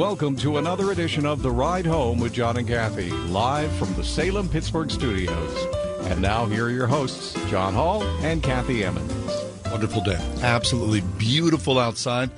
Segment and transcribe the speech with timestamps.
[0.00, 4.02] Welcome to another edition of The Ride Home with John and Kathy, live from the
[4.02, 5.66] Salem Pittsburgh studios.
[6.04, 9.30] And now, here are your hosts, John Hall and Kathy Emmons.
[9.70, 10.18] Wonderful day.
[10.40, 12.30] Absolutely beautiful outside.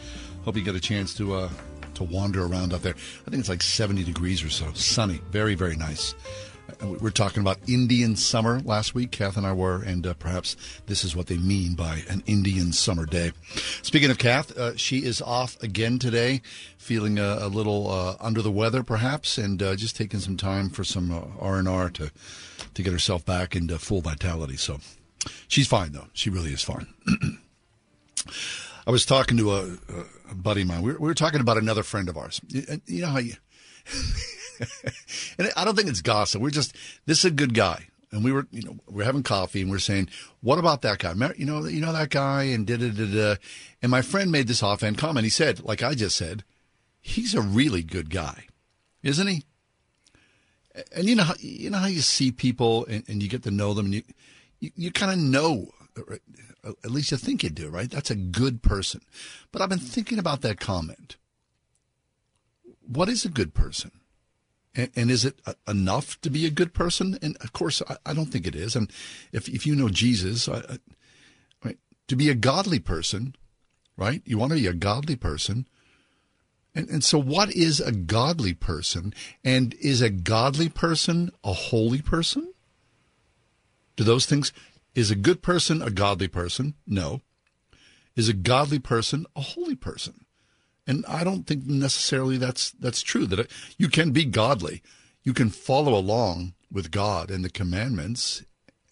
[0.44, 1.50] Hope you get a chance to uh,
[1.94, 2.94] to wander around out there.
[2.94, 4.72] I think it's like 70 degrees or so.
[4.72, 5.20] Sunny.
[5.30, 6.16] Very, very nice.
[6.82, 9.10] Uh, We were talking about Indian summer last week.
[9.12, 12.72] Kath and I were, and uh, perhaps this is what they mean by an Indian
[12.72, 13.32] summer day.
[13.82, 16.42] Speaking of Kath, uh, she is off again today,
[16.78, 20.68] feeling a, a little uh, under the weather, perhaps, and uh, just taking some time
[20.70, 22.10] for some uh, R and R to
[22.74, 24.56] to get herself back into full vitality.
[24.56, 24.80] So
[25.46, 26.06] she's fine, though.
[26.14, 26.86] She really is fine.
[28.86, 29.78] I was talking to a,
[30.30, 30.82] a buddy of mine.
[30.82, 32.40] We were, we were talking about another friend of ours.
[32.48, 33.34] You, you know how you.
[35.38, 36.42] and I don't think it's gossip.
[36.42, 39.62] We're just this is a good guy, and we were you know we're having coffee
[39.62, 40.08] and we're saying,
[40.40, 41.14] what about that guy?
[41.36, 43.36] You know you know that guy and da da da.
[43.80, 45.24] And my friend made this offhand comment.
[45.24, 46.44] He said, like I just said,
[47.00, 48.46] he's a really good guy,
[49.02, 49.44] isn't he?
[50.94, 53.50] And you know how you know how you see people and, and you get to
[53.50, 54.02] know them and you
[54.60, 55.68] you, you kind of know
[56.64, 59.00] at least you think you do right that's a good person
[59.50, 61.16] but i've been thinking about that comment
[62.86, 63.90] what is a good person
[64.74, 67.96] and, and is it uh, enough to be a good person and of course i,
[68.06, 68.90] I don't think it is and
[69.32, 70.78] if, if you know jesus I,
[71.64, 71.74] I,
[72.08, 73.34] to be a godly person
[73.96, 75.66] right you want to be a godly person
[76.74, 79.12] and, and so, what is a godly person?
[79.44, 82.52] And is a godly person a holy person?
[83.96, 84.52] Do those things,
[84.94, 86.74] is a good person a godly person?
[86.86, 87.20] No.
[88.16, 90.21] Is a godly person a holy person?
[90.86, 93.26] And I don't think necessarily that's that's true.
[93.26, 94.82] That you can be godly,
[95.22, 98.42] you can follow along with God and the commandments,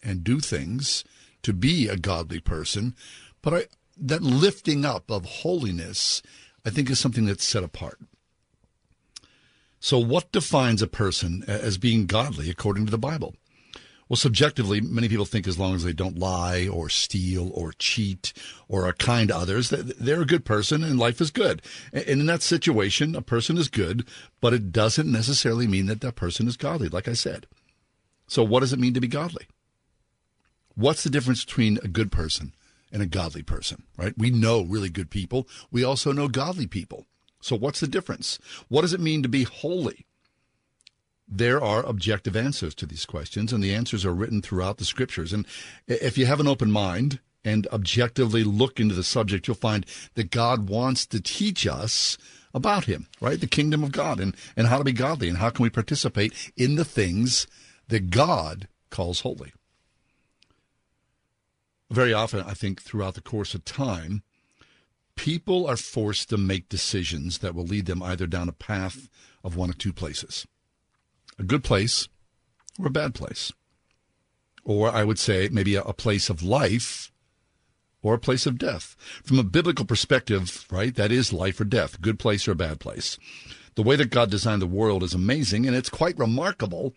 [0.03, 1.03] and do things
[1.43, 2.95] to be a godly person.
[3.41, 3.65] But I,
[3.97, 6.21] that lifting up of holiness,
[6.65, 7.99] I think, is something that's set apart.
[9.79, 13.35] So, what defines a person as being godly according to the Bible?
[14.11, 18.33] Well, subjectively, many people think as long as they don't lie or steal or cheat
[18.67, 21.61] or are kind to others, they're a good person and life is good.
[21.93, 24.05] And in that situation, a person is good,
[24.41, 27.47] but it doesn't necessarily mean that that person is godly, like I said.
[28.27, 29.47] So, what does it mean to be godly?
[30.75, 32.51] What's the difference between a good person
[32.91, 34.13] and a godly person, right?
[34.17, 35.47] We know really good people.
[35.71, 37.05] We also know godly people.
[37.39, 38.39] So, what's the difference?
[38.67, 40.05] What does it mean to be holy?
[41.31, 45.31] There are objective answers to these questions, and the answers are written throughout the scriptures.
[45.31, 45.47] And
[45.87, 50.29] if you have an open mind and objectively look into the subject, you'll find that
[50.29, 52.17] God wants to teach us
[52.53, 53.39] about Him, right?
[53.39, 56.51] The kingdom of God and, and how to be godly and how can we participate
[56.57, 57.47] in the things
[57.87, 59.53] that God calls holy.
[61.89, 64.23] Very often, I think, throughout the course of time,
[65.15, 69.09] people are forced to make decisions that will lead them either down a path
[69.43, 70.45] of one of two places
[71.37, 72.07] a good place
[72.79, 73.51] or a bad place.
[74.63, 77.11] Or I would say maybe a, place of life
[78.03, 78.95] or a place of death.
[79.23, 83.17] From a biblical perspective, right, that is life or death, good place or bad place.
[83.75, 86.93] The way that God designed the world is amazing, and it's quite remarkable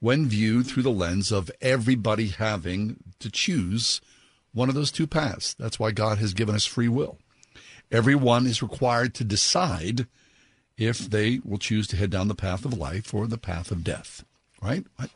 [0.00, 4.00] when viewed through the lens of everybody having to choose
[4.52, 5.54] one of those two paths.
[5.54, 7.18] That's why God has given us free will.
[7.92, 10.06] Everyone is required to decide
[10.76, 13.84] if they will choose to head down the path of life or the path of
[13.84, 14.24] death.
[14.62, 14.84] Right?
[14.98, 15.08] I,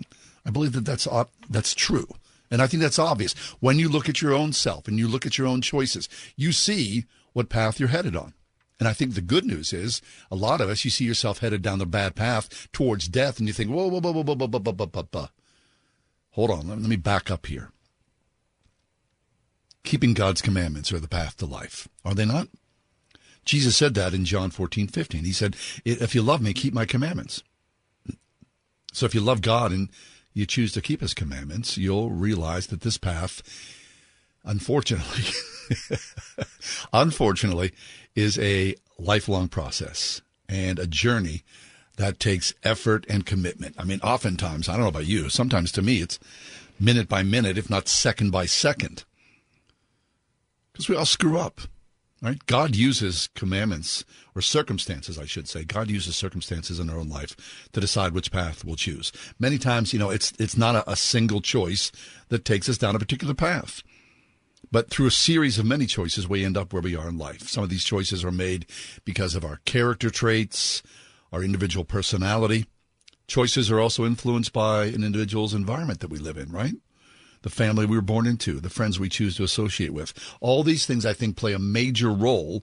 [0.45, 2.09] I believe that that's ob- that's true,
[2.51, 5.27] and I think that's obvious when you look at your own self and you look
[5.27, 6.09] at your own choices.
[6.37, 8.35] You see what path you're headed on.
[8.79, 11.61] And I think the good news is a lot of us, you see yourself headed
[11.61, 14.49] down the bad path towards death, and you think, whoa, whoa, whoa, whoa, whoa, whoa,
[14.49, 15.29] whoa, whoa, whoa, whoa.
[16.31, 17.73] Hold on, let me back up here.
[19.85, 22.49] Keeping God's commandments are the path to life, are they not?
[23.51, 25.25] Jesus said that in John 14, 15.
[25.25, 27.43] He said, If you love me, keep my commandments.
[28.93, 29.89] So if you love God and
[30.33, 33.43] you choose to keep his commandments, you'll realize that this path,
[34.45, 35.25] unfortunately,
[36.93, 37.73] unfortunately,
[38.15, 41.43] is a lifelong process and a journey
[41.97, 43.75] That takes effort and commitment.
[43.77, 46.21] I mean, oftentimes, I don't know about you, sometimes to me it's
[46.79, 49.03] minute by minute, if not second by second.
[50.71, 51.63] Because we all screw up,
[52.23, 52.45] right?
[52.47, 55.65] God uses commandments or circumstances, I should say.
[55.65, 57.37] God uses circumstances in our own life
[57.73, 59.13] to decide which path we'll choose.
[59.39, 61.91] Many times, you know, it's it's not a, a single choice
[62.29, 63.83] that takes us down a particular path.
[64.73, 67.49] But through a series of many choices, we end up where we are in life.
[67.49, 68.67] Some of these choices are made
[69.05, 70.83] because of our character traits,
[71.33, 72.67] our individual personality.
[73.27, 76.75] Choices are also influenced by an individual's environment that we live in, right?
[77.43, 80.13] The family we were born into, the friends we choose to associate with.
[80.41, 82.63] All these things, I think, play a major role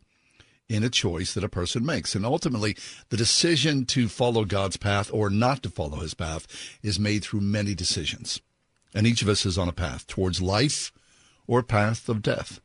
[0.70, 2.14] in a choice that a person makes.
[2.14, 2.76] And ultimately,
[3.10, 6.48] the decision to follow God's path or not to follow his path
[6.84, 8.42] is made through many decisions.
[8.94, 10.92] And each of us is on a path towards life
[11.48, 12.60] or a path of death.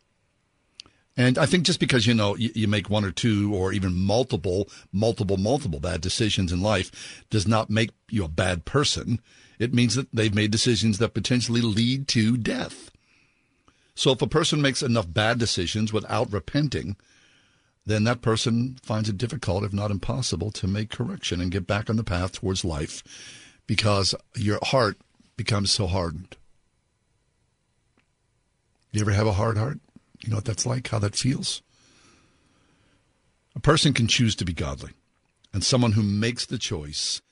[1.16, 3.94] And I think just because, you know, you, you, make one or two or even
[3.94, 9.20] multiple, multiple, multiple bad decisions in life does not make you a bad person.
[9.62, 12.90] It means that they've made decisions that potentially lead to death.
[13.94, 16.96] So if a person makes enough bad decisions without repenting,
[17.86, 21.88] then that person finds it difficult, if not impossible, to make correction and get back
[21.88, 23.04] on the path towards life
[23.68, 24.96] because your heart
[25.36, 26.36] becomes so hardened.
[28.90, 29.78] You ever have a hard heart?
[30.24, 31.62] You know what that's like, how that feels?
[33.54, 34.90] A person can choose to be godly.
[35.52, 37.22] And someone who makes the choice,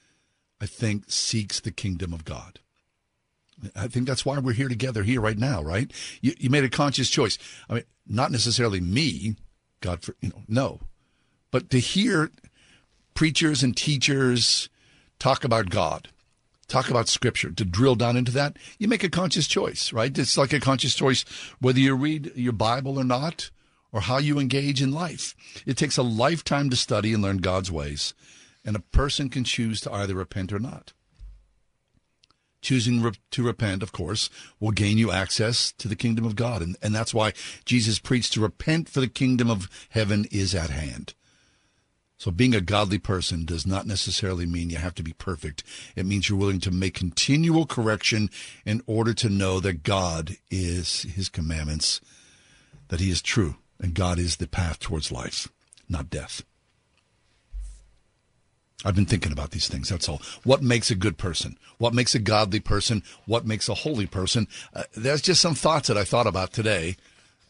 [0.60, 2.58] I think, seeks the kingdom of God.
[3.76, 5.92] I think that's why we're here together here right now, right?
[6.20, 7.38] You, you made a conscious choice.
[7.68, 9.36] I mean, not necessarily me,
[9.80, 10.80] God, for, you know, no.
[11.50, 12.30] But to hear
[13.14, 14.68] preachers and teachers
[15.18, 16.08] talk about God
[16.70, 20.16] talk about scripture, to drill down into that, you make a conscious choice, right?
[20.16, 21.24] It's like a conscious choice
[21.60, 23.50] whether you read your Bible or not,
[23.92, 25.34] or how you engage in life.
[25.66, 28.14] It takes a lifetime to study and learn God's ways,
[28.70, 30.92] and a person can choose to either repent or not.
[32.62, 34.30] Choosing re- to repent, of course,
[34.60, 36.62] will gain you access to the kingdom of God.
[36.62, 37.32] And, and that's why
[37.64, 41.14] Jesus preached to repent, for the kingdom of heaven is at hand.
[42.16, 45.64] So being a godly person does not necessarily mean you have to be perfect.
[45.96, 48.30] It means you're willing to make continual correction
[48.64, 52.00] in order to know that God is his commandments,
[52.86, 55.48] that he is true, and God is the path towards life,
[55.88, 56.44] not death.
[58.84, 59.88] I've been thinking about these things.
[59.88, 60.22] That's all.
[60.44, 61.58] What makes a good person?
[61.78, 63.02] What makes a godly person?
[63.26, 64.48] What makes a holy person?
[64.74, 66.96] Uh, there's just some thoughts that I thought about today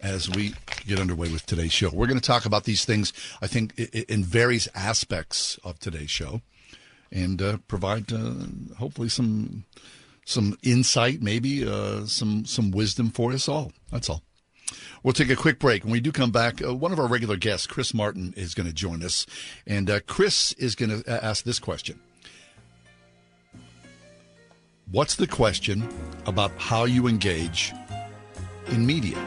[0.01, 0.55] as we
[0.87, 1.91] get underway with today's show.
[1.93, 3.13] We're going to talk about these things,
[3.43, 6.41] I think, in various aspects of today's show,
[7.13, 8.33] and uh, provide uh,
[8.79, 9.65] hopefully some
[10.25, 13.73] some insight, maybe uh, some some wisdom for us all.
[13.91, 14.23] That's all.
[15.03, 15.85] We'll take a quick break.
[15.85, 18.67] When we do come back, uh, one of our regular guests, Chris Martin, is going
[18.67, 19.27] to join us,
[19.67, 22.01] and uh, Chris is going to ask this question.
[24.91, 25.89] What's the question
[26.27, 27.73] about how you engage
[28.69, 29.19] in media?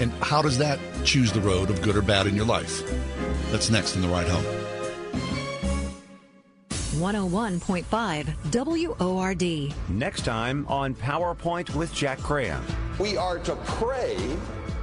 [0.00, 2.82] And how does that choose the road of good or bad in your life?
[3.50, 4.44] That's next in the ride home.
[6.98, 9.74] 101.5 WORD.
[9.88, 12.64] Next time on PowerPoint with Jack Graham.
[12.98, 14.16] We are to pray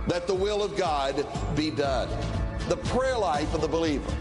[0.07, 2.09] that the will of God be done.
[2.69, 4.11] The prayer life of the believer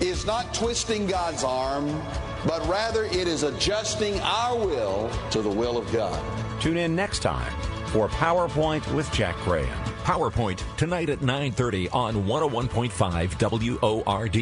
[0.00, 2.02] is not twisting God's arm,
[2.46, 6.20] but rather it is adjusting our will to the will of God.
[6.60, 7.52] Tune in next time
[7.86, 9.95] for PowerPoint with Jack Graham.
[10.06, 14.38] PowerPoint tonight at 9:30 on 101.5 WORD.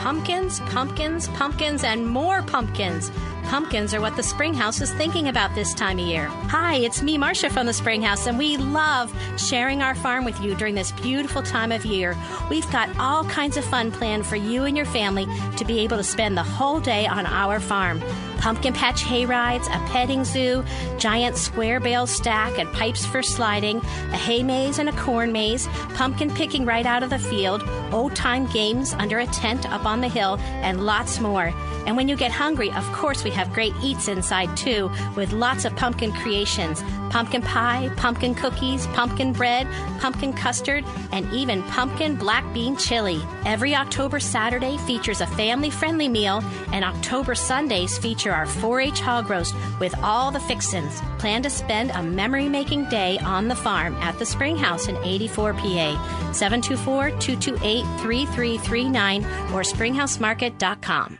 [0.00, 3.10] Pumpkins, pumpkins, pumpkins and more pumpkins.
[3.42, 6.26] Pumpkins are what the Springhouse is thinking about this time of year.
[6.50, 10.54] Hi, it's me, Marcia from the Springhouse, and we love sharing our farm with you
[10.54, 12.16] during this beautiful time of year.
[12.48, 15.96] We've got all kinds of fun planned for you and your family to be able
[15.96, 18.00] to spend the whole day on our farm
[18.38, 20.64] pumpkin patch hay rides, a petting zoo,
[20.96, 25.66] giant square bale stack and pipes for sliding, a hay maze and a corn maze,
[25.94, 30.02] pumpkin picking right out of the field, old time games under a tent up on
[30.02, 31.50] the hill, and lots more.
[31.86, 35.64] And when you get hungry, of course, we have great eats inside too, with lots
[35.64, 39.66] of pumpkin creations pumpkin pie, pumpkin cookies, pumpkin bread,
[39.98, 43.20] pumpkin custard, and even pumpkin black bean chili.
[43.46, 49.00] Every October Saturday features a family friendly meal, and October Sundays feature our 4 H
[49.00, 51.00] hog roast with all the fixins.
[51.18, 55.54] Plan to spend a memory making day on the farm at the Springhouse in 84
[55.54, 56.32] PA.
[56.32, 61.18] 724 228 3339 or springhousemarket.com.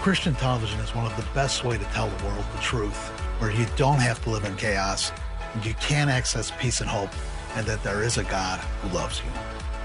[0.00, 3.08] Christian television is one of the best way to tell the world the truth,
[3.40, 5.12] where you don't have to live in chaos,
[5.54, 7.10] and you can access peace and hope,
[7.56, 9.30] and that there is a God who loves you.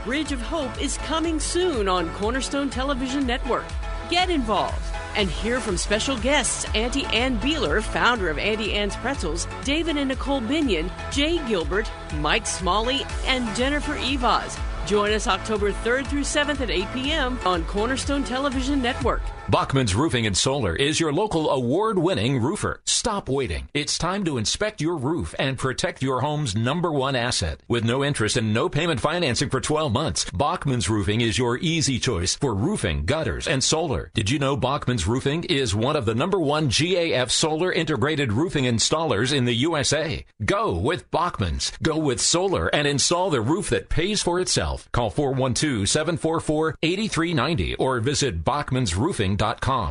[0.06, 3.66] Bridge of Hope is coming soon on Cornerstone Television Network.
[4.10, 4.80] Get involved.
[5.16, 10.08] and hear from special guests Auntie Anne Beiler, founder of Auntie Anne's Pretzels, David and
[10.08, 14.60] Nicole Binion, Jay Gilbert, Mike Smalley, and Jennifer Evaz.
[14.88, 17.40] Join us October 3rd through 7th at 8 p.m.
[17.46, 19.22] on Cornerstone Television Network.
[19.50, 22.80] Bachman's Roofing and Solar is your local award winning roofer.
[22.86, 23.68] Stop waiting.
[23.74, 27.60] It's time to inspect your roof and protect your home's number one asset.
[27.68, 32.00] With no interest and no payment financing for 12 months, Bachman's Roofing is your easy
[32.00, 34.12] choice for roofing, gutters, and solar.
[34.14, 38.64] Did you know Bachman's Roofing is one of the number one GAF solar integrated roofing
[38.64, 40.26] installers in the USA?
[40.46, 41.74] Go with Bachman's.
[41.82, 44.90] Go with solar and install the roof that pays for itself.
[44.94, 48.46] Call 412 744 8390 or visit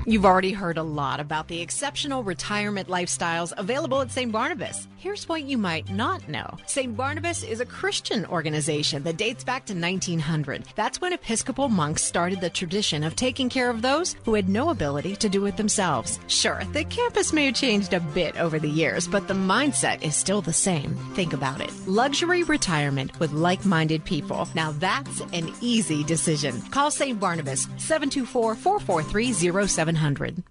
[0.07, 4.31] You've already heard a lot about the exceptional retirement lifestyles available at St.
[4.31, 4.89] Barnabas.
[4.97, 6.97] Here's what you might not know St.
[6.97, 10.65] Barnabas is a Christian organization that dates back to 1900.
[10.77, 14.71] That's when Episcopal monks started the tradition of taking care of those who had no
[14.71, 16.21] ability to do it themselves.
[16.29, 20.15] Sure, the campus may have changed a bit over the years, but the mindset is
[20.15, 20.95] still the same.
[21.15, 24.49] Think about it luxury retirement with like minded people.
[24.55, 26.61] Now that's an easy decision.
[26.71, 27.19] Call St.
[27.19, 30.43] Barnabas 724 443 0700.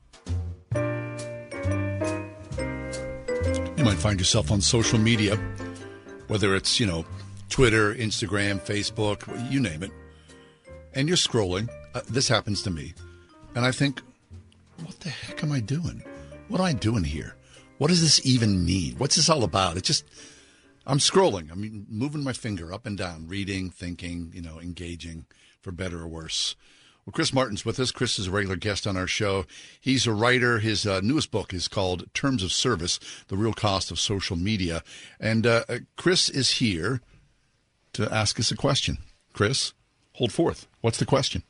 [3.78, 5.38] You might find yourself on social media,
[6.28, 7.06] whether it's, you know,
[7.50, 9.92] Twitter, Instagram, Facebook, you name it,
[10.94, 11.70] and you're scrolling.
[11.94, 12.94] Uh, this happens to me.
[13.56, 14.02] And I think,
[14.84, 16.04] what the heck am I doing?
[16.48, 17.36] What am I doing here?
[17.78, 18.96] What does this even mean?
[18.98, 19.78] What's this all about?
[19.78, 20.06] It just,
[20.86, 21.52] I'm scrolling.
[21.52, 25.26] I'm moving my finger up and down, reading, thinking, you know, engaging
[25.62, 26.56] for better or worse.
[27.06, 27.92] Well, Chris Martin's with us.
[27.92, 29.46] Chris is a regular guest on our show.
[29.80, 30.60] He's a writer.
[30.60, 34.84] His uh, newest book is called Terms of Service The Real Cost of Social Media.
[35.20, 37.02] And uh, uh, Chris is here
[37.94, 39.00] to ask us a question.
[39.34, 39.74] Chris,
[40.14, 40.68] hold forth.
[40.82, 41.44] What's the question?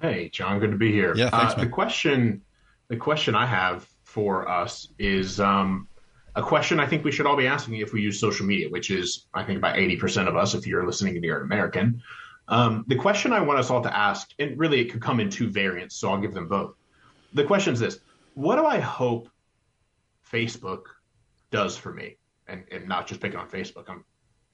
[0.00, 1.14] Hey, John, good to be here.
[1.16, 2.42] Yeah, thanks, uh, the question,
[2.88, 5.88] the question I have for us is um,
[6.36, 8.90] a question I think we should all be asking if we use social media, which
[8.90, 12.02] is I think about eighty percent of us, if you're listening and you're an American.
[12.48, 15.28] Um, the question I want us all to ask, and really it could come in
[15.28, 16.74] two variants, so I'll give them both.
[17.34, 18.00] The question is this
[18.34, 19.28] What do I hope
[20.30, 20.84] Facebook
[21.50, 22.16] does for me?
[22.46, 23.84] And, and not just picking on Facebook.
[23.88, 24.04] I'm,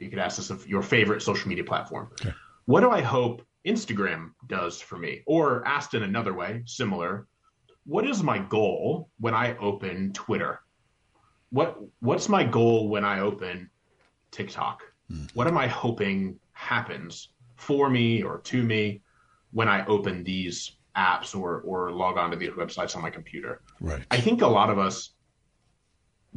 [0.00, 2.10] you could ask this of your favorite social media platform.
[2.20, 2.34] Okay.
[2.64, 5.22] What do I hope Instagram does for me?
[5.26, 7.28] Or asked in another way, similar,
[7.86, 10.60] what is my goal when I open Twitter?
[11.50, 13.70] What what's my goal when I open
[14.32, 14.82] TikTok?
[15.10, 15.26] Mm-hmm.
[15.34, 19.02] What am I hoping happens for me or to me
[19.52, 23.62] when I open these apps or or log on to these websites on my computer.
[23.80, 24.04] Right.
[24.10, 25.10] I think a lot of us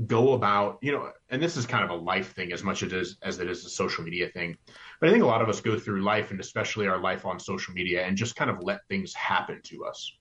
[0.06, 2.92] go about, you know, and this is kind of a life thing as much as
[2.92, 4.56] it is as it is a social media thing.
[5.00, 7.40] But I think a lot of us go through life and especially our life on
[7.40, 10.12] social media and just kind of let things happen to us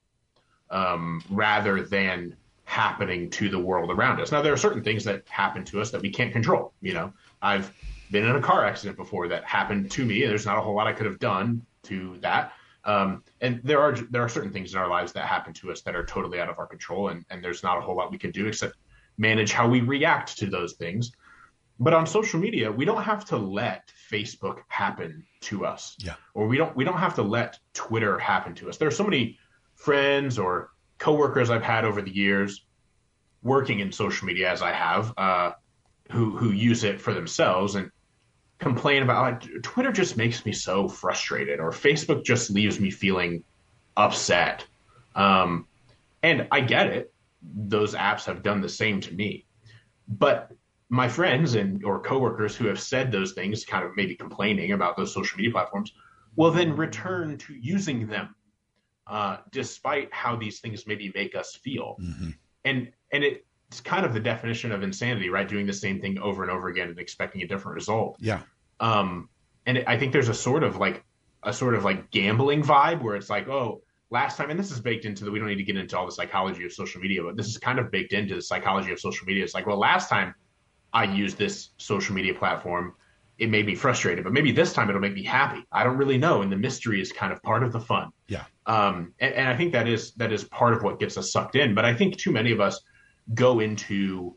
[0.69, 2.35] um, rather than
[2.65, 4.31] happening to the world around us.
[4.31, 6.73] Now there are certain things that happen to us that we can't control.
[6.81, 7.71] You know, I've
[8.11, 10.23] been in a car accident before that happened to me.
[10.23, 12.53] and There's not a whole lot I could have done to that.
[12.85, 15.81] Um, and there are there are certain things in our lives that happen to us
[15.81, 18.17] that are totally out of our control, and, and there's not a whole lot we
[18.17, 18.75] can do except
[19.17, 21.11] manage how we react to those things.
[21.79, 26.13] But on social media, we don't have to let Facebook happen to us, Yeah.
[26.33, 28.77] or we don't we don't have to let Twitter happen to us.
[28.77, 29.37] There are so many
[29.75, 32.65] friends or coworkers I've had over the years
[33.43, 35.51] working in social media as I have, uh,
[36.11, 37.91] who who use it for themselves and
[38.59, 43.43] complain about like Twitter just makes me so frustrated or Facebook just leaves me feeling
[43.95, 44.65] upset.
[45.15, 45.67] Um,
[46.23, 47.13] and I get it.
[47.41, 49.45] Those apps have done the same to me.
[50.07, 50.51] But
[50.89, 54.97] my friends and or coworkers who have said those things, kind of maybe complaining about
[54.97, 55.91] those social media platforms,
[56.35, 58.35] will then return to using them,
[59.05, 61.97] uh, despite how these things maybe make us feel.
[62.63, 63.23] And and
[63.69, 65.47] it's kind of the definition of insanity, right?
[65.47, 68.17] Doing the same thing over and over again and expecting a different result.
[68.19, 68.41] Yeah.
[68.79, 69.29] Um,
[69.65, 71.03] and I think there's a sort of like
[71.43, 74.79] a sort of like gambling vibe where it's like, oh, last time, and this is
[74.79, 75.31] baked into the.
[75.31, 77.57] We don't need to get into all the psychology of social media, but this is
[77.57, 79.43] kind of baked into the psychology of social media.
[79.43, 80.33] It's like, well, last time
[80.93, 82.95] I used this social media platform,
[83.37, 85.63] it made me frustrated, but maybe this time it'll make me happy.
[85.71, 88.09] I don't really know, and the mystery is kind of part of the fun.
[88.27, 88.45] Yeah.
[88.65, 91.55] Um, and, and I think that is that is part of what gets us sucked
[91.55, 91.75] in.
[91.75, 92.79] But I think too many of us
[93.33, 94.35] go into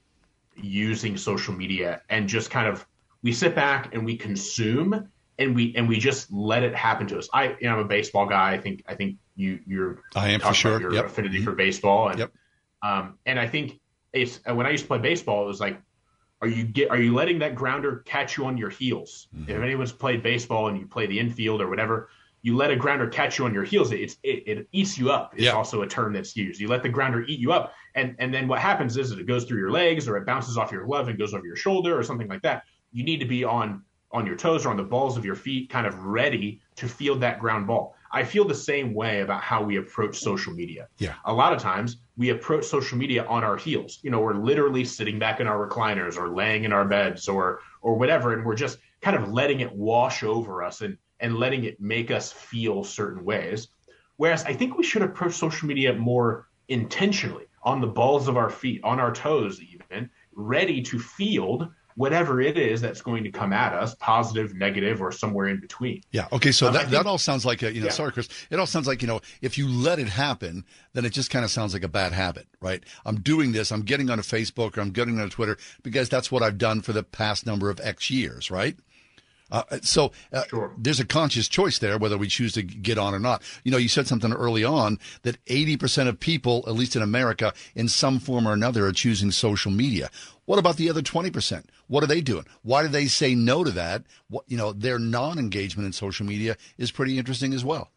[0.56, 2.86] using social media and just kind of
[3.22, 7.18] we sit back and we consume and we and we just let it happen to
[7.18, 7.28] us.
[7.32, 8.52] I you know, I'm a baseball guy.
[8.52, 10.80] I think I think you you're I am for sure.
[10.80, 11.06] your Yep.
[11.06, 12.32] affinity for baseball and Yep.
[12.82, 13.80] um and I think
[14.12, 15.80] it's when I used to play baseball, it was like
[16.42, 19.28] are you get are you letting that grounder catch you on your heels?
[19.34, 19.50] Mm-hmm.
[19.50, 22.08] If anyone's played baseball and you play the infield or whatever,
[22.42, 25.32] you let a grounder catch you on your heels, it, it, it eats you up.
[25.34, 25.52] It's Yeah.
[25.52, 26.60] also a term that's used.
[26.60, 29.44] You let the grounder eat you up, and and then what happens is it goes
[29.44, 32.02] through your legs, or it bounces off your glove and goes over your shoulder, or
[32.02, 32.64] something like that.
[32.92, 33.82] You need to be on
[34.12, 37.20] on your toes or on the balls of your feet, kind of ready to field
[37.20, 37.94] that ground ball.
[38.10, 40.88] I feel the same way about how we approach social media.
[40.98, 41.14] Yeah.
[41.26, 44.00] A lot of times we approach social media on our heels.
[44.02, 47.60] You know, we're literally sitting back in our recliners or laying in our beds or
[47.82, 51.64] or whatever, and we're just kind of letting it wash over us and and letting
[51.64, 53.68] it make us feel certain ways.
[54.16, 58.48] Whereas I think we should approach social media more intentionally, on the balls of our
[58.48, 63.52] feet, on our toes, even ready to field whatever it is that's going to come
[63.52, 66.00] at us, positive, negative, or somewhere in between.
[66.12, 66.28] Yeah.
[66.32, 66.52] Okay.
[66.52, 67.92] So Um, that, think- that all sounds like a, you know, Yeah.
[67.92, 68.28] sorry, Chris.
[68.48, 71.44] It all sounds like, you know, if you let it happen, then it just kind
[71.44, 72.82] of sounds like a bad habit, right?
[73.04, 73.70] I'm doing this.
[73.72, 76.56] I'm getting on a Facebook or I'm getting on a Twitter because that's what I've
[76.56, 78.76] done for the past number of X years, right?
[79.50, 80.44] Uh, so uh,
[80.78, 83.42] there's a conscious choice there whether we choose to get on or not.
[83.64, 87.52] You know, you said something early on that 80% of people, at least in America,
[87.74, 90.10] in some form or another, are choosing social media.
[90.44, 91.64] What about the other 20%?
[91.86, 92.44] What are they doing?
[92.62, 94.04] Why do they say no to that?
[94.28, 97.90] What, you know, their non-engagement in social media is pretty interesting as well.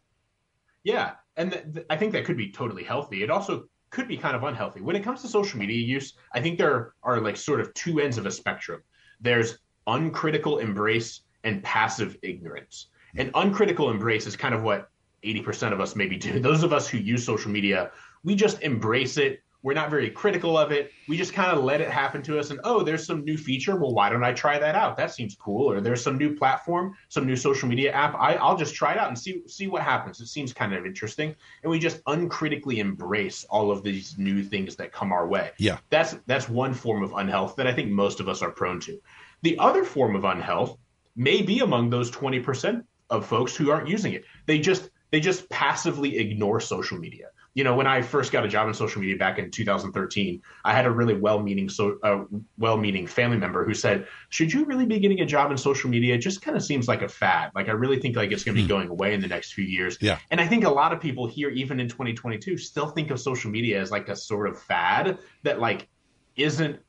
[0.84, 3.22] Yeah, and th- th- I think that could be totally healthy.
[3.22, 4.80] It also could be kind of unhealthy.
[4.80, 8.00] When it comes to social media use, I think there are like sort of two
[8.00, 8.82] ends of a spectrum.
[9.20, 12.86] There's uncritical embrace and passive ignorance.
[13.16, 14.90] And uncritical embrace is kind of what
[15.24, 16.38] 80% of us maybe do.
[16.40, 17.90] Those of us who use social media,
[18.24, 19.40] we just embrace it.
[19.62, 20.92] We're not very critical of it.
[21.08, 22.50] We just kind of let it happen to us.
[22.50, 23.76] And oh, there's some new feature.
[23.76, 24.94] Well, why don't I try that out?
[24.98, 25.70] That seems cool.
[25.70, 28.14] Or there's some new platform, some new social media app.
[28.16, 30.20] I, I'll just try it out and see see what happens.
[30.20, 31.34] It seems kind of interesting.
[31.62, 35.52] And we just uncritically embrace all of these new things that come our way.
[35.56, 35.78] Yeah.
[35.88, 39.00] That's that's one form of unhealth that I think most of us are prone to.
[39.40, 40.76] The other form of unhealth
[41.16, 44.24] may be among those 20% of folks who aren't using it.
[44.46, 47.26] They just they just passively ignore social media.
[47.54, 50.72] You know, when I first got a job in social media back in 2013, I
[50.72, 52.24] had a really well-meaning so uh,
[52.58, 56.16] well-meaning family member who said, "Should you really be getting a job in social media?
[56.16, 57.52] It just kind of seems like a fad.
[57.54, 59.64] Like I really think like it's going to be going away in the next few
[59.64, 60.18] years." Yeah.
[60.32, 63.52] And I think a lot of people here, even in 2022, still think of social
[63.52, 65.88] media as like a sort of fad that like
[66.34, 66.80] isn't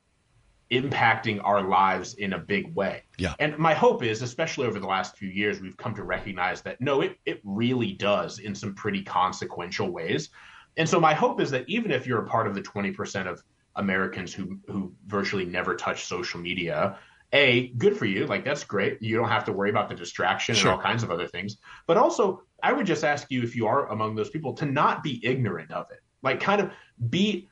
[0.71, 3.03] impacting our lives in a big way.
[3.17, 3.35] Yeah.
[3.39, 6.81] And my hope is, especially over the last few years, we've come to recognize that
[6.81, 10.29] no, it, it really does in some pretty consequential ways.
[10.77, 13.43] And so my hope is that even if you're a part of the 20% of
[13.75, 16.97] Americans who who virtually never touch social media,
[17.33, 19.01] a good for you, like that's great.
[19.01, 20.71] You don't have to worry about the distraction Sure.
[20.71, 21.57] and all kinds of other things.
[21.85, 25.03] But also, I would just ask you if you are among those people to not
[25.03, 25.99] be ignorant of it.
[26.23, 26.71] Like kind of
[27.09, 27.49] be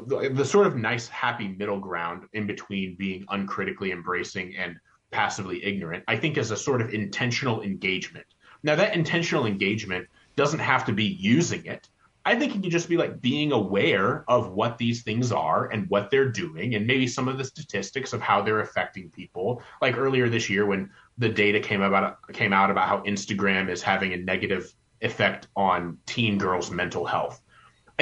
[0.00, 4.76] the, sort of nice happy middle ground in between being uncritically embracing and
[5.10, 6.04] passively ignorant.
[6.08, 8.26] I think is a sort of intentional engagement.
[8.62, 11.88] Now that intentional engagement doesn't have to be using it.
[12.24, 15.90] I think it can just be like being aware of what these things are and
[15.90, 19.60] what they're doing, and maybe some of the statistics of how they're affecting people.
[19.80, 23.82] Like earlier this year, when the data came about came out about how Instagram is
[23.82, 27.42] having a negative effect on teen girls' mental health.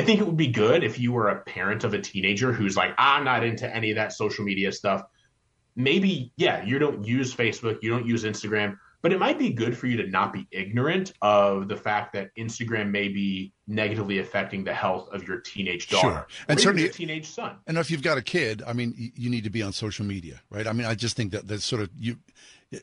[0.01, 2.77] I think it would be good if you were a parent of a teenager who's
[2.77, 5.05] like, I'm not into any of that social media stuff.
[5.77, 9.77] Maybe, yeah, you don't use Facebook, you don't use Instagram, but it might be good
[9.77, 14.65] for you to not be ignorant of the fact that Instagram may be negatively affecting
[14.65, 16.27] the health of your teenage daughter Sure.
[16.49, 17.57] And certainly- your teenage son.
[17.67, 20.41] And if you've got a kid, I mean, you need to be on social media,
[20.51, 20.67] right?
[20.67, 22.17] I mean, I just think that that's sort of you.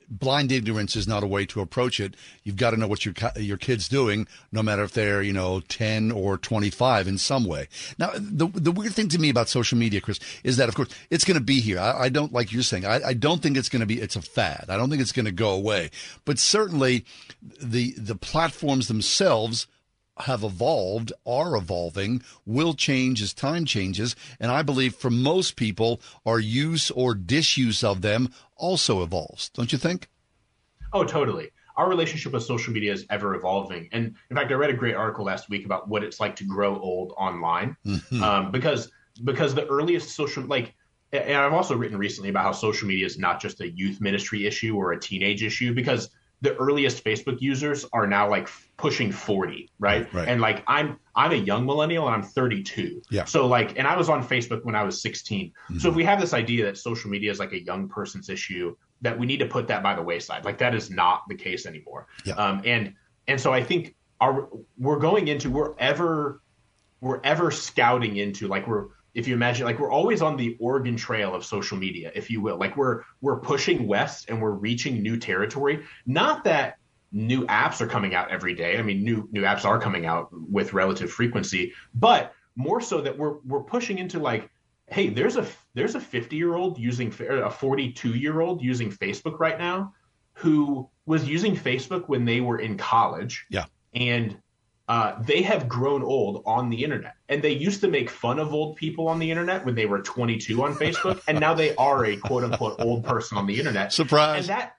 [0.09, 2.15] Blind ignorance is not a way to approach it.
[2.43, 5.61] You've got to know what your your kid's doing, no matter if they're you know
[5.61, 7.69] ten or twenty five in some way.
[7.97, 10.89] Now, the the weird thing to me about social media, Chris, is that of course
[11.09, 11.79] it's going to be here.
[11.79, 12.85] I, I don't like you're saying.
[12.85, 14.01] I, I don't think it's going to be.
[14.01, 14.65] It's a fad.
[14.67, 15.89] I don't think it's going to go away.
[16.25, 17.05] But certainly,
[17.61, 19.67] the the platforms themselves
[20.21, 24.15] have evolved, are evolving, will change as time changes.
[24.39, 29.49] And I believe for most people, our use or disuse of them also evolves.
[29.49, 30.09] Don't you think?
[30.93, 31.51] Oh, totally.
[31.75, 33.87] Our relationship with social media is ever evolving.
[33.91, 36.43] And in fact, I read a great article last week about what it's like to
[36.43, 37.77] grow old online.
[37.85, 38.21] Mhm.
[38.21, 38.91] Um, because
[39.23, 40.75] because the earliest social like
[41.13, 44.45] and I've also written recently about how social media is not just a youth ministry
[44.45, 46.09] issue or a teenage issue because
[46.41, 48.47] the earliest Facebook users are now like
[48.77, 50.11] pushing 40, right?
[50.13, 50.27] Right.
[50.27, 53.01] And like I'm I'm a young millennial and I'm 32.
[53.09, 53.25] Yeah.
[53.25, 55.51] So like and I was on Facebook when I was 16.
[55.79, 58.75] So if we have this idea that social media is like a young person's issue,
[59.01, 60.45] that we need to put that by the wayside.
[60.45, 62.07] Like that is not the case anymore.
[62.23, 62.35] Yeah.
[62.35, 62.93] Um and
[63.27, 64.47] and so I think our
[64.77, 66.41] we're going into we're ever
[67.01, 68.87] we're ever scouting into like we're
[69.17, 72.39] if you imagine like we're always on the Oregon Trail of social media, if you
[72.39, 72.57] will.
[72.57, 75.83] Like we're we're pushing west and we're reaching new territory.
[76.05, 76.77] Not that
[77.11, 78.77] new apps are coming out every day.
[78.77, 83.17] I mean, new new apps are coming out with relative frequency, but more so that
[83.17, 84.51] we're we're pushing into like,
[84.85, 89.39] hey, there's a there's a 50 year old using a 42 year old using Facebook
[89.39, 89.95] right now,
[90.33, 93.47] who was using Facebook when they were in college.
[93.49, 94.37] Yeah, and
[94.87, 97.15] uh, they have grown old on the internet.
[97.29, 100.01] And they used to make fun of old people on the internet when they were
[100.01, 103.91] 22 on Facebook, and now they are a quote unquote old person on the internet.
[103.91, 104.49] Surprise!
[104.49, 104.73] And that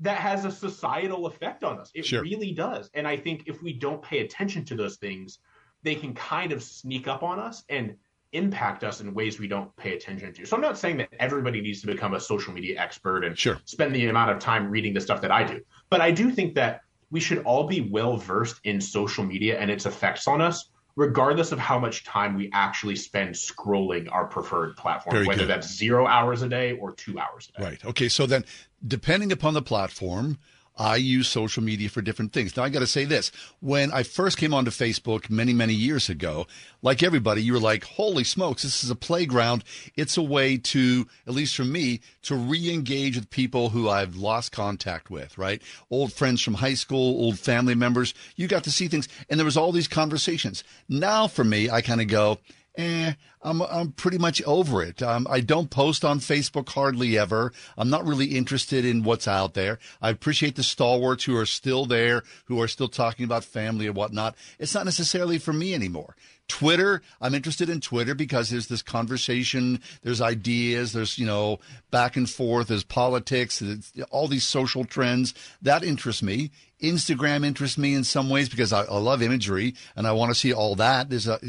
[0.00, 1.90] that has a societal effect on us.
[1.94, 2.20] It Sure.
[2.22, 2.90] really does.
[2.92, 5.38] And I think if we don't pay attention to those things,
[5.82, 7.94] they can kind of sneak up on us and
[8.32, 10.44] impact us in ways we don't pay attention to.
[10.44, 13.58] So I'm not saying that everybody needs to become a social media expert and Sure.
[13.64, 15.62] spend the amount of time reading the stuff that I do.
[15.88, 19.70] But I do think that we should all be well versed in social media and
[19.70, 24.76] its effects on us, regardless of how much time we actually spend scrolling our preferred
[24.76, 25.48] platform, Very whether good.
[25.48, 27.64] that's zero hours a day or two hours a day.
[27.64, 27.84] Right.
[27.84, 28.08] Okay.
[28.08, 28.44] So then,
[28.86, 30.38] depending upon the platform,
[30.76, 32.56] I use social media for different things.
[32.56, 33.32] Now, I got to say this.
[33.60, 36.46] When I first came onto Facebook many, many years ago,
[36.82, 39.64] like everybody, you were like, holy smokes, this is a playground.
[39.96, 44.16] It's a way to, at least for me, to re engage with people who I've
[44.16, 45.62] lost contact with, right?
[45.90, 48.12] Old friends from high school, old family members.
[48.36, 49.08] You got to see things.
[49.30, 50.62] And there was all these conversations.
[50.88, 52.38] Now, for me, I kind of go,
[52.76, 53.12] eh,
[53.42, 55.02] I'm I'm pretty much over it.
[55.02, 57.52] Um, I don't post on Facebook hardly ever.
[57.76, 59.78] I'm not really interested in what's out there.
[60.02, 63.96] I appreciate the stalwarts who are still there, who are still talking about family and
[63.96, 64.36] whatnot.
[64.58, 66.16] It's not necessarily for me anymore.
[66.48, 71.58] Twitter, I'm interested in Twitter because there's this conversation, there's ideas, there's, you know,
[71.90, 73.62] back and forth, there's politics,
[74.10, 75.34] all these social trends.
[75.62, 76.52] That interests me.
[76.80, 80.38] Instagram interests me in some ways because I, I love imagery and I want to
[80.38, 81.10] see all that.
[81.10, 81.40] There's a,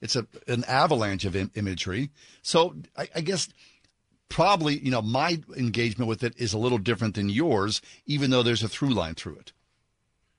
[0.00, 2.10] it's a, an avalanche of im- imagery.
[2.42, 3.48] So I, I guess
[4.28, 8.42] probably, you know, my engagement with it is a little different than yours, even though
[8.42, 9.52] there's a through line through it.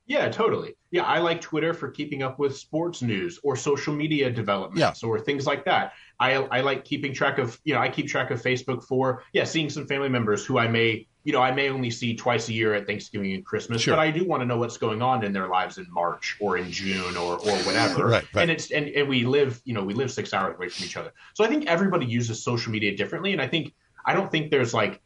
[0.07, 0.75] Yeah, totally.
[0.91, 5.19] Yeah, I like Twitter for keeping up with sports news or social media developments or
[5.19, 5.93] things like that.
[6.19, 9.43] I I like keeping track of, you know, I keep track of Facebook for yeah,
[9.43, 12.53] seeing some family members who I may, you know, I may only see twice a
[12.53, 13.95] year at Thanksgiving and Christmas, Sure.
[13.95, 16.57] but I do want to know what's going on in their lives in March or
[16.57, 18.07] in June or or whatever.
[18.07, 18.41] Right, right.
[18.43, 20.95] And it's and, and we live, you know, we live 6 hours away from each
[20.95, 21.11] other.
[21.33, 23.73] So I think everybody uses social media differently and I think
[24.05, 25.01] I don't think there's like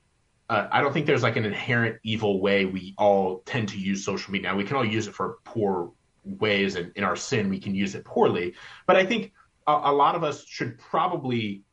[0.52, 4.04] uh, I don't think there's like an inherent evil way we all tend to use
[4.04, 4.52] social media.
[4.52, 5.94] Now, we can all use it for poor
[6.26, 8.54] ways, and in our sin, we can use it poorly.
[8.86, 9.32] But I think
[9.66, 11.64] a, a lot of us should probably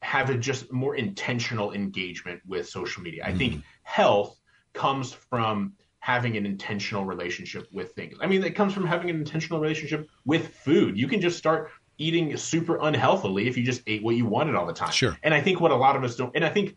[0.00, 3.24] have a just more intentional engagement with social media.
[3.24, 4.38] I think health
[4.74, 8.16] comes from having an intentional relationship with things.
[8.20, 10.96] I mean, it comes from having an intentional relationship with food.
[10.96, 14.66] You can just start eating super unhealthily if you just ate what you wanted all
[14.66, 14.92] the time.
[14.92, 15.18] Sure.
[15.24, 16.76] And I think what a lot of us don't, and I think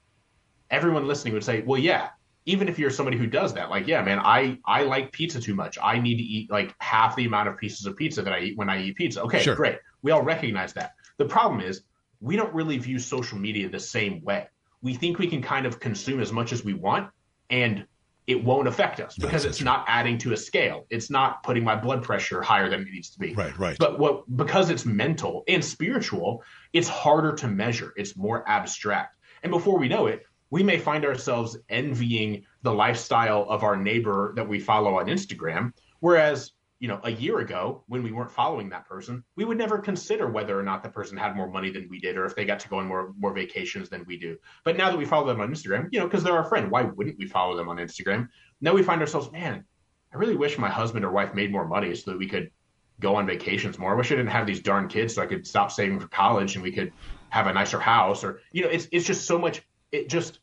[0.70, 2.10] everyone listening would say, well, yeah,
[2.46, 5.54] even if you're somebody who does that, like, yeah, man, I, I like pizza too
[5.56, 5.78] much.
[5.82, 8.58] I need to eat like half the amount of pieces of pizza that I eat
[8.58, 9.22] when I eat pizza.
[9.24, 9.56] Okay, Sure.
[9.56, 9.80] great.
[10.02, 10.94] We all recognize that.
[11.18, 11.82] The problem is
[12.22, 14.48] we don't really view social media the same way.
[14.82, 17.10] We think we can kind of consume as much as we want
[17.50, 17.86] and
[18.28, 20.86] it won't affect us because it's not adding to a scale.
[20.90, 23.34] It's not putting my blood pressure higher than it needs to be.
[23.34, 23.78] Right, right.
[23.80, 27.94] But what because it's mental and spiritual, it's harder to measure.
[27.96, 29.16] It's more abstract.
[29.44, 34.34] And before we know it, we may find ourselves envying the lifestyle of our neighbor
[34.36, 38.70] that we follow on Instagram, whereas you know, a year ago when we weren't following
[38.70, 41.88] that person, we would never consider whether or not the person had more money than
[41.90, 44.38] we did or if they got to go on more more vacations than we do.
[44.64, 46.84] But now that we follow them on Instagram, you know, because they're our friend, why
[46.84, 48.28] wouldn't we follow them on Instagram?
[48.62, 49.66] Now we find ourselves, man,
[50.14, 52.52] I really wish my husband or wife made more money so that we could
[53.00, 53.92] go on vacations more.
[53.92, 56.56] I wish I didn't have these darn kids so I could stop saving for college
[56.56, 56.94] and we could
[57.30, 59.64] have a nicer house or you know, it's it's just so much
[59.98, 60.40] it just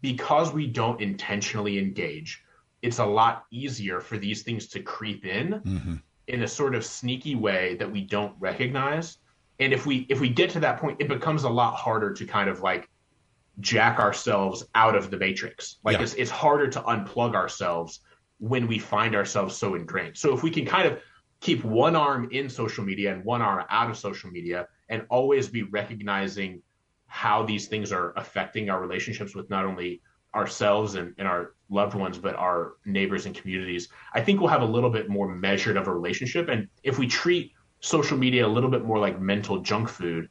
[0.00, 2.30] because we don't intentionally engage,
[2.82, 5.94] it's a lot easier for these things to creep in Mm-hmm.
[6.34, 9.06] in a sort of sneaky way that we don't recognize.
[9.62, 12.24] And if we if we get to that point, it becomes a lot harder to
[12.36, 12.84] kind of like
[13.60, 15.76] jack ourselves out of the matrix.
[15.84, 16.04] Like Yeah.
[16.04, 18.00] it's it's harder to unplug ourselves
[18.50, 20.16] when we find ourselves so ingrained.
[20.16, 21.00] So if we can kind of
[21.40, 25.48] keep one arm in social media and one arm out of social media and always
[25.48, 26.62] be recognizing
[27.08, 30.00] how these things are affecting our relationships with not only
[30.34, 34.62] ourselves and, and our loved ones, but our neighbors and communities, I think we'll have
[34.62, 36.48] a little bit more measured of a relationship.
[36.48, 40.28] And if we treat social media a little bit more like mental junk food,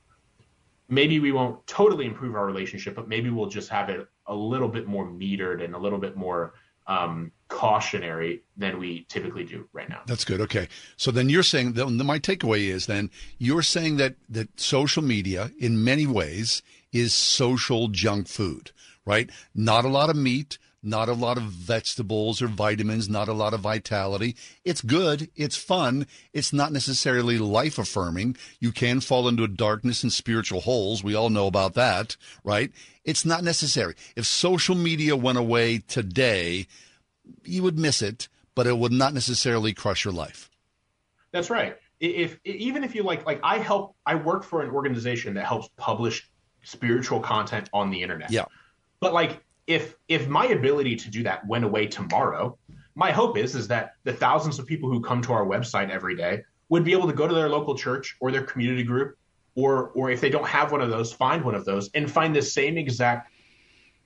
[0.88, 4.70] maybe we won't totally improve our relationship, but maybe we'll just have it a little
[4.70, 6.54] bit more metered and a little bit more
[6.88, 10.02] um, cautionary than we typically do right now.
[10.06, 10.42] That's good.
[10.42, 10.68] Okay.
[10.98, 15.52] So then you're saying that my takeaway is then you're saying that that social media
[15.60, 18.72] in many ways is social junk food,
[19.06, 19.30] right?
[19.56, 23.54] Not a lot of meat, not a lot of vegetables or vitamins, not a lot
[23.54, 24.36] of vitality.
[24.64, 28.38] It's good, it's fun, it's not necessarily life affirming.
[28.60, 31.04] You can fall into a darkness and spiritual holes.
[31.04, 32.72] We all know about that, right?
[33.04, 33.96] It's not necessary.
[34.16, 36.68] If social media went away today,
[37.44, 40.50] you would miss it, but it would not necessarily crush your life.
[41.32, 41.78] That's right.
[42.00, 45.70] If, even if you like like I help I work for an organization that helps
[45.78, 46.30] publish
[46.64, 48.32] spiritual content on the internet.
[48.32, 48.46] Yeah.
[49.00, 52.58] But like if if my ability to do that went away tomorrow,
[52.96, 56.16] my hope is is that the thousands of people who come to our website every
[56.16, 59.18] day would be able to go to their local church or their community group
[59.56, 62.36] or or if they don't have one of those, find one of those and find
[62.36, 63.32] the same exact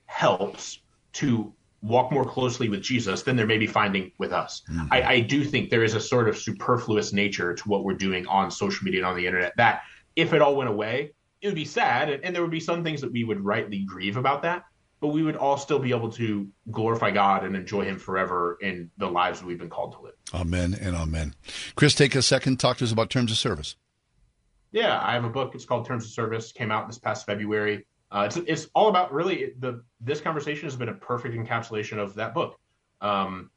[0.06, 0.80] helps
[1.14, 4.62] to walk more closely with Jesus than they're maybe finding with us.
[4.70, 4.86] Mm-hmm.
[4.92, 8.26] I, I do think there is a sort of superfluous nature to what we're doing
[8.26, 9.82] on social media and on the internet that
[10.14, 12.84] if it all went away, it would be sad and, and there would be some
[12.84, 14.64] things that we would rightly grieve about that
[15.02, 18.88] but we would all still be able to glorify God and enjoy Him forever in
[18.98, 20.14] the lives that we've been called to live.
[20.32, 21.34] Amen and amen.
[21.74, 22.60] Chris, take a second.
[22.60, 23.74] Talk to us about terms of service.
[24.70, 25.56] Yeah, I have a book.
[25.56, 26.52] It's called Terms of Service.
[26.52, 27.84] Came out this past February.
[28.12, 32.14] Uh, it's it's all about really the this conversation has been a perfect encapsulation of
[32.14, 32.58] that book.
[33.00, 33.50] Um,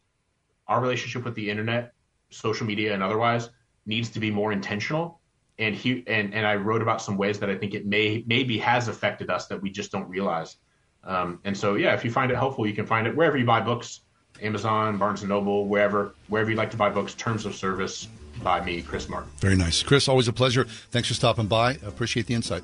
[0.68, 1.94] our relationship with the internet,
[2.30, 3.50] social media, and otherwise
[3.86, 5.20] needs to be more intentional.
[5.60, 8.58] And he and and I wrote about some ways that I think it may maybe
[8.60, 10.56] has affected us that we just don't realize.
[11.04, 13.46] Um, and so, yeah, if you find it helpful, you can find it wherever you
[13.46, 14.02] buy books,
[14.42, 17.14] Amazon, Barnes and Noble, wherever, wherever you like to buy books.
[17.14, 18.08] Terms of Service
[18.42, 19.30] by me, Chris Martin.
[19.38, 20.08] Very nice, Chris.
[20.08, 20.64] Always a pleasure.
[20.64, 21.74] Thanks for stopping by.
[21.86, 22.64] Appreciate the insight.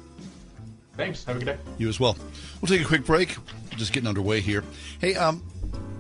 [0.98, 1.24] Thanks.
[1.26, 1.58] Have a good day.
[1.78, 2.18] You as well.
[2.62, 3.36] We'll take a quick break.
[3.72, 4.64] We're just getting underway here.
[5.00, 5.44] Hey, um,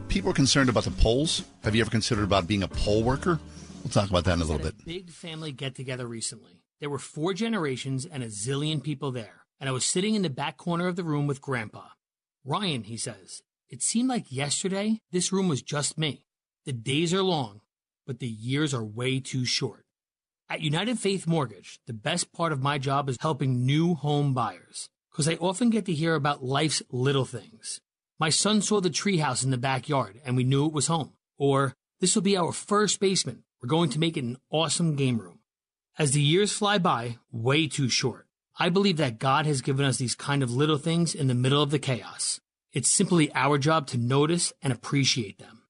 [0.10, 1.44] people are concerned about the polls.
[1.64, 3.40] Have you ever considered about being a poll worker?
[3.84, 4.76] We'll talk about that in a little bit.
[4.82, 6.62] A big family get together recently.
[6.80, 10.30] There were four generations and a zillion people there, and I was sitting in the
[10.30, 11.84] back corner of the room with Grandpa.
[12.44, 16.26] Ryan, he says, it seemed like yesterday this room was just me.
[16.66, 17.62] The days are long,
[18.06, 19.86] but the years are way too short.
[20.52, 24.90] At United Faith Mortgage, the best part of my job is helping new home buyers
[25.10, 27.80] because I often get to hear about life's little things.
[28.20, 31.14] My son saw the treehouse in the backyard and we knew it was home.
[31.38, 33.44] Or, this will be our first basement.
[33.62, 35.40] We're going to make it an awesome game room.
[35.98, 38.28] As the years fly by, way too short.
[38.60, 41.64] I believe that God has given us these kind of little things in the middle
[41.64, 42.42] of the chaos.
[42.74, 45.62] It's simply our job to notice and appreciate them.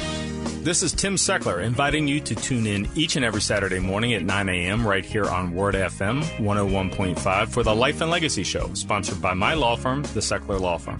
[0.61, 4.21] This is Tim Seckler inviting you to tune in each and every Saturday morning at
[4.21, 4.85] 9 a.m.
[4.85, 9.55] right here on Word FM 101.5 for the Life and Legacy Show, sponsored by my
[9.55, 10.99] law firm, the Seckler Law Firm.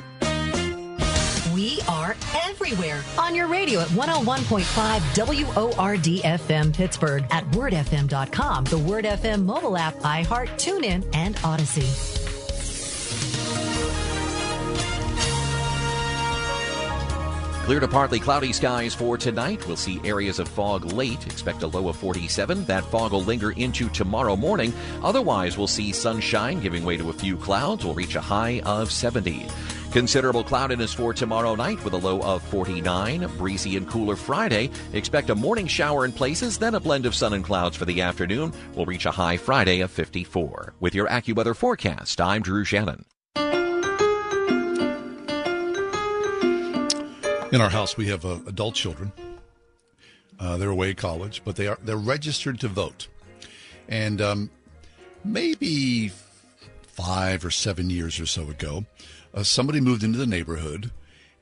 [2.47, 9.77] Everywhere on your radio at 101.5 WORD FM Pittsburgh, at wordfm.com, the Word FM mobile
[9.77, 12.20] app, iHeart, TuneIn, and Audacy.
[17.71, 19.65] Clear to partly cloudy skies for tonight.
[19.65, 21.25] We'll see areas of fog late.
[21.25, 22.65] Expect a low of 47.
[22.65, 24.73] That fog will linger into tomorrow morning.
[25.01, 27.85] Otherwise, we'll see sunshine giving way to a few clouds.
[27.85, 29.47] We'll reach a high of 70.
[29.93, 33.37] Considerable cloudiness for tomorrow night with a low of 49.
[33.37, 34.69] Breezy and cooler Friday.
[34.91, 38.01] Expect a morning shower in places, then a blend of sun and clouds for the
[38.01, 38.51] afternoon.
[38.75, 40.73] We'll reach a high Friday of 54.
[40.81, 43.05] With your AccuWeather forecast, I'm Drew Shannon.
[47.51, 49.11] In our house, we have uh, adult children.
[50.39, 53.09] Uh, they're away at college, but they are they're registered to vote.
[53.89, 54.49] And um,
[55.25, 56.13] maybe
[56.83, 58.85] five or seven years or so ago,
[59.33, 60.91] uh, somebody moved into the neighborhood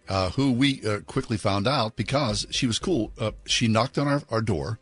[0.07, 3.11] uh, who we uh, quickly found out because she was cool.
[3.19, 4.79] Uh, she knocked on our, our door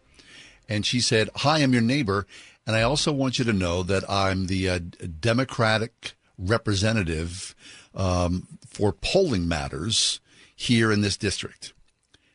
[0.70, 2.26] and she said, Hi, I'm your neighbor.
[2.66, 7.54] And I also want you to know that I'm the Democratic representative
[7.94, 10.22] um, for polling matters
[10.58, 11.72] here in this district.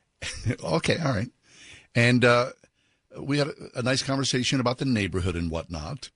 [0.65, 1.31] okay, all right.
[1.95, 2.51] And uh,
[3.19, 6.09] we had a, a nice conversation about the neighborhood and whatnot.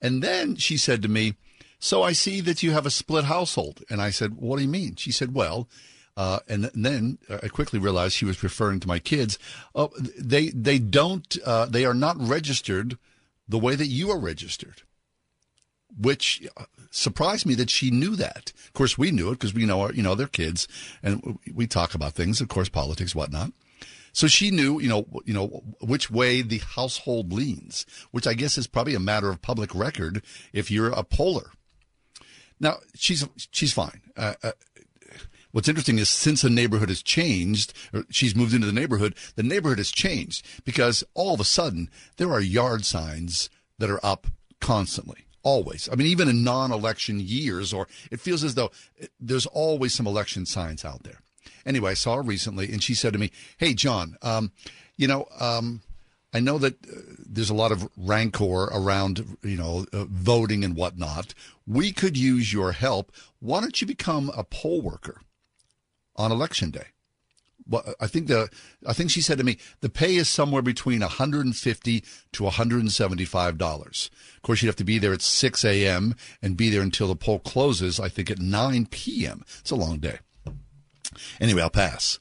[0.00, 1.34] And then she said to me,
[1.80, 3.82] so I see that you have a split household.
[3.90, 4.96] And I said, What do you mean?
[4.96, 5.68] She said, Well,
[6.16, 9.38] uh, and, and, then I quickly realized she was referring to my kids.
[9.74, 12.98] Uh, they they don't uh, they are not registered
[13.48, 14.82] the way that you are registered,
[15.98, 18.52] which uh, surprised me that she knew that.
[18.66, 20.68] Of course, we knew it because we know our, you know they're kids,
[21.02, 23.52] and we talk about things, of course, politics, whatnot.
[24.12, 28.58] So she knew, you know, you know which way the household leans, which I guess
[28.58, 30.22] is probably a matter of public record
[30.52, 31.52] if you're a poller.
[32.58, 34.00] Now she's she's fine.
[34.16, 34.52] Uh, uh,
[35.52, 37.72] what's interesting is since the neighborhood has changed,
[38.10, 39.14] she's moved into the neighborhood.
[39.36, 43.48] The neighborhood has changed because all of a sudden there are yard signs
[43.78, 44.26] that are up
[44.60, 45.26] constantly.
[45.42, 45.88] Always.
[45.90, 48.70] I mean, even in non-election years, or it feels as though
[49.18, 51.20] there's always some election signs out there.
[51.64, 54.52] Anyway, I saw her recently, and she said to me, "Hey, John, um,
[54.96, 55.82] you know." Um,
[56.32, 60.76] I know that uh, there's a lot of rancor around, you know, uh, voting and
[60.76, 61.34] whatnot.
[61.66, 63.10] We could use your help.
[63.40, 65.22] Why don't you become a poll worker
[66.14, 66.86] on election day?
[67.70, 68.50] Well, I think the
[68.86, 74.10] I think she said to me the pay is somewhere between 150 to 175 dollars.
[74.36, 76.16] Of course, you'd have to be there at 6 a.m.
[76.42, 78.00] and be there until the poll closes.
[78.00, 79.44] I think at 9 p.m.
[79.60, 80.18] It's a long day.
[81.40, 82.18] Anyway, I'll pass.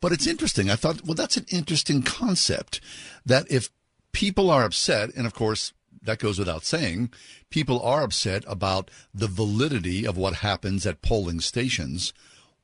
[0.00, 0.70] But it's interesting.
[0.70, 2.80] I thought, well, that's an interesting concept
[3.24, 3.70] that if
[4.12, 5.72] people are upset, and of course,
[6.02, 7.12] that goes without saying,
[7.50, 12.14] people are upset about the validity of what happens at polling stations,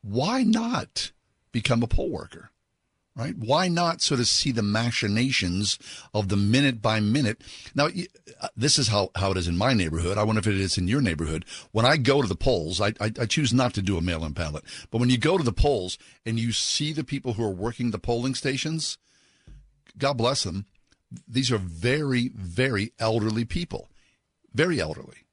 [0.00, 1.12] why not
[1.56, 2.50] become a poll worker?
[3.16, 3.34] right?
[3.36, 5.78] Why not sort of see the machinations
[6.12, 7.40] of the minute by minute?
[7.74, 10.18] Now, uh, this is how, how it is in my neighborhood.
[10.18, 11.46] I wonder if it is in your neighborhood.
[11.72, 14.24] When I go to the polls, I, I, I choose not to do a mail
[14.24, 14.64] in ballot.
[14.90, 17.90] But when you go to the polls and you see the people who are working
[17.90, 18.98] the polling stations,
[19.96, 20.66] God bless them.
[21.26, 23.88] These are very, very elderly people,
[24.52, 25.25] very elderly.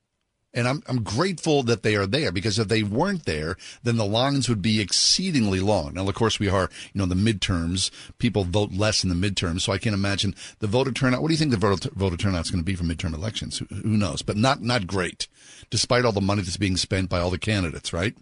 [0.53, 4.05] And I'm, I'm grateful that they are there because if they weren't there, then the
[4.05, 5.95] lines would be exceedingly long.
[5.95, 7.89] Now, of course, we are, you know, the midterms.
[8.19, 9.61] People vote less in the midterms.
[9.61, 11.21] So I can't imagine the voter turnout.
[11.21, 13.57] What do you think the voter, voter turnout is going to be for midterm elections?
[13.57, 14.21] Who, who knows?
[14.21, 15.27] But not, not great,
[15.71, 18.15] despite all the money that's being spent by all the candidates, right?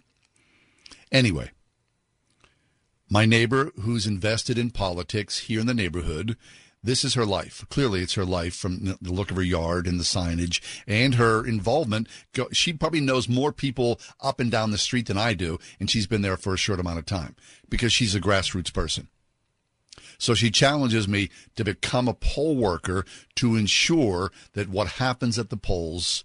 [1.10, 1.50] Anyway,
[3.10, 6.38] my neighbor who's invested in politics here in the neighborhood
[6.84, 7.64] this is her life.
[7.70, 11.46] Clearly, it's her life from the look of her yard and the signage and her
[11.46, 12.08] involvement.
[12.50, 16.08] She probably knows more people up and down the street than I do, and she's
[16.08, 17.36] been there for a short amount of time
[17.68, 19.08] because she's a grassroots person.
[20.18, 23.04] So she challenges me to become a poll worker
[23.36, 26.24] to ensure that what happens at the polls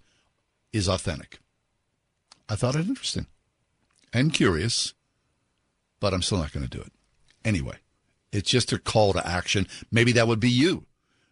[0.72, 1.38] is authentic.
[2.48, 3.26] I thought it interesting
[4.12, 4.94] and curious,
[6.00, 6.92] but I'm still not going to do it.
[7.44, 7.76] Anyway.
[8.32, 9.66] It's just a call to action.
[9.90, 10.84] Maybe that would be you.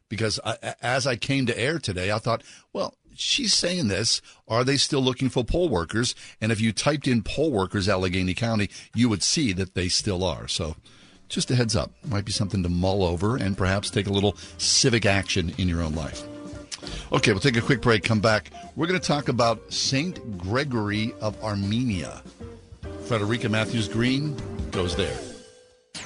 [0.08, 4.22] Because I, as I came to air today, I thought, well, she's saying this.
[4.46, 6.14] Are they still looking for poll workers?
[6.40, 10.22] And if you typed in poll workers Allegheny County, you would see that they still
[10.22, 10.46] are.
[10.46, 10.76] So
[11.28, 11.90] just a heads up.
[12.08, 15.82] Might be something to mull over and perhaps take a little civic action in your
[15.82, 16.22] own life.
[17.12, 18.04] Okay, we'll take a quick break.
[18.04, 18.50] Come back.
[18.76, 20.38] We're going to talk about St.
[20.38, 22.22] Gregory of Armenia.
[23.06, 24.36] Frederica Matthews Green
[24.70, 25.16] goes there.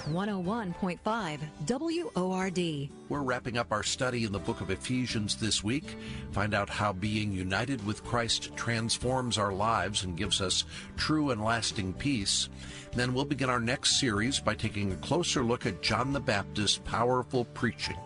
[0.00, 2.90] 101.5 WORD.
[3.08, 5.96] We're wrapping up our study in the book of Ephesians this week.
[6.32, 10.64] Find out how being united with Christ transforms our lives and gives us
[10.96, 12.48] true and lasting peace.
[12.92, 16.78] Then we'll begin our next series by taking a closer look at John the Baptist's
[16.78, 17.98] powerful preaching.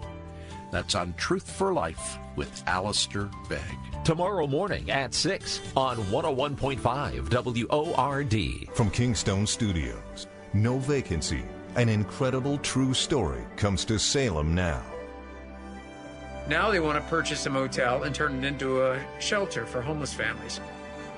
[0.72, 4.04] That's on Truth for Life with Alistair Begg.
[4.04, 7.30] Tomorrow morning at 6 on 101.5
[7.70, 8.68] WORD.
[8.74, 10.26] From Kingstone Studios.
[10.52, 11.44] No vacancy
[11.76, 14.80] An incredible true story comes to Salem now.
[16.48, 20.14] Now they want to purchase a motel and turn it into a shelter for homeless
[20.14, 20.60] families.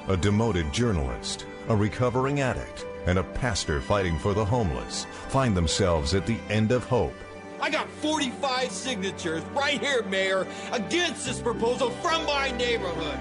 [0.09, 6.15] A demoted journalist, a recovering addict, and a pastor fighting for the homeless find themselves
[6.15, 7.13] at the end of hope.
[7.61, 13.19] I got 45 signatures right here, Mayor, against this proposal from my neighborhood.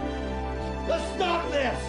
[0.88, 1.84] Let's stop this!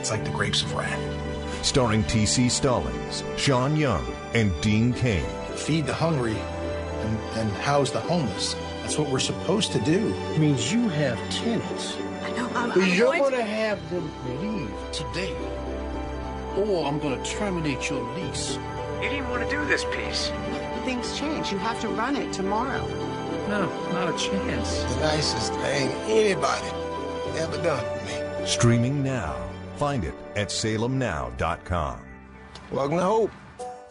[0.00, 1.29] It's like the grapes of wrath.
[1.62, 2.48] Starring T.C.
[2.48, 5.24] Stallings, Sean Young, and Dean Cain.
[5.54, 8.54] Feed the hungry and, and house the homeless.
[8.80, 10.14] That's what we're supposed to do.
[10.34, 11.96] It means you have tenants.
[12.22, 15.34] I know, I'm, I'm You're going to have them leave today,
[16.56, 18.58] or I'm going to terminate your lease.
[19.02, 20.32] You didn't want to do this piece.
[20.84, 21.52] Things change.
[21.52, 22.86] You have to run it tomorrow.
[23.48, 24.82] No, not a chance.
[24.82, 26.68] The nicest thing anybody
[27.36, 28.46] ever done for me.
[28.46, 29.49] Streaming now.
[29.80, 32.00] Find it at salemnow.com.
[32.70, 33.30] Welcome to Hope.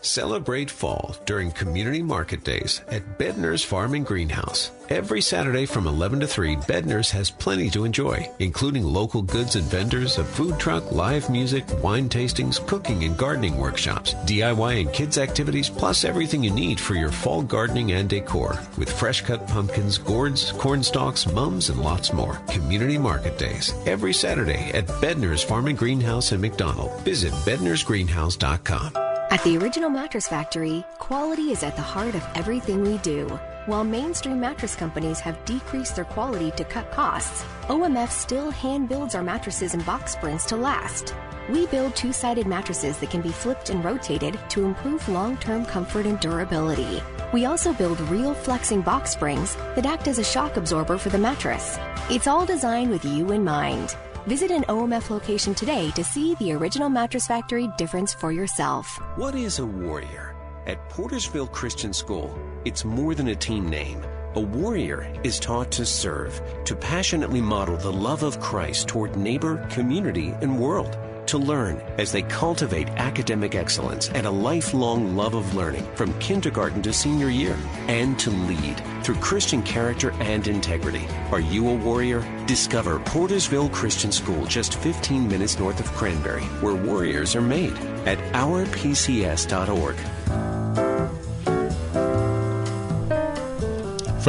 [0.01, 4.71] Celebrate fall during Community Market Days at Bedner's Farm and Greenhouse.
[4.89, 9.65] Every Saturday from 11 to 3, Bedner's has plenty to enjoy, including local goods and
[9.65, 15.17] vendors, a food truck, live music, wine tastings, cooking and gardening workshops, DIY and kids
[15.17, 19.97] activities, plus everything you need for your fall gardening and decor, with fresh cut pumpkins,
[19.97, 22.35] gourds, corn stalks, mums, and lots more.
[22.47, 26.99] Community Market Days, every Saturday at Bedner's Farm and Greenhouse in McDonald.
[27.01, 29.08] Visit bednersgreenhouse.com.
[29.31, 33.27] At the Original Mattress Factory, quality is at the heart of everything we do.
[33.67, 39.13] While mainstream mattress companies have decreased their quality to cut costs, OMF still hand builds
[39.13, 41.13] our mattresses and box springs to last.
[41.47, 45.63] We build two sided mattresses that can be flipped and rotated to improve long term
[45.63, 47.03] comfort and durability.
[47.31, 51.19] We also build real flexing box springs that act as a shock absorber for the
[51.19, 51.77] mattress.
[52.09, 53.95] It's all designed with you in mind.
[54.29, 58.99] Visit an OMF location today to see the original Mattress Factory difference for yourself.
[59.15, 60.35] What is a warrior?
[60.67, 64.03] At Portersville Christian School, it's more than a team name.
[64.35, 69.65] A warrior is taught to serve, to passionately model the love of Christ toward neighbor,
[69.71, 70.95] community, and world.
[71.29, 76.81] To learn as they cultivate academic excellence and a lifelong love of learning from kindergarten
[76.81, 77.55] to senior year.
[77.87, 81.05] And to lead through Christian character and integrity.
[81.31, 82.25] Are you a warrior?
[82.47, 87.77] Discover Portersville Christian School just 15 minutes north of Cranberry, where warriors are made
[88.07, 89.97] at ourpcs.org.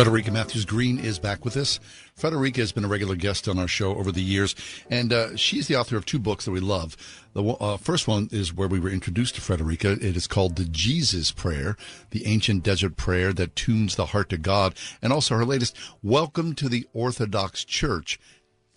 [0.01, 1.79] Frederica Matthews Green is back with us.
[2.15, 4.55] Frederica has been a regular guest on our show over the years,
[4.89, 6.97] and uh, she's the author of two books that we love.
[7.35, 9.99] The uh, first one is where we were introduced to Frederica.
[10.01, 11.77] It is called The Jesus Prayer,
[12.13, 16.55] the ancient desert prayer that tunes the heart to God, and also her latest, Welcome
[16.55, 18.19] to the Orthodox Church,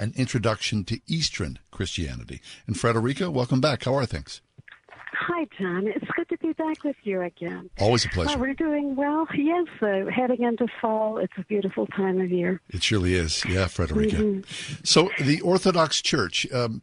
[0.01, 2.41] an introduction to Eastern Christianity.
[2.67, 3.85] And Frederica, welcome back.
[3.85, 4.41] How are things?
[5.13, 5.87] Hi, John.
[5.87, 6.02] It's
[6.67, 7.69] back with you again.
[7.79, 8.29] Always a pleasure.
[8.29, 9.27] Well, we're doing well.
[9.35, 11.17] Yes, uh, heading into fall.
[11.17, 12.61] It's a beautiful time of year.
[12.69, 13.43] It surely is.
[13.45, 14.15] Yeah, Frederica.
[14.15, 14.73] Mm-hmm.
[14.83, 16.81] So, the Orthodox Church, um,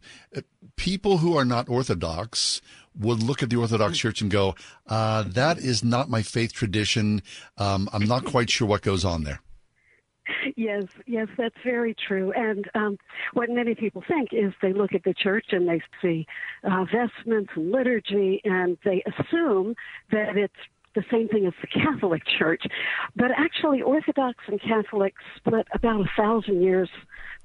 [0.75, 2.61] people who are not Orthodox
[2.97, 4.55] would look at the Orthodox Church and go,
[4.87, 7.21] uh, that is not my faith tradition.
[7.57, 9.41] Um, I'm not quite sure what goes on there.
[10.55, 12.31] Yes, yes, that's very true.
[12.31, 12.97] And um,
[13.33, 16.27] what many people think is they look at the church and they see
[16.63, 19.75] uh, vestments and liturgy, and they assume
[20.11, 20.53] that it's
[20.93, 22.63] the same thing as the Catholic Church.
[23.15, 26.89] But actually, Orthodox and Catholic split about a thousand years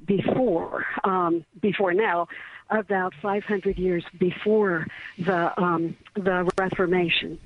[0.05, 2.28] before um, before now,
[2.70, 4.87] about 500 years before
[5.18, 7.39] the um, the Reformation.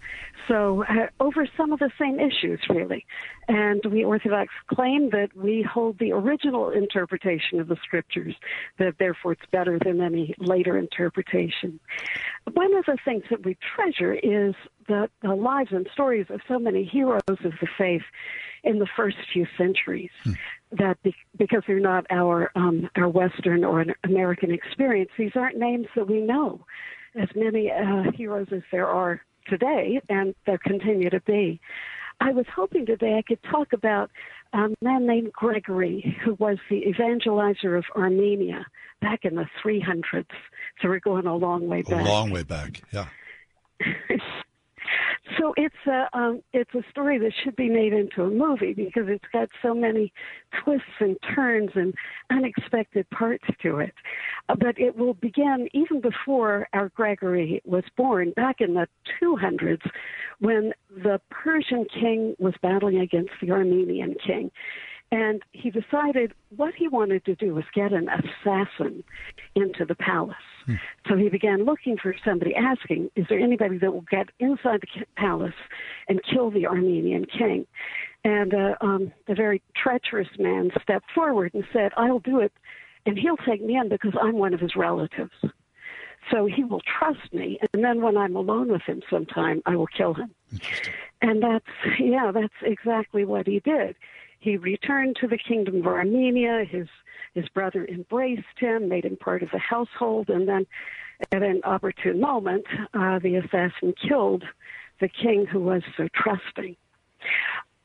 [0.51, 3.07] So uh, over some of the same issues, really.
[3.47, 8.35] And we Orthodox claim that we hold the original interpretation of the Scriptures,
[8.79, 11.79] that therefore it's better than any later interpretation.
[12.53, 14.57] One of the things that we treasure is
[14.89, 18.03] the, the lives and stories of so many heroes of the faith
[18.65, 20.11] in the first few centuries.
[20.25, 20.33] Hmm.
[20.73, 25.87] That be, because they're not our um, our Western or American experience, these aren't names
[25.97, 26.65] that we know.
[27.17, 29.21] As many uh, heroes as there are
[29.51, 31.61] today, and there continue to be.
[32.21, 34.11] I was hoping today I could talk about
[34.53, 38.67] a man named Gregory, who was the evangelizer of Armenia
[39.01, 40.27] back in the 300s.
[40.81, 42.07] So we're going a long way back.
[42.07, 43.07] A long way back, yeah.
[45.39, 49.05] So it's a um, it's a story that should be made into a movie because
[49.07, 50.13] it's got so many
[50.65, 51.95] twists and turns and
[52.31, 53.95] unexpected parts to it.
[54.49, 58.87] Uh, but it will begin even before our Gregory was born, back in the
[59.23, 59.89] 200s,
[60.41, 64.51] when the Persian king was battling against the Armenian king.
[65.13, 69.03] And he decided what he wanted to do was get an assassin
[69.57, 70.37] into the palace.
[71.09, 75.05] So he began looking for somebody, asking, Is there anybody that will get inside the
[75.17, 75.55] palace
[76.09, 77.67] and kill the Armenian king?
[78.23, 82.53] And uh, um, the very treacherous man stepped forward and said, I'll do it,
[83.07, 85.33] and he'll take me in because I'm one of his relatives.
[86.31, 89.89] So he will trust me, and then when I'm alone with him sometime, I will
[89.89, 90.31] kill him.
[91.23, 91.65] And that's,
[91.99, 93.97] yeah, that's exactly what he did.
[94.41, 96.65] He returned to the kingdom of Armenia.
[96.69, 96.89] His
[97.35, 100.67] his brother embraced him, made him part of the household, and then
[101.31, 104.43] at an opportune moment, uh, the assassin killed
[105.01, 106.77] the king who was so trusting.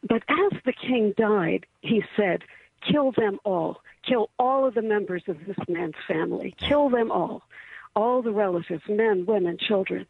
[0.08, 2.44] But as the king died, he said,
[2.82, 3.82] Kill them all.
[4.04, 6.54] Kill all of the members of this man's family.
[6.58, 7.42] Kill them all.
[7.96, 10.06] All the relatives, men, women, children.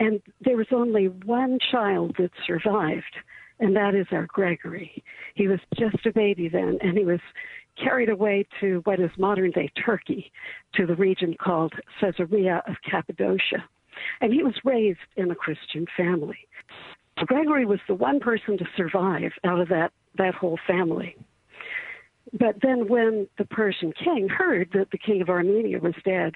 [0.00, 3.16] And there was only one child that survived,
[3.60, 5.02] and that is our Gregory.
[5.34, 7.20] He was just a baby then, and he was
[7.82, 10.30] carried away to what is modern day Turkey,
[10.74, 13.64] to the region called Caesarea of Cappadocia.
[14.20, 16.38] And he was raised in a Christian family.
[17.26, 21.16] Gregory was the one person to survive out of that, that whole family.
[22.32, 26.34] But then, when the Persian king heard that the king of Armenia was dead,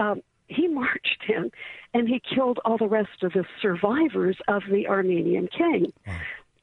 [0.00, 1.50] um, he marched in
[1.94, 5.92] and he killed all the rest of the survivors of the Armenian king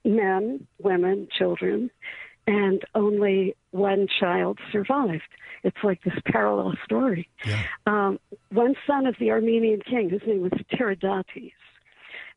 [0.05, 1.89] men, women, children,
[2.47, 5.23] and only one child survived.
[5.63, 7.27] It's like this parallel story.
[7.87, 8.19] Um,
[8.51, 11.53] one son of the Armenian king, his name was Tiridates.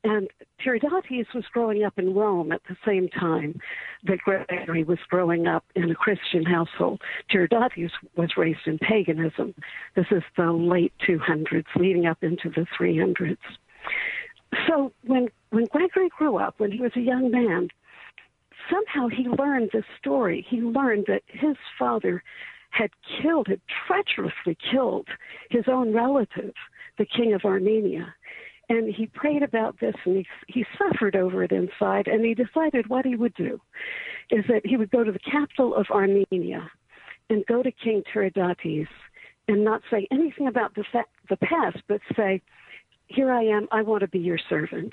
[0.05, 0.29] And
[0.64, 3.61] Tiridates was growing up in Rome at the same time
[4.05, 7.03] that Gregory was growing up in a Christian household.
[7.31, 9.55] Tiridates was raised in paganism.
[9.97, 13.39] This is the late 200s, leading up into the 300s.
[14.66, 17.68] So when when Gregory grew up, when he was a young man,
[18.70, 20.46] somehow he learned this story.
[20.49, 22.22] He learned that his father
[22.70, 22.90] had
[23.20, 25.09] killed, had treacherously killed
[25.51, 26.53] his own relative,
[26.99, 28.14] the king of Armenia.
[28.68, 32.07] And he prayed about this and he, he suffered over it inside.
[32.07, 33.61] And he decided what he would do
[34.30, 36.70] is that he would go to the capital of Armenia
[37.30, 38.88] and go to King Tiridates
[39.49, 42.42] and not say anything about the, fa- the past, but say,
[43.09, 44.93] Here I am, I want to be your servant.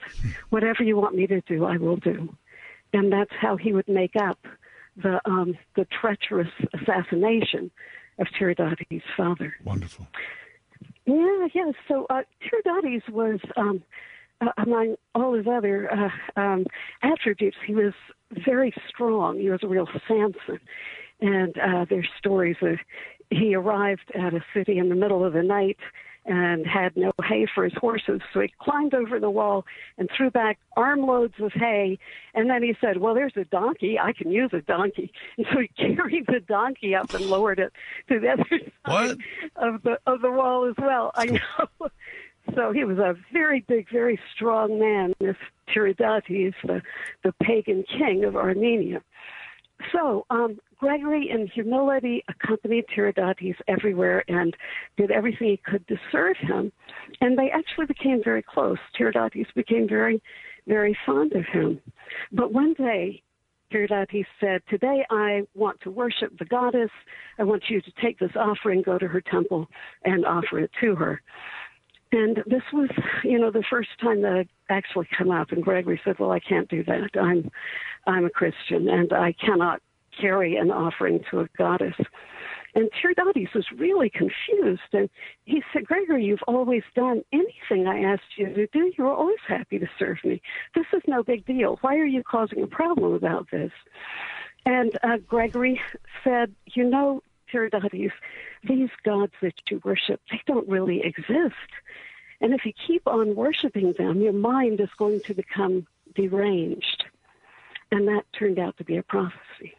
[0.49, 2.33] Whatever you want me to do, I will do.
[2.93, 4.39] And that's how he would make up
[4.95, 7.71] the, um, the treacherous assassination
[8.17, 9.55] of Tiridates' father.
[9.63, 10.07] Wonderful.
[11.05, 11.71] Yeah, yeah.
[11.87, 13.83] So uh, Tiridates was, um,
[14.39, 16.65] uh, among all his other uh, um,
[17.03, 17.93] attributes, he was
[18.31, 19.39] very strong.
[19.39, 20.59] He was a real Samson.
[21.21, 22.77] And uh, there's stories of
[23.29, 25.77] he arrived at a city in the middle of the night
[26.25, 28.21] and had no hay for his horses.
[28.33, 29.65] So he climbed over the wall
[29.97, 31.99] and threw back armloads of hay.
[32.33, 33.99] And then he said, Well, there's a donkey.
[33.99, 35.11] I can use a donkey.
[35.37, 37.73] And so he carried the donkey up and lowered it
[38.09, 38.45] to the other
[38.85, 39.17] side
[39.55, 41.11] of the of the wall as well.
[41.15, 41.89] I know.
[42.53, 45.35] So he was a very big, very strong man, this
[45.67, 46.81] Tiridates, the,
[47.23, 49.01] the pagan king of Armenia.
[49.91, 54.55] So um, Gregory, in humility, accompanied Tiridates everywhere and
[54.97, 56.71] did everything he could to serve him.
[57.21, 58.77] And they actually became very close.
[58.99, 60.21] Tiridates became very,
[60.67, 61.79] very fond of him.
[62.31, 63.21] But one day,
[63.71, 66.91] Tiridates said, Today I want to worship the goddess.
[67.39, 69.67] I want you to take this offering, go to her temple,
[70.03, 71.21] and offer it to her.
[72.11, 72.89] And this was,
[73.23, 75.51] you know, the first time that it actually come up.
[75.51, 77.09] And Gregory said, "Well, I can't do that.
[77.19, 77.51] I'm,
[78.07, 79.81] I'm a Christian, and I cannot
[80.19, 81.95] carry an offering to a goddess."
[82.73, 85.09] And Tiridates was really confused, and
[85.45, 88.91] he said, "Gregory, you've always done anything I asked you to do.
[88.97, 90.41] You were always happy to serve me.
[90.73, 91.77] This is no big deal.
[91.81, 93.71] Why are you causing a problem about this?"
[94.65, 95.81] And uh, Gregory
[96.23, 97.23] said, "You know,
[97.55, 98.11] Tiridates,
[98.67, 101.71] these gods that you worship, they don't really exist."
[102.41, 107.05] And if you keep on worshiping them, your mind is going to become deranged.
[107.91, 109.73] And that turned out to be a prophecy.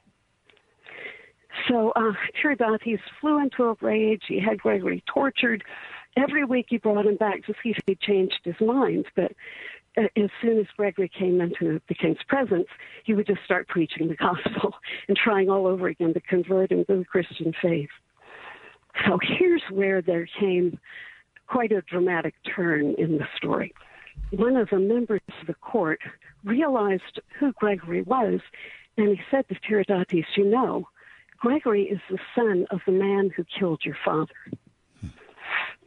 [1.68, 2.12] So uh,
[2.42, 4.22] Tiridates flew into a rage.
[4.28, 5.64] He had Gregory tortured.
[6.16, 9.06] Every week he brought him back to see if he changed his mind.
[9.14, 9.32] But
[9.97, 12.66] as soon as Gregory came into the king's presence,
[13.05, 14.74] he would just start preaching the gospel
[15.09, 17.88] and trying all over again to convert him to the Christian faith.
[19.07, 20.78] So here's where there came
[21.47, 23.72] quite a dramatic turn in the story.
[24.32, 26.01] One of the members of the court
[26.44, 28.40] realized who Gregory was,
[28.97, 30.88] and he said to Tiridates, You know,
[31.38, 34.32] Gregory is the son of the man who killed your father.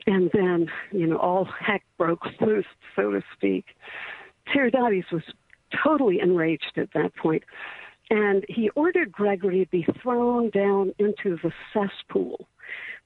[0.08, 3.66] And then, you know, all heck broke loose, so to speak.
[4.48, 5.24] Tiridates was
[5.84, 7.12] totally enraged at that.
[8.10, 12.48] And he ordered Gregory to be thrown down into the cesspool.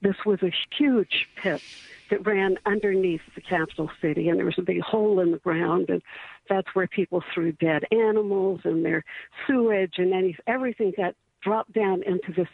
[0.00, 1.62] This was a huge pit
[2.10, 5.88] that ran underneath the capital city, and there was a big hole in the ground,
[5.88, 6.02] and
[6.48, 9.04] that's where people threw dead animals and their
[9.46, 12.48] sewage and any, everything got dropped down into this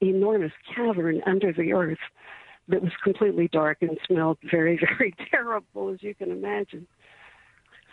[0.00, 1.98] enormous cavern under the earth
[2.68, 6.86] that was completely dark and smelled very, very terrible, as you can imagine.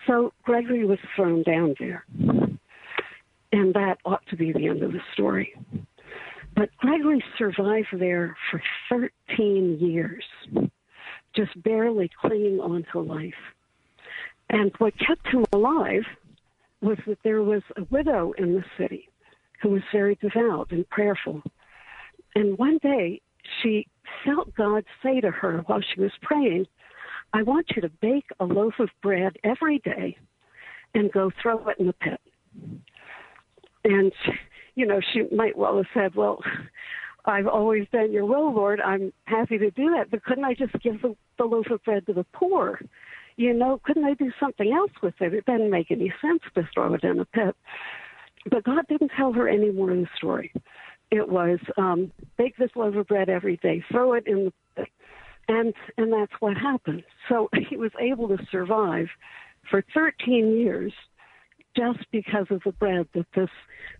[0.07, 2.05] So Gregory was thrown down there.
[3.53, 5.53] And that ought to be the end of the story.
[6.55, 10.23] But Gregory survived there for 13 years,
[11.35, 13.33] just barely clinging on to life.
[14.49, 16.03] And what kept him alive
[16.81, 19.07] was that there was a widow in the city
[19.61, 21.41] who was very devout and prayerful.
[22.35, 23.21] And one day
[23.61, 23.87] she
[24.25, 26.65] felt God say to her while she was praying,
[27.33, 30.17] I want you to bake a loaf of bread every day
[30.93, 32.19] and go throw it in the pit.
[33.83, 34.11] And,
[34.75, 36.43] you know, she might well have said, Well,
[37.25, 38.81] I've always done your will, Lord.
[38.81, 42.05] I'm happy to do that, but couldn't I just give the, the loaf of bread
[42.07, 42.79] to the poor?
[43.37, 45.33] You know, couldn't I do something else with it?
[45.33, 47.55] It doesn't make any sense to throw it in a pit.
[48.49, 50.51] But God didn't tell her any more of the story.
[51.11, 54.85] It was um, bake this loaf of bread every day, throw it in the
[55.47, 57.03] and and that's what happened.
[57.27, 59.07] So he was able to survive
[59.69, 60.93] for 13 years
[61.75, 63.49] just because of the bread that this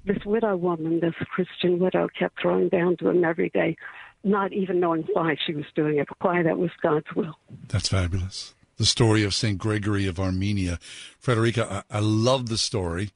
[0.06, 3.78] this widow woman, this Christian widow, kept throwing down to him every day,
[4.24, 7.38] not even knowing why she was doing it, why that was God's will.
[7.68, 8.54] That's fabulous.
[8.78, 9.60] The story of St.
[9.60, 10.80] Gregory of Armenia.
[11.20, 13.12] Frederica, I, I love the story.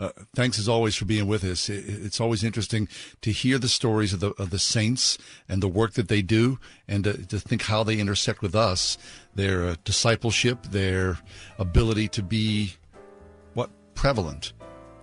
[0.00, 1.68] Uh, thanks as always for being with us.
[1.68, 2.88] It, it's always interesting
[3.20, 6.58] to hear the stories of the of the saints and the work that they do,
[6.88, 8.96] and to, to think how they intersect with us,
[9.34, 11.18] their uh, discipleship, their
[11.58, 12.74] ability to be
[13.52, 14.54] what prevalent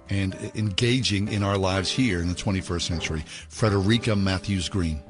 [0.10, 3.24] and engaging in our lives here in the 21st century.
[3.50, 5.04] Frederica Matthews Green.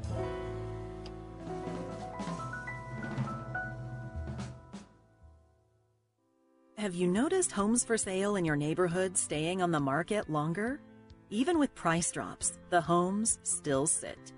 [6.78, 10.80] Have you noticed homes for sale in your neighborhood staying on the market longer?
[11.28, 14.32] Even with price drops, the homes still sit.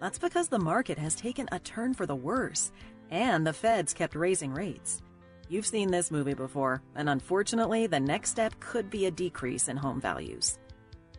[0.00, 2.72] That's because the market has taken a turn for the worse,
[3.12, 5.02] and the feds kept raising rates.
[5.48, 9.76] You've seen this movie before, and unfortunately, the next step could be a decrease in
[9.76, 10.58] home values.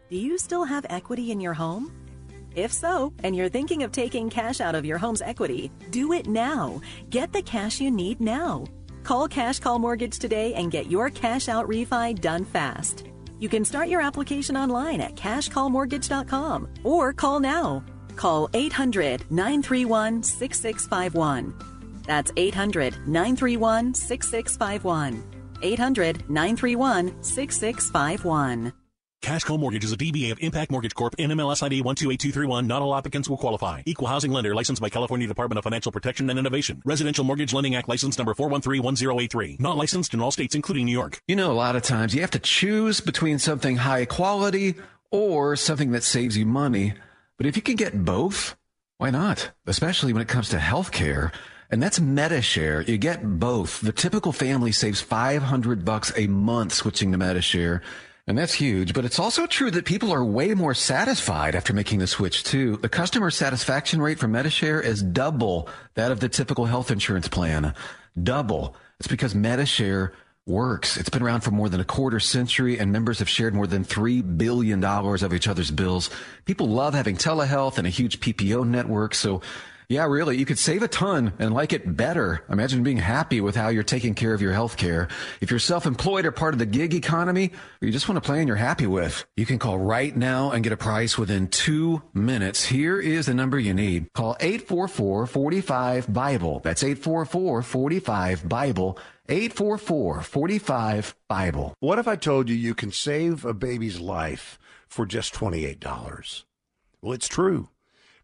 [0.10, 1.94] Do you still have equity in your home?
[2.54, 6.28] If so, and you're thinking of taking cash out of your home's equity, do it
[6.28, 6.82] now.
[7.10, 8.66] Get the cash you need now.
[9.06, 13.06] Call Cash Call Mortgage today and get your cash out refi done fast.
[13.39, 17.84] You can start your application online at cashcallmortgage.com or call now.
[18.16, 21.53] Call 800 931 6651.
[22.08, 25.24] That's 800 931 6651.
[25.62, 28.74] 800 931 6651.
[29.26, 31.18] Cash Call Mortgage is a DBA of Impact Mortgage Corp.
[31.18, 32.68] NMLS ID 128231.
[32.68, 33.82] Not all applicants will qualify.
[33.88, 36.80] Equal housing lender licensed by California Department of Financial Protection and Innovation.
[36.86, 39.60] Residential Mortgage Lending Act license number 4131083.
[39.60, 41.24] Not licensed in all states, including New York.
[41.28, 44.76] You know, a lot of times you have to choose between something high quality
[45.10, 46.94] or something that saves you money.
[47.38, 48.56] But if you can get both,
[49.00, 49.50] why not?
[49.66, 51.32] Especially when it comes to healthcare.
[51.72, 52.88] And that's MediShare.
[52.88, 53.82] You get both.
[53.82, 57.82] The typical family saves 500 bucks a month switching to MediShare.
[58.28, 62.00] And that's huge, but it's also true that people are way more satisfied after making
[62.00, 62.78] the switch too.
[62.78, 67.76] The customer satisfaction rate for MediShare is double that of the typical health insurance plan.
[68.22, 68.76] Double.
[69.00, 70.12] It's because MediShare
[70.48, 70.98] works.
[70.98, 73.84] It's been around for more than a quarter century and members have shared more than
[73.84, 76.10] $3 billion of each other's bills.
[76.46, 79.14] People love having telehealth and a huge PPO network.
[79.14, 79.42] So
[79.90, 80.38] yeah, really.
[80.38, 82.44] You could save a ton and like it better.
[82.50, 85.08] Imagine being happy with how you're taking care of your health care.
[85.42, 88.48] If you're self-employed or part of the gig economy, or you just want a plan
[88.48, 92.66] you're happy with, you can call right now and get a price within two minutes.
[92.66, 94.12] Here is the number you need.
[94.14, 96.62] Call 844-45-BIBLE.
[96.64, 98.98] That's 844-45-BIBLE.
[99.28, 101.74] 844-45-BIBLE.
[101.80, 106.44] What if I told you you can save a baby's life for just $28?
[107.02, 107.70] Well, it's true.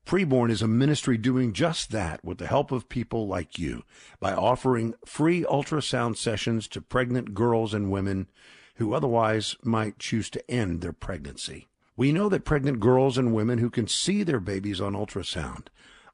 [0.06, 3.84] Preborn is a ministry doing just that with the help of people like you
[4.20, 8.28] by offering free ultrasound sessions to pregnant girls and women
[8.76, 11.68] who otherwise might choose to end their pregnancy.
[11.96, 15.68] We know that pregnant girls and women who can see their babies on ultrasound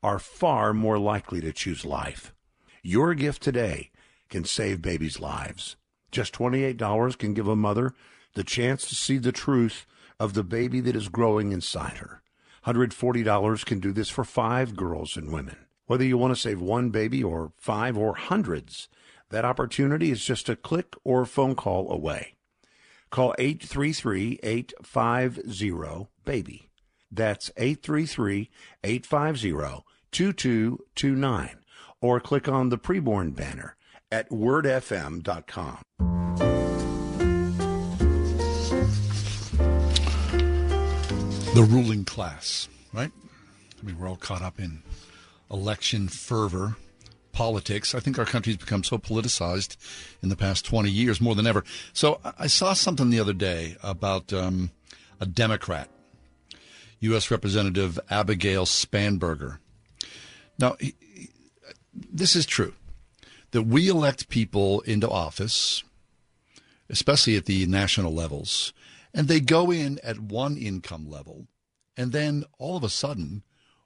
[0.03, 2.33] are far more likely to choose life.
[2.83, 3.91] Your gift today
[4.29, 5.75] can save babies' lives.
[6.11, 7.93] Just $28 can give a mother
[8.33, 9.85] the chance to see the truth
[10.19, 12.21] of the baby that is growing inside her.
[12.67, 15.55] $140 can do this for five girls and women.
[15.85, 18.89] Whether you want to save one baby or five or hundreds,
[19.29, 22.35] that opportunity is just a click or phone call away.
[23.09, 26.69] Call 833 850 BABY.
[27.09, 28.49] That's 833
[28.83, 31.59] 850 2229.
[32.01, 33.77] Or click on the preborn banner
[34.11, 35.83] at wordfm.com.
[41.57, 43.09] The ruling class, right?
[43.81, 44.83] I mean, we're all caught up in
[45.49, 46.75] election fervor,
[47.31, 47.95] politics.
[47.95, 49.75] I think our country's become so politicized
[50.21, 51.63] in the past 20 years more than ever.
[51.93, 54.69] So I saw something the other day about um,
[55.19, 55.89] a Democrat,
[56.99, 57.31] U.S.
[57.31, 59.57] Representative Abigail Spanberger.
[60.59, 60.93] Now, he,
[61.91, 62.75] this is true
[63.49, 65.83] that we elect people into office,
[66.87, 68.73] especially at the national levels,
[69.13, 71.47] and they go in at one income level,
[71.95, 73.43] and then all of a sudden,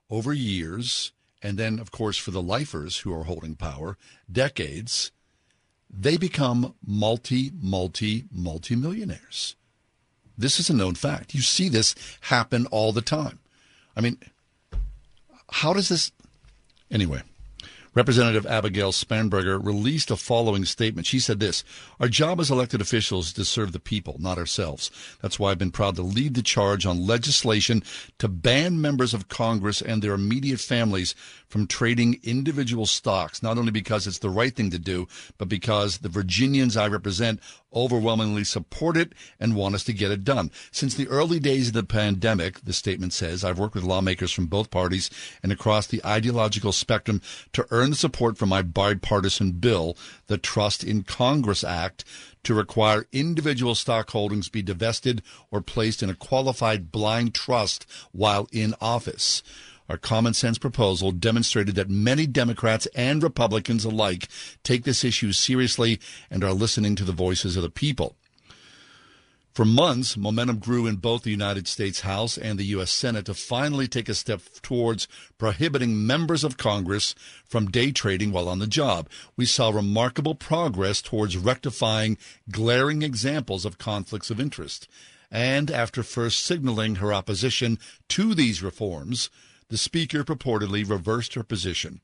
[0.09, 1.11] over years,
[1.41, 3.97] and then, of course, for the lifers who are holding power,
[4.31, 5.11] decades,
[5.89, 9.55] they become multi, multi, multi millionaires.
[10.37, 11.33] This is a known fact.
[11.33, 13.39] You see this happen all the time.
[13.95, 14.17] I mean,
[15.49, 16.11] how does this.
[16.89, 17.21] Anyway,
[17.93, 21.05] Representative Abigail Spanberger released a following statement.
[21.05, 21.65] She said this
[21.99, 24.89] Our job as elected officials is to serve the people, not ourselves.
[25.21, 27.83] That's why I've been proud to lead the charge on legislation
[28.19, 31.15] to ban members of Congress and their immediate families
[31.49, 35.97] from trading individual stocks, not only because it's the right thing to do, but because
[35.97, 37.41] the Virginians I represent
[37.73, 40.51] overwhelmingly support it and want us to get it done.
[40.71, 44.47] Since the early days of the pandemic, the statement says, I've worked with lawmakers from
[44.47, 45.09] both parties
[45.41, 47.21] and across the ideological spectrum
[47.53, 49.97] to earn the support for my bipartisan bill,
[50.27, 52.03] the Trust in Congress Act,
[52.43, 58.47] to require individual stock holdings be divested or placed in a qualified blind trust while
[58.51, 59.43] in office.
[59.91, 64.29] Our common sense proposal demonstrated that many Democrats and Republicans alike
[64.63, 68.15] take this issue seriously and are listening to the voices of the people.
[69.53, 72.89] For months, momentum grew in both the United States House and the U.S.
[72.89, 77.13] Senate to finally take a step towards prohibiting members of Congress
[77.43, 79.09] from day trading while on the job.
[79.35, 82.17] We saw remarkable progress towards rectifying
[82.49, 84.87] glaring examples of conflicts of interest.
[85.29, 87.77] And after first signaling her opposition
[88.07, 89.29] to these reforms,
[89.71, 92.01] the Speaker purportedly reversed her position.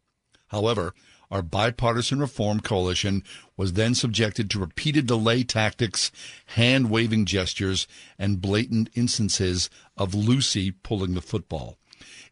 [0.47, 0.93] However,
[1.29, 3.25] our bipartisan reform coalition
[3.57, 6.09] was then subjected to repeated delay tactics,
[6.45, 7.85] hand waving gestures,
[8.17, 11.77] and blatant instances of Lucy pulling the football.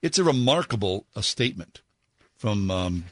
[0.01, 1.81] It's a remarkable uh, statement
[2.37, 3.03] from um,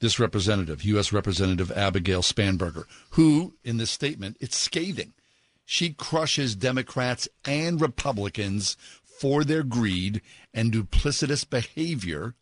[0.00, 1.14] this representative, U.S.
[1.14, 5.14] Representative Abigail Spanberger, who, in this statement, it's scathing.
[5.64, 8.76] She crushes Democrats and Republicans
[9.18, 10.22] for their greed
[10.54, 12.34] and duplicitous behavior,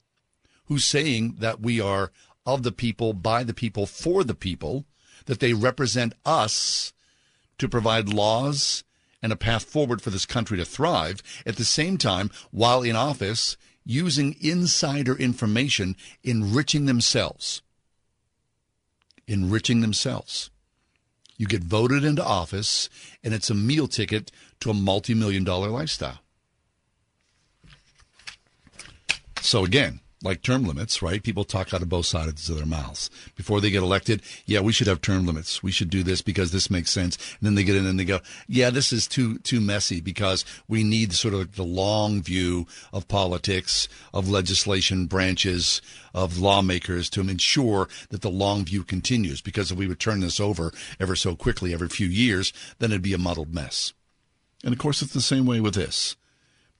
[0.67, 2.13] who's saying that we are
[2.45, 4.85] of the people, by the people, for the people,
[5.25, 6.93] that they represent us
[7.59, 8.85] to provide laws
[9.23, 12.95] and a path forward for this country to thrive, at the same time, while in
[12.95, 17.63] office, using insider information, enriching themselves.
[19.27, 20.51] Enriching themselves.
[21.39, 22.89] You get voted into office,
[23.25, 26.21] and it's a meal ticket to a multi million dollar lifestyle.
[29.47, 31.23] So again, like term limits, right?
[31.23, 33.11] People talk out of both sides of their mouths.
[33.37, 35.63] Before they get elected, yeah, we should have term limits.
[35.63, 37.17] We should do this because this makes sense.
[37.39, 38.19] And then they get in and they go,
[38.49, 43.07] yeah, this is too too messy because we need sort of the long view of
[43.07, 45.81] politics, of legislation branches,
[46.13, 49.41] of lawmakers to ensure that the long view continues.
[49.41, 53.01] Because if we would turn this over ever so quickly every few years, then it'd
[53.01, 53.93] be a muddled mess.
[54.65, 56.17] And of course, it's the same way with this.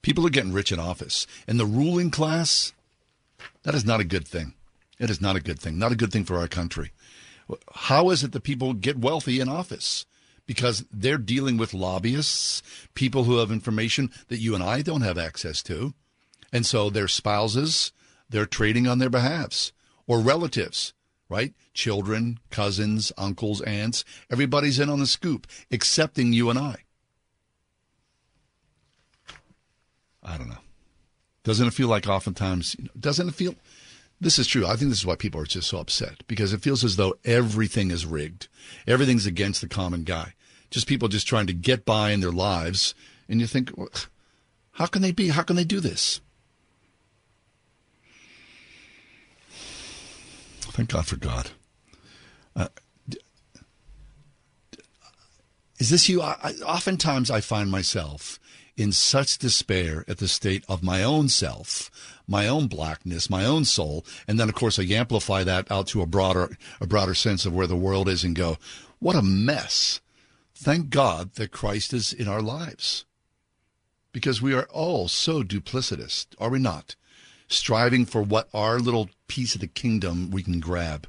[0.01, 2.73] People are getting rich in office, and the ruling class,
[3.63, 4.53] that is not a good thing.
[4.99, 5.77] It is not a good thing.
[5.77, 6.91] Not a good thing for our country.
[7.73, 10.05] How is it that people get wealthy in office?
[10.45, 15.17] Because they're dealing with lobbyists, people who have information that you and I don't have
[15.17, 15.93] access to.
[16.51, 17.91] And so their spouses,
[18.29, 19.73] they're trading on their behalves
[20.07, 20.93] or relatives,
[21.29, 21.53] right?
[21.73, 26.77] Children, cousins, uncles, aunts, everybody's in on the scoop, excepting you and I.
[30.27, 30.57] I don't know.
[31.43, 33.55] Doesn't it feel like oftentimes, you know, doesn't it feel,
[34.19, 34.65] this is true.
[34.67, 37.15] I think this is why people are just so upset because it feels as though
[37.23, 38.49] everything is rigged.
[38.85, 40.33] Everything's against the common guy.
[40.69, 42.93] Just people just trying to get by in their lives.
[43.29, 43.71] And you think,
[44.71, 45.29] how can they be?
[45.29, 46.19] How can they do this?
[50.59, 51.51] Thank God for God.
[52.55, 52.67] Uh,
[55.79, 56.21] is this you?
[56.21, 58.39] I, I, oftentimes I find myself
[58.77, 61.89] in such despair at the state of my own self,
[62.27, 66.01] my own blackness, my own soul, and then of course I amplify that out to
[66.01, 68.57] a broader a broader sense of where the world is and go,
[68.99, 69.99] what a mess
[70.59, 73.05] Thank God that Christ is in our lives.
[74.11, 76.95] Because we are all so duplicitous, are we not?
[77.47, 81.07] Striving for what our little piece of the kingdom we can grab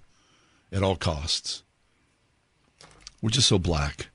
[0.71, 1.63] at all costs.
[3.23, 4.09] We're just so black.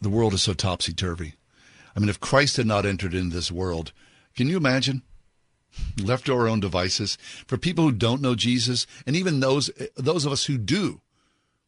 [0.00, 1.34] The world is so topsy turvy.
[1.96, 3.92] I mean, if Christ had not entered into this world,
[4.36, 5.02] can you imagine?
[6.00, 7.16] Left to our own devices.
[7.46, 11.00] For people who don't know Jesus, and even those those of us who do,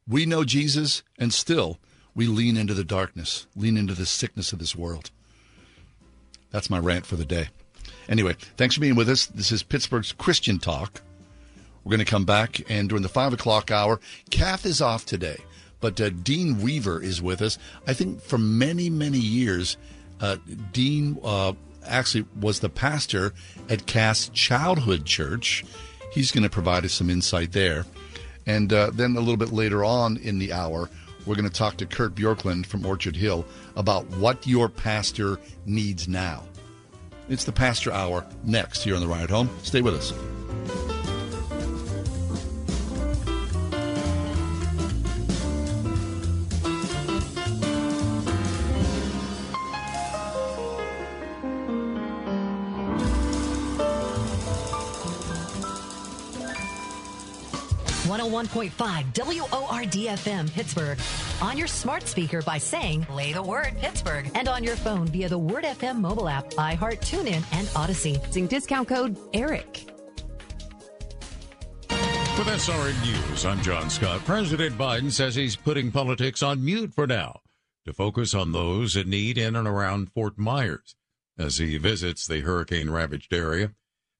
[0.06, 1.78] we know Jesus, and still
[2.14, 5.10] we lean into the darkness, lean into the sickness of this world.
[6.50, 7.48] That's my rant for the day.
[8.08, 9.26] Anyway, thanks for being with us.
[9.26, 11.02] This is Pittsburgh's Christian Talk.
[11.84, 14.00] We're going to come back, and during the five o'clock hour,
[14.30, 15.38] Kath is off today,
[15.80, 17.58] but uh, Dean Weaver is with us.
[17.86, 19.76] I think for many, many years,
[20.20, 20.36] uh,
[20.72, 21.52] Dean uh,
[21.86, 23.32] actually was the pastor
[23.68, 25.64] at Cass Childhood Church.
[26.12, 27.84] He's going to provide us some insight there.
[28.46, 30.88] And uh, then a little bit later on in the hour,
[31.26, 33.44] we're going to talk to Kurt Bjorklund from Orchard Hill
[33.76, 36.44] about what your pastor needs now.
[37.28, 39.50] It's the Pastor Hour next here on the Ride Home.
[39.62, 40.14] Stay with us.
[58.30, 60.98] 101.5 WORD FM Pittsburgh.
[61.40, 64.30] On your smart speaker by saying, play the word Pittsburgh.
[64.34, 68.24] And on your phone via the Word FM mobile app, iHeart, TuneIn, and Audacy.
[68.26, 69.90] Using discount code ERIC.
[72.38, 74.20] With SRN News, I'm John Scott.
[74.24, 77.40] President Biden says he's putting politics on mute for now
[77.84, 80.94] to focus on those in need in and around Fort Myers
[81.36, 83.72] as he visits the hurricane ravaged area.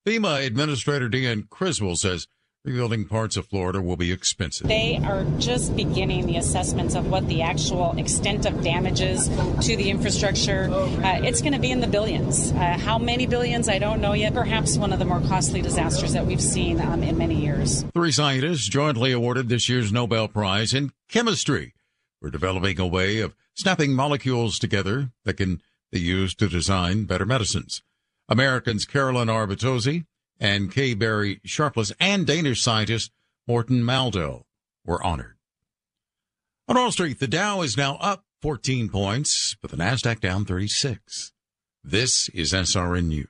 [0.07, 2.27] FEMA Administrator Deanne Criswell says
[2.69, 4.69] Rebuilding parts of Florida will be expensive.
[4.69, 9.89] They are just beginning the assessments of what the actual extent of damages to the
[9.89, 10.69] infrastructure.
[10.71, 12.53] Uh, it's going to be in the billions.
[12.53, 14.35] Uh, how many billions, I don't know yet.
[14.35, 17.87] Perhaps one of the more costly disasters that we've seen um, in many years.
[17.95, 21.73] Three scientists jointly awarded this year's Nobel Prize in Chemistry
[22.21, 27.25] for developing a way of snapping molecules together that can be used to design better
[27.25, 27.81] medicines.
[28.29, 29.47] Americans Carolyn R.
[29.47, 30.05] Bertozzi
[30.41, 30.95] and K.
[30.95, 33.13] Barry Sharpless and Danish scientist
[33.47, 34.45] Morten Meldal
[34.85, 35.37] were honored.
[36.69, 41.33] On Wall Street, the Dow is now up 14 points, but the Nasdaq down 36.
[41.83, 43.29] This is SRN News.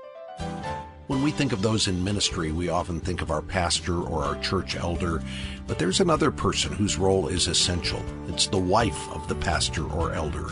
[1.06, 4.34] When we think of those in ministry, we often think of our pastor or our
[4.40, 5.22] church elder,
[5.68, 8.02] but there's another person whose role is essential.
[8.26, 10.48] It's the wife of the pastor or elder.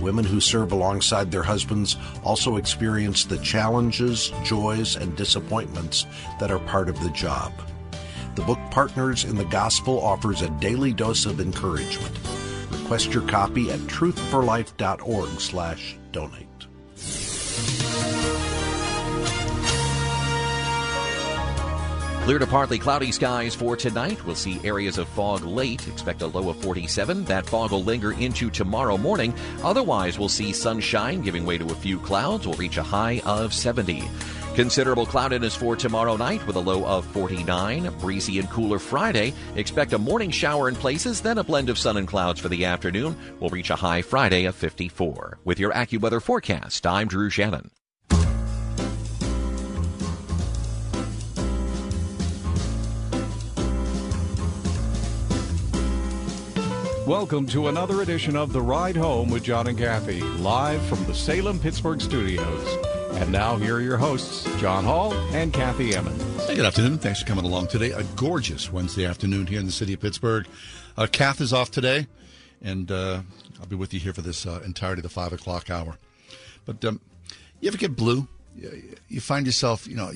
[0.00, 6.06] Women who serve alongside their husbands also experience the challenges, joys, and disappointments
[6.40, 7.52] that are part of the job.
[8.36, 12.18] The book Partners in the Gospel offers a daily dose of encouragement.
[12.70, 16.48] Request your copy at truthforlife.org/donate.
[22.24, 24.24] Clear to partly cloudy skies for tonight.
[24.24, 25.86] We'll see areas of fog late.
[25.86, 27.22] Expect a low of 47.
[27.26, 29.34] That fog will linger into tomorrow morning.
[29.62, 32.46] Otherwise, we'll see sunshine giving way to a few clouds.
[32.46, 34.04] We'll reach a high of 70.
[34.54, 37.92] Considerable cloudiness for tomorrow night with a low of 49.
[37.98, 39.34] Breezy and cooler Friday.
[39.56, 42.64] Expect a morning shower in places, then a blend of sun and clouds for the
[42.64, 43.18] afternoon.
[43.38, 45.40] We'll reach a high Friday of 54.
[45.44, 47.70] With your AccuWeather forecast, I'm Drew Shannon.
[57.06, 61.14] Welcome to another edition of The Ride Home with John and Kathy, live from the
[61.14, 62.78] Salem Pittsburgh studios.
[63.20, 66.22] And now, here are your hosts, John Hall and Kathy Emmons.
[66.46, 66.96] Hey, good afternoon.
[66.96, 67.90] Thanks for coming along today.
[67.90, 70.46] A gorgeous Wednesday afternoon here in the city of Pittsburgh.
[70.96, 72.06] Uh, Kath is off today,
[72.62, 73.20] and uh,
[73.60, 75.98] I'll be with you here for this uh, entirety of the 5 o'clock hour.
[76.64, 77.02] But um,
[77.60, 78.28] you ever get blue?
[79.08, 80.10] You find yourself, you know,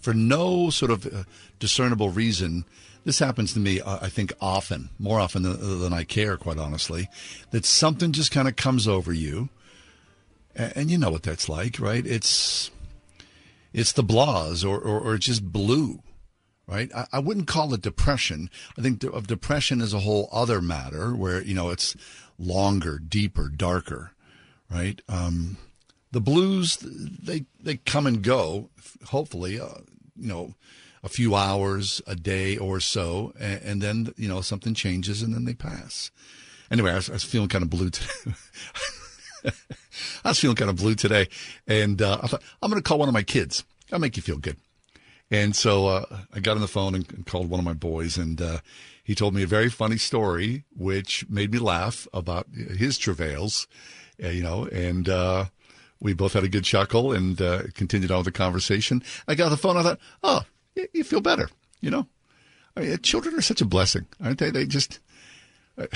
[0.00, 1.24] for no sort of uh,
[1.58, 2.66] discernible reason,
[3.04, 6.58] this happens to me, uh, I think, often, more often than, than, I care, quite
[6.58, 7.08] honestly,
[7.50, 9.48] that something just kind of comes over you.
[10.54, 12.06] And, and, you know what that's like, right?
[12.06, 12.70] It's
[13.72, 16.02] it's the blahs or, or, or just blue,
[16.66, 16.90] right?
[16.94, 18.50] I, I, wouldn't call it depression.
[18.76, 21.96] I think of depression as a whole other matter where, you know, it's
[22.36, 24.12] longer, deeper, darker,
[24.68, 25.00] right?
[25.08, 25.56] Um,
[26.10, 28.70] the blues, they, they come and go,
[29.06, 29.82] hopefully, uh,
[30.16, 30.54] you know,
[31.02, 35.34] a few hours, a day or so, and, and, then you know something changes and
[35.34, 36.10] then they pass.
[36.70, 38.34] Anyway, I was, I was feeling kind of blue today.
[40.24, 41.28] I was feeling kind of blue today,
[41.66, 43.64] and uh, I thought I'm going to call one of my kids.
[43.92, 44.56] I'll make you feel good.
[45.30, 48.18] And so uh, I got on the phone and, and, called one of my boys,
[48.18, 48.58] and uh,
[49.02, 53.66] he told me a very funny story, which made me laugh about his travails,
[54.22, 55.46] uh, you know, and uh,
[56.00, 59.02] we both had a good chuckle and uh, continued on with the conversation.
[59.28, 59.76] I got the phone.
[59.76, 60.42] I thought, oh,
[60.74, 61.48] you feel better,
[61.80, 62.06] you know.
[62.76, 64.50] I mean, children are such a blessing, aren't they?
[64.50, 65.00] They just.
[65.76, 65.86] Uh,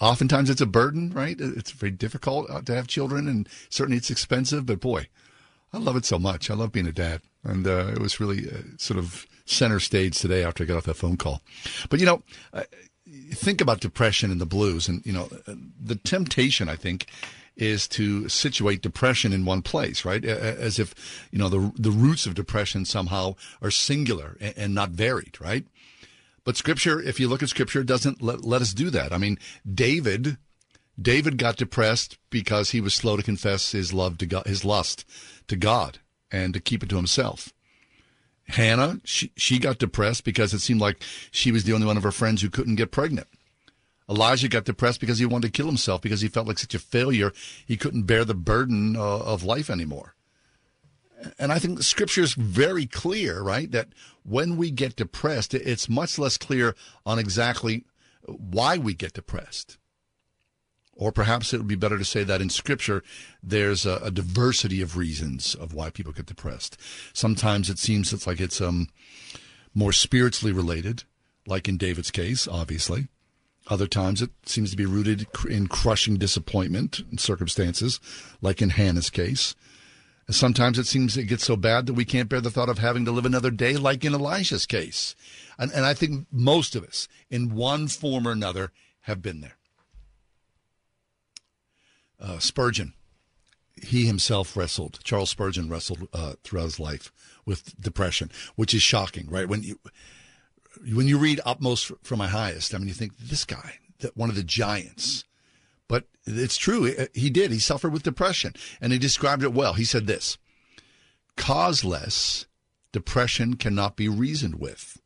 [0.00, 1.36] oftentimes it's a burden, right?
[1.40, 4.66] It's very difficult uh, to have children, and certainly it's expensive.
[4.66, 5.08] But boy,
[5.72, 6.50] I love it so much.
[6.50, 10.18] I love being a dad, and uh, it was really uh, sort of center stage
[10.18, 11.42] today after I got off that phone call.
[11.88, 12.64] But you know, uh,
[13.32, 17.06] think about depression and the blues, and you know, uh, the temptation I think
[17.56, 20.24] is to situate depression in one place, right?
[20.24, 20.94] As if,
[21.30, 25.64] you know, the, the roots of depression somehow are singular and, and not varied, right?
[26.44, 29.12] But scripture, if you look at scripture, doesn't let, let us do that.
[29.12, 29.38] I mean,
[29.70, 30.38] David,
[31.00, 35.04] David got depressed because he was slow to confess his love to God, his lust
[35.48, 35.98] to God
[36.30, 37.52] and to keep it to himself.
[38.48, 42.02] Hannah, she, she got depressed because it seemed like she was the only one of
[42.02, 43.28] her friends who couldn't get pregnant.
[44.08, 46.78] Elijah got depressed because he wanted to kill himself because he felt like such a
[46.78, 47.32] failure.
[47.66, 50.14] He couldn't bear the burden uh, of life anymore.
[51.38, 53.70] And I think the scripture is very clear, right?
[53.70, 53.88] That
[54.24, 56.74] when we get depressed, it's much less clear
[57.06, 57.84] on exactly
[58.26, 59.78] why we get depressed.
[60.94, 63.02] Or perhaps it would be better to say that in scripture,
[63.42, 66.76] there's a, a diversity of reasons of why people get depressed.
[67.12, 68.88] Sometimes it seems it's like it's um,
[69.74, 71.04] more spiritually related,
[71.46, 73.08] like in David's case, obviously.
[73.68, 78.00] Other times it seems to be rooted in crushing disappointment and circumstances,
[78.40, 79.54] like in Hannah's case.
[80.30, 83.04] Sometimes it seems it gets so bad that we can't bear the thought of having
[83.04, 85.14] to live another day, like in Elisha's case.
[85.58, 89.56] And, and I think most of us, in one form or another, have been there.
[92.20, 92.94] Uh, Spurgeon,
[93.82, 97.12] he himself wrestled, Charles Spurgeon wrestled uh, throughout his life
[97.44, 99.48] with depression, which is shocking, right?
[99.48, 99.80] When you
[100.92, 104.30] when you read Upmost from My Highest, I mean, you think this guy, that one
[104.30, 105.24] of the giants.
[105.88, 106.92] But it's true.
[106.94, 107.50] Uh, he did.
[107.50, 109.74] He suffered with depression, and he described it well.
[109.74, 110.38] He said this
[111.36, 112.46] causeless,
[112.92, 115.00] Depression cannot be reasoned with,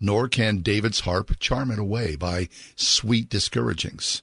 [0.00, 4.22] nor can David's harp charm it away by sweet discouragings.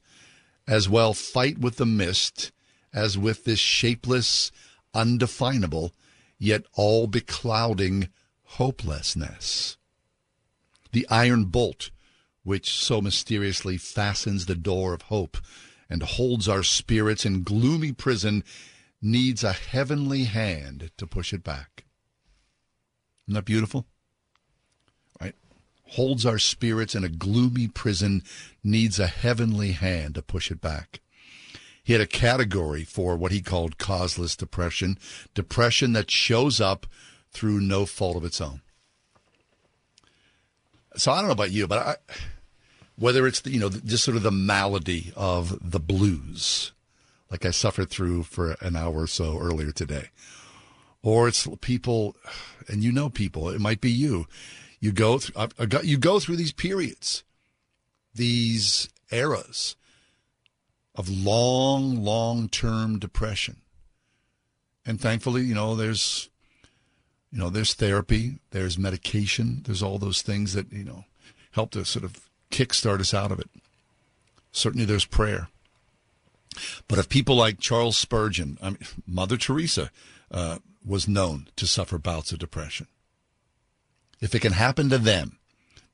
[0.68, 2.52] As well fight with the mist
[2.94, 4.52] as with this shapeless,
[4.94, 5.94] undefinable,
[6.38, 8.10] yet all beclouding
[8.44, 9.78] hopelessness.
[10.94, 11.90] The iron bolt
[12.44, 15.38] which so mysteriously fastens the door of hope
[15.90, 18.44] and holds our spirits in gloomy prison
[19.02, 21.86] needs a heavenly hand to push it back.
[23.28, 23.86] Isn't that beautiful?
[25.20, 25.36] Right?
[25.90, 28.24] Holds our spirits in a gloomy prison,
[28.64, 31.02] needs a heavenly hand to push it back.
[31.84, 34.98] He had a category for what he called causeless depression,
[35.34, 36.88] depression that shows up
[37.32, 38.62] through no fault of its own.
[40.96, 41.96] So I don't know about you, but I,
[42.98, 46.72] whether it's the, you know just sort of the malady of the blues,
[47.32, 50.10] like I suffered through for an hour or so earlier today,
[51.02, 52.16] or it's people,
[52.68, 54.28] and you know people, it might be you.
[54.80, 55.48] You go through
[55.84, 57.24] you go through these periods,
[58.14, 59.76] these eras
[60.96, 63.62] of long, long term depression,
[64.86, 66.30] and thankfully, you know, there's
[67.34, 71.06] you know, there's therapy, there's medication, there's all those things that, you know,
[71.52, 73.50] help to sort of kickstart us out of it.
[74.52, 75.50] Certainly there's prayer.
[76.88, 78.78] But if people like Charles Spurgeon, I mean,
[79.08, 79.90] Mother Teresa
[80.30, 82.86] uh, was known to suffer bouts of depression.
[84.22, 85.40] If it can happen to them,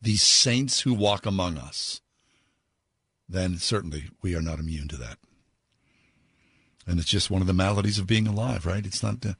[0.01, 2.01] these saints who walk among us,
[3.29, 5.17] then certainly we are not immune to that.
[6.85, 8.85] And it's just one of the maladies of being alive, right?
[8.85, 9.25] It's not.
[9.25, 9.33] Uh,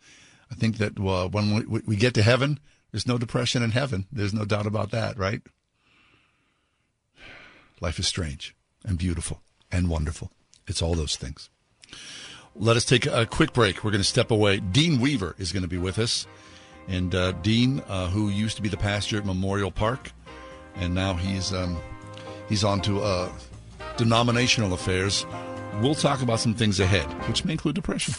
[0.51, 2.59] I think that when we, we get to heaven,
[2.91, 4.07] there's no depression in heaven.
[4.11, 5.41] There's no doubt about that, right?
[7.81, 9.41] Life is strange and beautiful
[9.71, 10.31] and wonderful.
[10.67, 11.49] It's all those things.
[12.55, 13.83] Let us take a quick break.
[13.83, 14.59] We're going to step away.
[14.59, 16.27] Dean Weaver is going to be with us.
[16.87, 20.11] And uh, Dean, uh, who used to be the pastor at Memorial Park,
[20.75, 21.79] and now he's um,
[22.47, 23.31] he's on to uh,
[23.97, 25.25] denominational affairs.
[25.81, 28.15] We'll talk about some things ahead, which may include depression.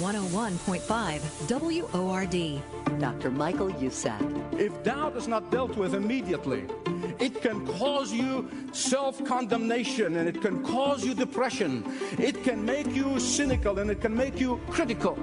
[0.00, 2.62] 101.5 WORD.
[3.00, 3.30] Dr.
[3.30, 4.20] Michael Youssef.
[4.52, 6.64] If doubt is not dealt with immediately,
[7.18, 11.84] it can cause you self condemnation and it can cause you depression.
[12.18, 15.18] It can make you cynical and it can make you critical.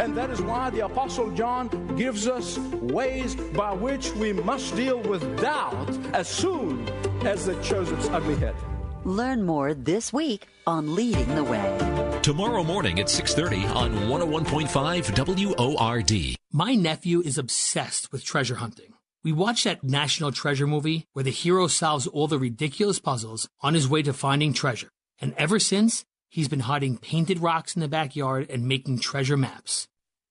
[0.00, 5.00] And that is why the Apostle John gives us ways by which we must deal
[5.00, 6.88] with doubt as soon
[7.26, 8.54] as it shows its ugly head.
[9.06, 12.18] Learn more this week on Leading the Way.
[12.22, 16.36] Tomorrow morning at 6:30 on 101.5 WORD.
[16.52, 18.94] My nephew is obsessed with treasure hunting.
[19.22, 23.74] We watched that National Treasure movie where the hero solves all the ridiculous puzzles on
[23.74, 24.90] his way to finding treasure.
[25.20, 29.86] And ever since, he's been hiding painted rocks in the backyard and making treasure maps.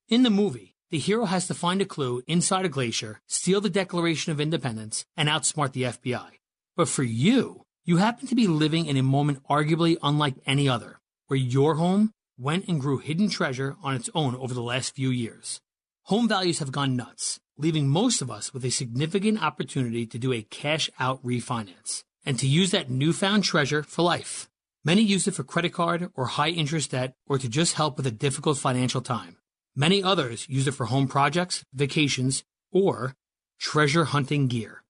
[0.09, 3.69] In the movie, the hero has to find a clue inside a glacier, steal the
[3.69, 6.39] Declaration of Independence, and outsmart the FBI.
[6.75, 10.99] But for you, you happen to be living in a moment arguably unlike any other,
[11.27, 15.11] where your home went and grew hidden treasure on its own over the last few
[15.11, 15.61] years.
[16.05, 20.33] Home values have gone nuts, leaving most of us with a significant opportunity to do
[20.33, 24.49] a cash out refinance and to use that newfound treasure for life.
[24.83, 28.07] Many use it for credit card or high interest debt or to just help with
[28.07, 29.37] a difficult financial time.
[29.75, 33.13] Many others use it for home projects, vacations, or
[33.59, 34.83] treasure hunting gear.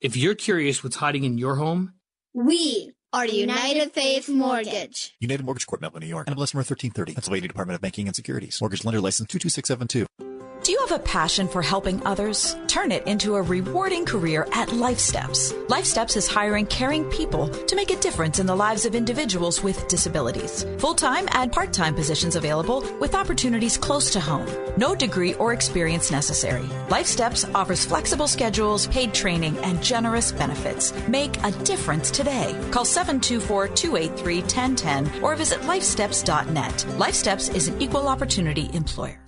[0.00, 1.92] If you're curious what's hiding in your home,
[2.32, 5.14] we are United Faith Mortgage.
[5.20, 6.26] United Mortgage Corp, Melville, New York.
[6.26, 7.14] NMLS number 1330.
[7.14, 8.60] Pennsylvania Department of Banking and Securities.
[8.60, 10.29] Mortgage lender license 22672.
[10.62, 12.54] Do you have a passion for helping others?
[12.66, 15.54] Turn it into a rewarding career at LifeSteps.
[15.68, 19.88] LifeSteps is hiring caring people to make a difference in the lives of individuals with
[19.88, 20.66] disabilities.
[20.76, 24.46] Full time and part time positions available with opportunities close to home.
[24.76, 26.68] No degree or experience necessary.
[26.88, 30.92] LifeSteps offers flexible schedules, paid training, and generous benefits.
[31.08, 32.54] Make a difference today.
[32.70, 36.86] Call 724 283 1010 or visit lifesteps.net.
[36.98, 39.18] Life Steps is an equal opportunity employer.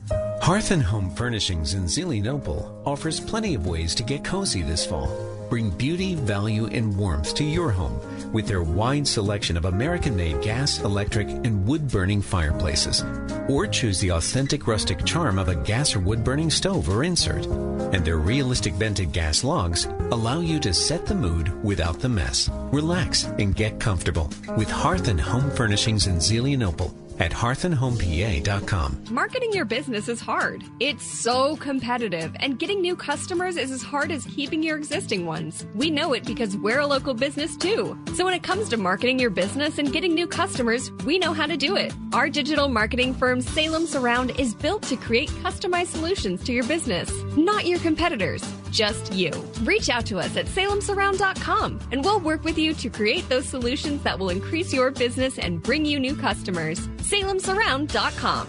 [0.43, 5.06] Hearth and Home Furnishings in Zelienople offers plenty of ways to get cozy this fall.
[5.48, 8.01] Bring beauty, value, and warmth to your home
[8.32, 13.05] with their wide selection of American made gas, electric, and wood burning fireplaces.
[13.48, 17.47] Or choose the authentic rustic charm of a gas or wood burning stove or insert.
[17.94, 22.51] And their realistic vented gas logs allow you to set the mood without the mess.
[22.73, 29.05] Relax and get comfortable with Hearth and Home Furnishings in Zelienople at hearthandhomepa.com.
[29.10, 30.64] Marketing your business is hard.
[30.80, 35.66] It's so competitive, and getting new customers is as hard as keeping your existing ones.
[35.74, 37.98] We know it because we're a local business too.
[38.14, 41.47] So when it comes to marketing your business and getting new customers, we know how
[41.47, 41.93] to do it.
[42.12, 47.10] Our digital marketing firm Salem Surround is built to create customized solutions to your business,
[47.36, 49.30] not your competitors, just you.
[49.62, 54.02] Reach out to us at salemsurround.com and we'll work with you to create those solutions
[54.02, 56.86] that will increase your business and bring you new customers.
[56.98, 58.48] salemsurround.com.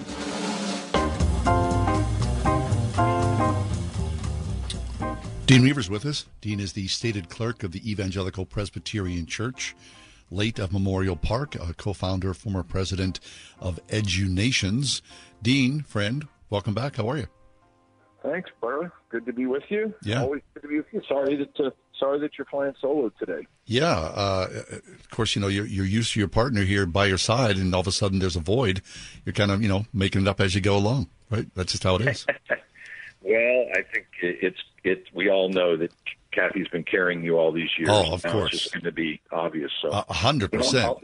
[5.45, 6.25] Dean Weaver's with us.
[6.39, 9.75] Dean is the stated clerk of the Evangelical Presbyterian Church,
[10.31, 13.19] late of Memorial Park, a co-founder, former president
[13.59, 15.01] of EduNations.
[15.41, 16.95] Dean, friend, welcome back.
[16.95, 17.27] How are you?
[18.23, 18.91] Thanks, brother.
[19.09, 19.93] Good to be with you.
[20.01, 20.21] Yeah.
[20.21, 21.01] Always good to be with you.
[21.07, 23.45] Sorry that uh, sorry that you're flying solo today.
[23.65, 27.17] Yeah, uh, of course, you know you're, you're used to your partner here by your
[27.17, 28.81] side, and all of a sudden there's a void.
[29.25, 31.45] You're kind of you know making it up as you go along, right?
[31.53, 32.25] That's just how it is.
[32.49, 35.03] well, I think it's it.
[35.13, 35.91] We all know that
[36.31, 37.89] Kathy's been carrying you all these years.
[37.91, 38.53] Oh, of Now course.
[38.53, 39.71] it's going to be obvious.
[39.81, 40.97] So A hundred percent.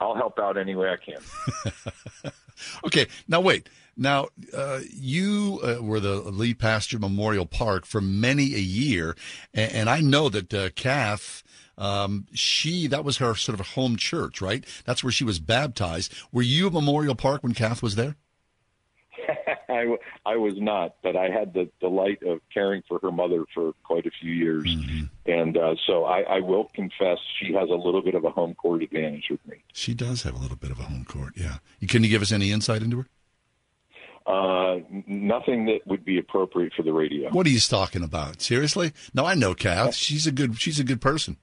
[0.00, 2.32] I'll help out any way I can.
[2.84, 3.70] Okay, now wait.
[4.00, 9.14] Now uh, you uh, were the lead pastor at Memorial Park for many a year,
[9.54, 11.42] and, and I know that uh, Kath.
[11.78, 14.64] Um, she that was her sort of home church, right?
[14.84, 16.12] That's where she was baptized.
[16.30, 18.16] Were you at Memorial Park when Kath was there?
[19.68, 19.96] I,
[20.26, 24.04] I was not, but I had the delight of caring for her mother for quite
[24.04, 25.04] a few years, Mm-hmm.
[25.30, 28.54] and uh, so I, I will confess she has a little bit of a home
[28.54, 29.56] court advantage with me.
[29.72, 31.34] She does have a little bit of a home court.
[31.36, 31.58] Yeah.
[31.88, 33.06] Can you give us any insight into her?
[34.26, 37.30] Uh, nothing that would be appropriate for the radio.
[37.30, 38.42] What are you talking about?
[38.42, 38.92] Seriously?
[39.14, 39.94] No, I know Kath.
[39.94, 40.60] She's a good.
[40.60, 41.36] She's a good person.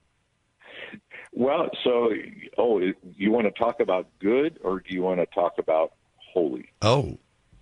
[1.32, 2.10] Well, so
[2.56, 2.80] oh,
[3.16, 5.92] you want to talk about good or do you want to talk about
[6.32, 6.68] holy?
[6.82, 7.18] Oh,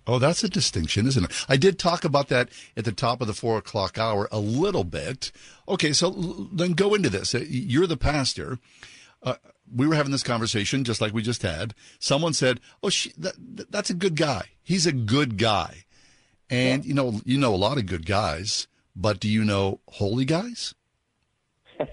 [0.07, 1.45] oh, that's a distinction, isn't it?
[1.47, 4.83] I did talk about that at the top of the four o'clock hour a little
[4.83, 5.31] bit.
[5.67, 6.09] Okay, so
[6.51, 7.35] then go into this.
[7.35, 8.57] Uh, You're the pastor.
[9.21, 9.35] Uh,
[9.73, 11.73] we were having this conversation just like we just had.
[11.99, 14.49] Someone said, "Oh, she, that, that- that's a good guy.
[14.63, 15.83] He's a good guy."
[16.49, 20.25] And you know, you know a lot of good guys, but do you know holy
[20.25, 20.73] guys?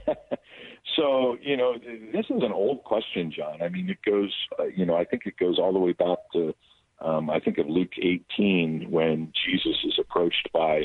[0.97, 1.75] So you know,
[2.13, 3.61] this is an old question, John.
[3.63, 4.33] I mean, it goes.
[4.59, 6.55] Uh, you know, I think it goes all the way back to.
[7.01, 10.85] Um, I think of Luke 18 when Jesus is approached by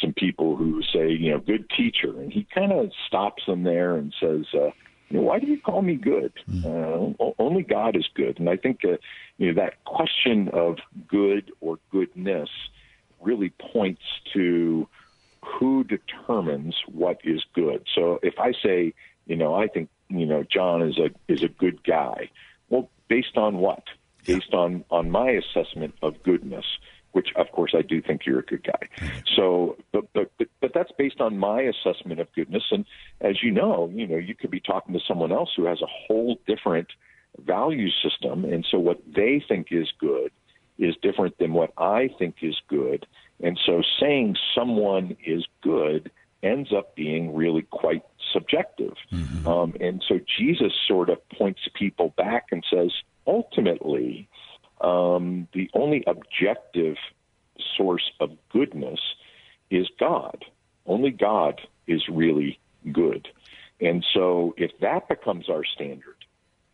[0.00, 3.96] some people who say, you know, good teacher, and he kind of stops them there
[3.96, 4.70] and says, uh,
[5.12, 6.32] you know, why do you call me good?
[6.64, 8.96] Uh, only God is good, and I think uh,
[9.36, 12.48] you know that question of good or goodness
[13.20, 14.00] really points
[14.32, 14.88] to
[15.44, 17.86] who determines what is good.
[17.94, 18.94] So if I say,
[19.26, 22.30] you know, I think, you know, John is a is a good guy.
[22.70, 23.84] Well, based on what?
[24.24, 26.64] Based on on my assessment of goodness,
[27.12, 28.88] which of course I do think you're a good guy.
[29.36, 32.64] So, but but but, but that's based on my assessment of goodness.
[32.70, 32.84] And
[33.20, 35.86] as you know, you know, you could be talking to someone else who has a
[35.86, 36.88] whole different
[37.38, 40.30] value system, and so what they think is good
[40.78, 43.06] is different than what I think is good.
[43.42, 46.10] And so saying someone is good
[46.42, 48.02] ends up being really quite
[48.32, 48.94] subjective.
[49.46, 52.90] Um, and so Jesus sort of points people back and says,
[53.26, 54.28] ultimately,
[54.82, 56.96] um, the only objective
[57.76, 59.00] source of goodness
[59.70, 60.44] is God.
[60.86, 62.58] Only God is really
[62.90, 63.28] good.
[63.80, 66.16] And so if that becomes our standard,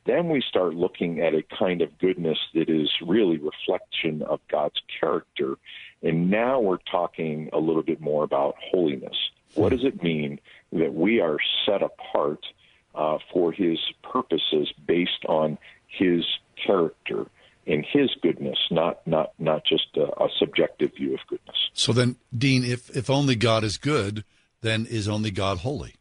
[0.06, 4.80] then we start looking at a kind of goodness that is really reflection of God's
[5.00, 5.56] character.
[6.02, 9.16] And now we're talking a little bit more about holiness.
[9.54, 10.40] What does it mean
[10.72, 12.44] that we are set apart
[12.94, 15.58] uh, for His purposes based on
[15.88, 16.24] His
[16.56, 17.26] character
[17.68, 21.56] and His goodness, not not not just a, a subjective view of goodness?
[21.74, 24.24] So then, Dean, if if only God is good,
[24.62, 25.94] then is only God holy?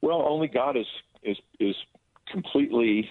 [0.00, 0.86] Well, only God is
[1.22, 1.74] is is
[2.30, 3.10] completely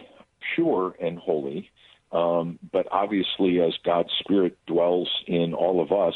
[0.55, 1.69] pure and holy.
[2.11, 6.15] Um, but obviously, as God's Spirit dwells in all of us,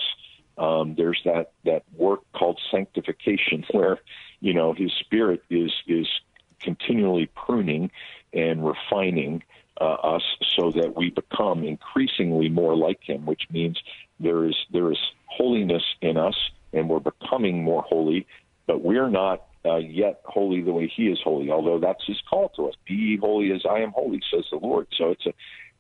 [0.58, 4.00] um, there's that that work called sanctification, where
[4.40, 6.08] you know His Spirit is is
[6.62, 7.92] continually pruning
[8.34, 9.44] and refining
[9.80, 10.24] uh, us
[10.56, 13.26] so that we become increasingly more like Him.
[13.26, 13.78] Which means
[14.20, 16.36] there is there is holiness in us,
[16.74, 18.28] and we're becoming more holy.
[18.68, 21.52] But we're not uh, yet holy the way He is holy.
[21.52, 24.88] Although that's His call to us: "Be holy as I am holy," says the Lord.
[24.98, 25.34] So it's a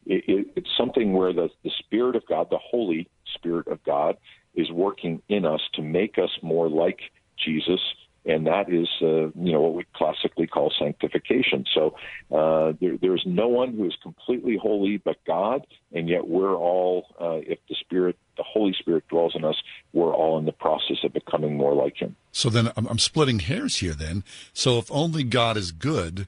[0.05, 4.17] it, it, it's something where the the Spirit of God, the Holy Spirit of God,
[4.55, 6.99] is working in us to make us more like
[7.37, 7.79] Jesus
[8.25, 11.65] and that is uh, you know what we classically call sanctification.
[11.73, 11.95] So
[12.31, 17.07] uh, there, there's no one who is completely holy but God, and yet we're all,
[17.19, 19.55] uh, if the Spirit, the Holy Spirit dwells in us,
[19.93, 22.15] we're all in the process of becoming more like Him.
[22.31, 23.93] So then I'm, I'm splitting hairs here.
[23.93, 24.23] Then,
[24.53, 26.27] so if only God is good,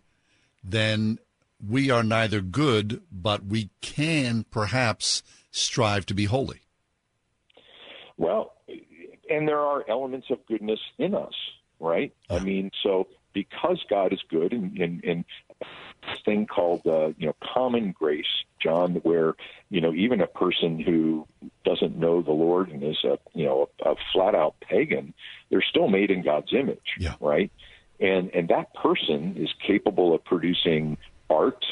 [0.63, 1.19] then
[1.65, 6.61] we are neither good, but we can perhaps strive to be holy.
[8.17, 8.53] Well,
[9.29, 11.33] and there are elements of goodness in us,
[11.83, 12.13] right?
[12.29, 15.25] I mean, so because God is good, and, and, and
[16.07, 18.25] this thing called uh, you know common grace,
[18.61, 19.35] John, where
[19.69, 21.27] you know even a person who
[21.65, 25.13] doesn't know the Lord and is a you know a, a flat out pagan,
[25.49, 27.15] they're still made in God's image, yeah.
[27.19, 27.51] right?
[27.99, 30.97] And and that person is capable of producing
[31.29, 31.65] art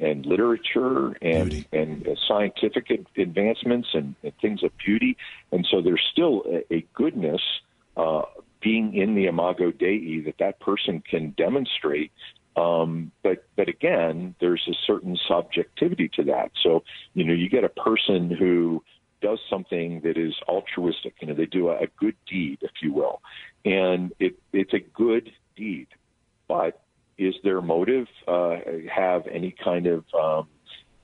[0.00, 5.16] and literature and and uh, scientific advancements and, and, things of beauty,
[5.52, 7.40] and so there's still a, a goodness
[7.96, 8.22] uh,
[8.60, 12.12] being in the imago dei that that person can demonstrate.
[12.56, 16.50] Um, but but again, there's a certain subjectivity to that.
[16.62, 16.82] So
[17.14, 18.82] you know, you get a person who
[19.20, 21.14] does something that is altruistic.
[21.20, 23.20] You know, they do a, a good deed, if you will,
[23.64, 25.88] and it, it's a good deed.
[26.46, 26.80] But
[27.18, 28.56] is their motive uh,
[28.92, 30.48] have any kind of um,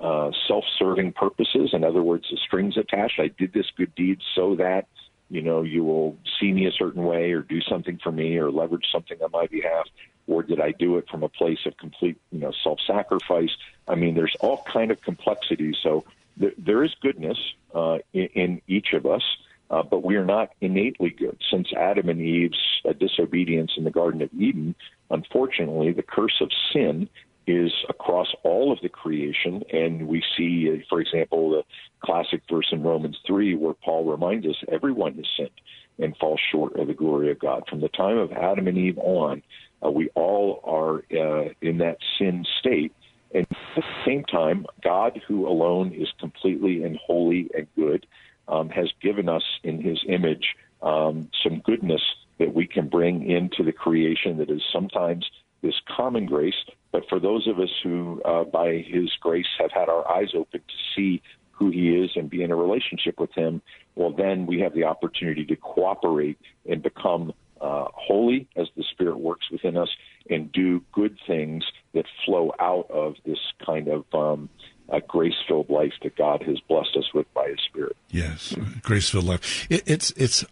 [0.00, 1.70] uh, self-serving purposes?
[1.72, 3.18] In other words, the strings attached.
[3.18, 4.86] I did this good deed so that
[5.34, 8.50] you know you will see me a certain way or do something for me or
[8.50, 9.86] leverage something on my behalf
[10.28, 13.50] or did i do it from a place of complete you know self-sacrifice
[13.88, 16.04] i mean there's all kind of complexities so
[16.38, 17.38] th- there is goodness
[17.74, 19.22] uh, in, in each of us
[19.70, 21.38] uh, but we are not innately good.
[21.50, 24.74] Since Adam and Eve's uh, disobedience in the Garden of Eden,
[25.10, 27.08] unfortunately, the curse of sin
[27.46, 29.62] is across all of the creation.
[29.72, 31.64] And we see, uh, for example, the
[32.04, 35.50] classic verse in Romans 3 where Paul reminds us everyone has sinned
[35.98, 37.64] and falls short of the glory of God.
[37.68, 39.42] From the time of Adam and Eve on,
[39.84, 42.92] uh, we all are uh, in that sin state.
[43.34, 48.06] And at the same time, God, who alone is completely and holy and good,
[48.48, 52.02] um, has given us in his image um, some goodness
[52.38, 55.28] that we can bring into the creation that is sometimes
[55.62, 56.54] this common grace.
[56.94, 60.60] But for those of us who, uh, by his grace, have had our eyes open
[60.60, 63.62] to see who he is and be in a relationship with him,
[63.96, 66.38] well, then we have the opportunity to cooperate
[66.70, 69.88] and become uh, holy as the Spirit works within us
[70.30, 71.64] and do good things
[71.94, 74.48] that flow out of this kind of um,
[74.88, 77.96] a grace-filled life that God has blessed us with by His Spirit.
[78.10, 79.66] Yes, grace-filled life.
[79.68, 80.44] It, it's it's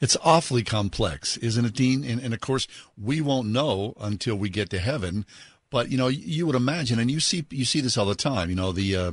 [0.00, 2.02] it's awfully complex, isn't it, Dean?
[2.02, 2.66] And, and of course,
[3.00, 5.26] we won't know until we get to heaven
[5.70, 8.50] but you know, you would imagine, and you see you see this all the time.
[8.50, 9.12] You know, the uh,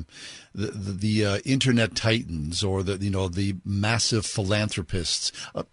[0.54, 5.64] the the, uh, internet titans or the you know the massive philanthropists, uh,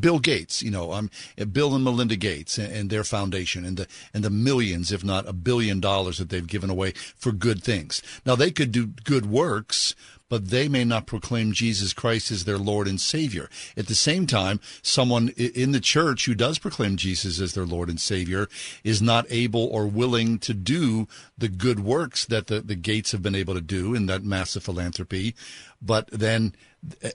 [0.00, 0.62] Bill Gates.
[0.62, 1.10] You know, um,
[1.52, 5.28] Bill and Melinda Gates and, and, their foundation, and the and the millions, if not
[5.28, 8.02] a billion dollars that they've given away for good things.
[8.26, 9.94] Now they could do good works,
[10.30, 13.50] but they may not proclaim Jesus Christ as their Lord and Savior.
[13.76, 17.90] At the same time, someone in the church who does proclaim Jesus as their Lord
[17.90, 18.48] and Savior
[18.82, 23.22] is not able or willing to do the good works that the, the Gates have
[23.22, 25.34] been able to do in that massive philanthropy.
[25.82, 26.54] But then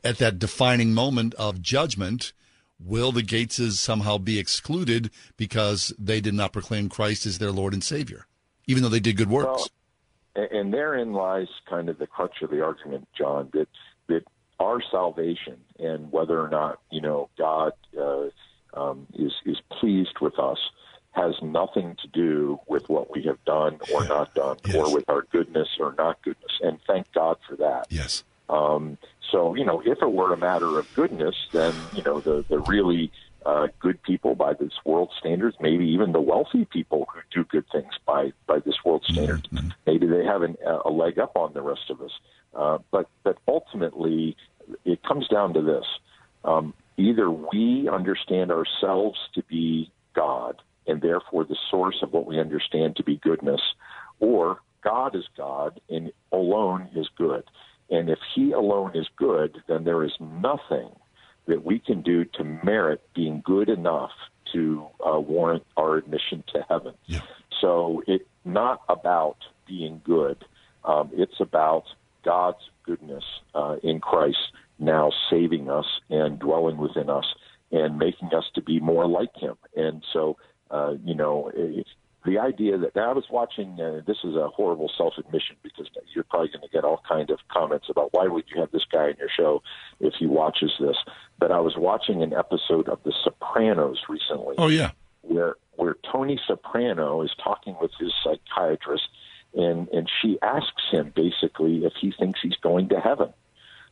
[0.04, 2.34] at that defining moment of judgment,
[2.84, 7.74] will the Gateses somehow be excluded because they did not proclaim Christ as their Lord
[7.74, 8.28] and Savior,
[8.68, 9.48] even though they did good works?
[9.48, 9.68] Well,
[10.36, 13.68] and therein lies kind of the crutch of the argument, John, that
[14.08, 14.24] that
[14.60, 18.28] our salvation and whether or not you know God uh,
[18.74, 20.60] um, is is pleased with us
[21.12, 24.10] has nothing to do with what we have done or yeah.
[24.10, 24.76] not done, yes.
[24.76, 26.52] or with our goodness or not goodness.
[26.62, 27.86] And thank God for that.
[27.90, 28.26] Yes.
[28.50, 28.98] Um,
[29.32, 32.60] so you know, if it were a matter of goodness, then you know the the
[32.60, 33.12] really
[33.46, 37.66] uh, good people by this world standards, maybe even the wealthy people who do good
[37.72, 39.14] things by by this world mm-hmm.
[39.14, 39.48] standards.
[39.54, 39.70] Mm-hmm.
[39.86, 42.12] Maybe they have an, a leg up on the rest of us.
[42.56, 44.36] Uh, but but ultimately,
[44.84, 45.86] it comes down to this:
[46.44, 52.40] um, either we understand ourselves to be God, and therefore the source of what we
[52.40, 53.62] understand to be goodness,
[54.20, 57.44] or God is God and alone is good.
[57.92, 60.90] And if He alone is good, then there is nothing
[61.48, 64.12] that we can do to merit being good enough
[64.54, 66.94] to uh, warrant our admission to heaven.
[67.06, 67.20] Yeah.
[67.62, 70.44] So it's not about being good.
[70.84, 71.86] Um, it's about
[72.24, 73.24] God's goodness
[73.54, 74.38] uh, in Christ
[74.78, 77.26] now saving us and dwelling within us
[77.72, 79.56] and making us to be more like Him.
[79.76, 80.38] And so,
[80.70, 81.52] uh, you know,
[82.26, 83.80] the idea that now I was watching.
[83.80, 87.40] Uh, this is a horrible self-admission because you're probably going to get all kind of
[87.50, 89.62] comments about why would you have this guy in your show
[90.00, 90.98] if he watches this.
[91.40, 94.56] But I was watching an episode of The Sopranos recently.
[94.58, 94.92] Oh yeah,
[95.22, 99.08] where where Tony Soprano is talking with his psychiatrist,
[99.54, 103.34] and and she asks him basically if he thinks he's going to heaven,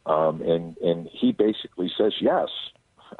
[0.05, 2.49] um, and and he basically says yes.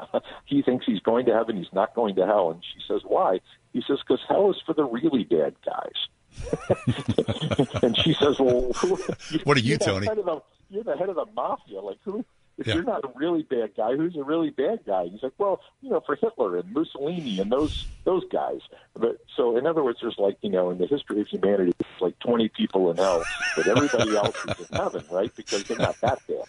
[0.46, 1.56] he thinks he's going to heaven.
[1.56, 2.50] He's not going to hell.
[2.50, 3.40] And she says, "Why?"
[3.72, 6.08] He says, "Because hell is for the really bad guys."
[7.82, 8.96] and she says, "Well, who,
[9.44, 10.06] what are you, Tony?
[10.06, 11.80] the- you're the head of the mafia.
[11.80, 12.24] Like who?
[12.56, 12.74] If Yeah.
[12.74, 15.06] you're not a really bad guy, who's a really bad guy?
[15.08, 18.60] He's like, well, you know, for Hitler and Mussolini and those those guys.
[18.94, 21.88] But so, in other words, there's like, you know, in the history of humanity, it's
[22.00, 23.24] like 20 people in hell,
[23.56, 25.34] but everybody else is in heaven, right?
[25.34, 26.44] Because they're not that bad.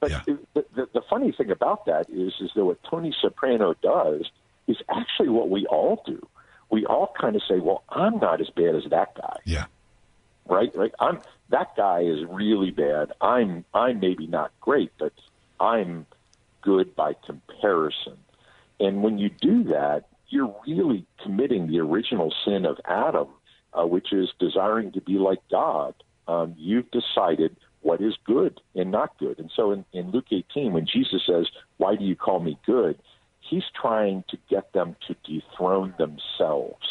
[0.00, 4.26] But the, the, the funny thing about that is, is that what Tony Soprano does
[4.66, 6.26] is actually what we all do.
[6.70, 9.36] We all kind of say, well, I'm not as bad as that guy.
[9.44, 9.66] Yeah.
[10.48, 10.74] Right.
[10.76, 10.92] Right.
[11.00, 11.20] I'm
[11.50, 13.12] that guy is really bad.
[13.20, 15.12] I'm I'm maybe not great, but
[15.58, 16.06] I'm
[16.62, 18.18] good by comparison.
[18.78, 23.28] And when you do that, you're really committing the original sin of Adam,
[23.72, 25.94] uh, which is desiring to be like God.
[26.28, 27.56] Um, you've decided
[27.86, 29.38] what is good and not good.
[29.38, 31.46] And so in, in Luke 18, when Jesus says,
[31.76, 32.98] Why do you call me good?
[33.40, 36.82] He's trying to get them to dethrone themselves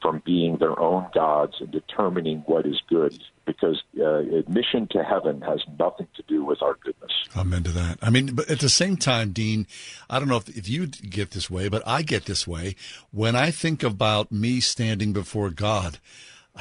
[0.00, 5.42] from being their own gods and determining what is good because uh, admission to heaven
[5.42, 7.12] has nothing to do with our goodness.
[7.36, 7.98] Amen to that.
[8.00, 9.66] I mean, but at the same time, Dean,
[10.08, 12.74] I don't know if, if you get this way, but I get this way.
[13.10, 15.98] When I think about me standing before God,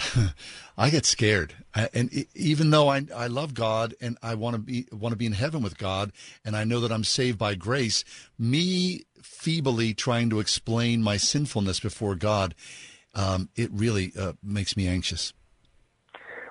[0.77, 1.53] I get scared.
[1.73, 5.13] I, and e- even though I, I love God and I want to be want
[5.13, 6.11] to be in heaven with God,
[6.45, 8.03] and I know that I'm saved by grace,
[8.37, 12.55] me feebly trying to explain my sinfulness before God,
[13.15, 15.33] um, it really uh, makes me anxious.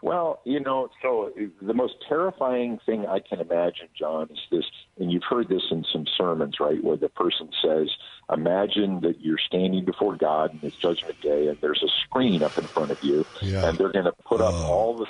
[0.07, 4.65] Well, you know, so the most terrifying thing I can imagine, John, is this,
[5.01, 7.89] and you've heard this in some sermons, right, where the person says,
[8.33, 12.57] Imagine that you're standing before God in His judgment day, and there's a screen up
[12.57, 13.69] in front of you, Yeah.
[13.69, 15.07] and they're going to put up all the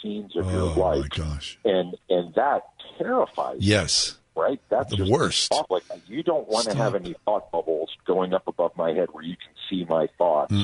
[0.00, 1.02] scenes of your Oh, life.
[1.02, 1.58] my gosh.
[1.66, 2.62] And, and that
[2.96, 4.16] terrifies you Yes.
[4.34, 4.58] right?
[4.70, 5.52] That's The just worst.
[5.68, 9.24] Like you don't want to have any thought bubbles going up above my head where
[9.24, 10.54] you can see my thoughts.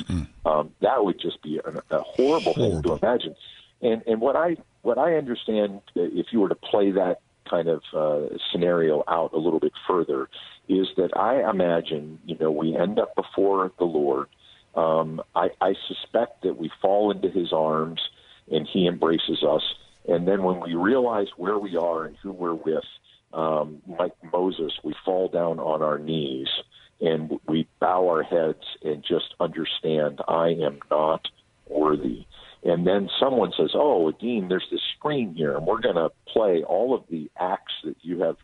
[0.46, 3.34] Um, that would just be a, a horrible, thing to imagine.
[3.82, 7.68] And and what I what I understand, uh, if you were to play that kind
[7.68, 10.28] of uh, scenario out a little bit further,
[10.68, 14.28] is that I imagine you know we end up before the Lord.
[14.74, 18.00] Um, I, I suspect that we fall into His arms
[18.50, 19.62] and He embraces us.
[20.06, 22.84] And then when we realize where we are and who we're with,
[23.32, 26.48] um, like Moses, we fall down on our knees
[27.00, 31.28] and we bow our heads and just understand I am not
[31.68, 32.26] worthy.
[32.64, 36.64] And then someone says, "Oh, Dean, there's this screen here, and we're going to play
[36.64, 38.36] all of the acts that you have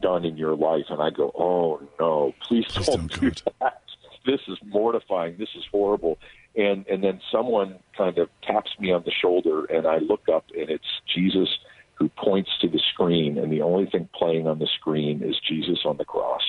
[0.00, 3.30] done in your life." And I go, "Oh no, please, don't, do
[3.60, 3.82] that.
[4.26, 5.36] This is mortifying.
[5.38, 6.18] This is horrible."
[6.56, 10.46] And and then someone kind of taps me on the shoulder, and I look up,
[10.56, 11.48] and it's Jesus
[11.94, 15.80] who points to the screen, and the only thing playing on the screen is Jesus
[15.84, 16.40] on the cross.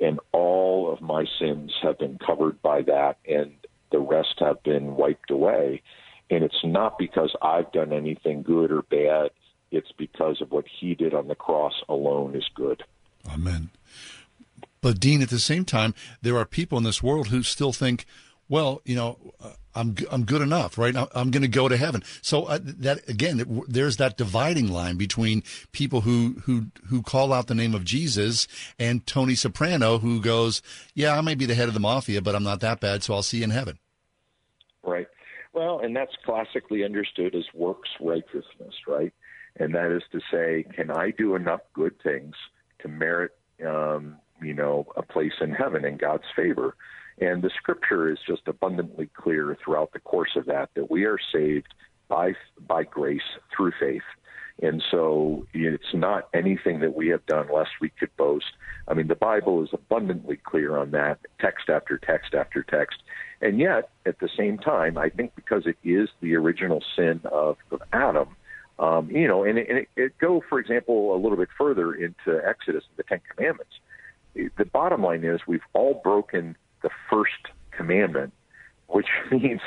[0.00, 3.52] And all of my sins have been covered by that, and
[3.92, 5.82] the rest have been wiped away.
[6.32, 9.32] And it's not because I've done anything good or bad,
[9.70, 12.82] it's because of what he did on the cross alone is good.
[13.30, 13.68] Amen.
[14.80, 18.06] But Dean, at the same time, there are people in this world who still think,
[18.48, 20.96] well, you know, uh, I'm I'm good enough, right?
[20.96, 22.02] I'm, I'm going to go to heaven.
[22.22, 27.46] So uh, that again, there's that dividing line between people who who who call out
[27.46, 28.48] the name of Jesus
[28.78, 30.62] and Tony Soprano, who goes,
[30.94, 33.12] "Yeah, I may be the head of the mafia, but I'm not that bad, so
[33.12, 33.78] I'll see you in heaven."
[34.82, 35.06] Right.
[35.52, 39.12] Well, and that's classically understood as works righteousness, right?
[39.56, 42.34] And that is to say, can I do enough good things
[42.80, 43.32] to merit,
[43.66, 46.74] um, you know, a place in heaven in God's favor?
[47.20, 51.18] And the scripture is just abundantly clear throughout the course of that that we are
[51.32, 51.74] saved
[52.08, 52.32] by
[52.66, 53.20] by grace
[53.54, 54.02] through faith.
[54.62, 58.52] And so it's not anything that we have done lest we could boast.
[58.86, 63.02] I mean, the Bible is abundantly clear on that, text after text after text.
[63.42, 67.56] And yet, at the same time, I think because it is the original sin of,
[67.72, 68.36] of Adam,
[68.78, 71.92] um, you know, and, it, and it, it go, for example, a little bit further
[71.92, 73.72] into Exodus and the Ten Commandments.
[74.34, 78.32] The bottom line is we've all broken the first commandment,
[78.86, 79.60] which means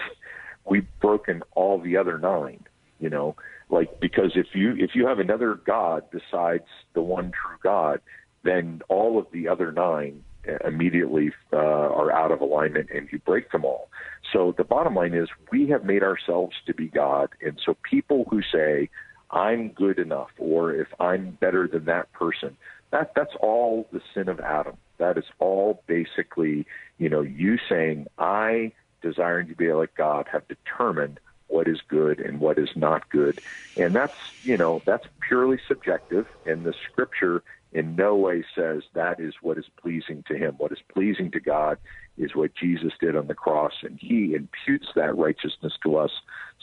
[0.64, 2.64] we've broken all the other nine.
[3.00, 3.36] You know,
[3.70, 8.00] like because if you if you have another god besides the one true God,
[8.44, 10.24] then all of the other nine
[10.66, 13.90] immediately uh, are out of alignment and you break them all.
[14.34, 17.30] So the bottom line is we have made ourselves to be God.
[17.42, 18.90] And so people who say,
[19.32, 22.58] I'm good enough or if I'm better than that person,
[22.92, 24.78] that that's all the sin of Adam.
[24.98, 26.66] That is all basically,
[26.98, 32.20] you know, you saying, I desiring to be like God have determined what is good
[32.20, 33.40] and what is not good.
[33.78, 37.44] And that's, you know, that's purely subjective and the scripture
[37.76, 40.56] in no way says that is what is pleasing to him.
[40.58, 41.78] What is pleasing to God
[42.18, 46.12] is what Jesus did on the cross, and he imputes that righteousness to us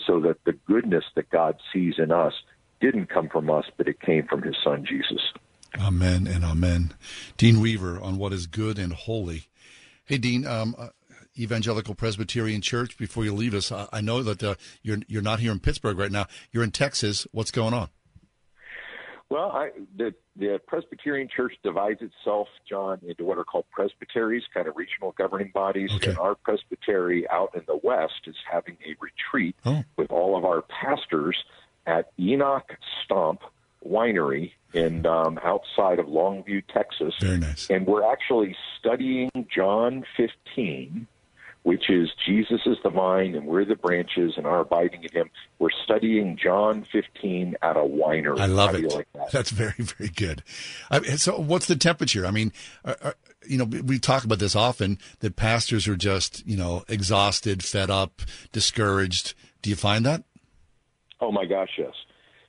[0.06, 2.32] so that the goodness that God sees in us
[2.80, 5.20] didn't come from us, but it came from his son, Jesus.
[5.78, 6.94] Amen and amen.
[7.36, 9.48] Dean Weaver on what is good and holy.
[10.06, 10.88] Hey, Dean, um, uh,
[11.38, 15.40] Evangelical Presbyterian Church, before you leave us, I, I know that uh, you're, you're not
[15.40, 16.26] here in Pittsburgh right now.
[16.52, 17.26] You're in Texas.
[17.32, 17.90] What's going on?
[19.32, 24.68] Well, I, the the Presbyterian Church divides itself, John, into what are called presbyteries, kind
[24.68, 25.90] of regional governing bodies.
[25.94, 26.10] Okay.
[26.10, 29.84] And our presbytery out in the west is having a retreat oh.
[29.96, 31.44] with all of our pastors
[31.86, 33.40] at Enoch Stomp
[33.82, 37.14] Winery in um, outside of Longview, Texas.
[37.18, 37.70] Very nice.
[37.70, 41.06] And we're actually studying John 15
[41.62, 45.30] which is Jesus is the vine and we're the branches and are abiding in him.
[45.58, 48.40] We're studying John 15 at a winery.
[48.40, 48.92] I love How it.
[48.92, 49.30] like that?
[49.30, 50.42] That's very, very good.
[50.90, 52.26] I, so, what's the temperature?
[52.26, 52.52] I mean,
[52.84, 53.14] are, are,
[53.46, 57.90] you know, we talk about this often that pastors are just, you know, exhausted, fed
[57.90, 59.34] up, discouraged.
[59.62, 60.24] Do you find that?
[61.20, 61.92] Oh my gosh, yes.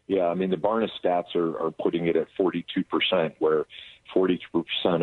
[0.08, 3.66] Yeah, I mean the Barna stats are, are putting it at 42%, where
[4.14, 4.40] 42%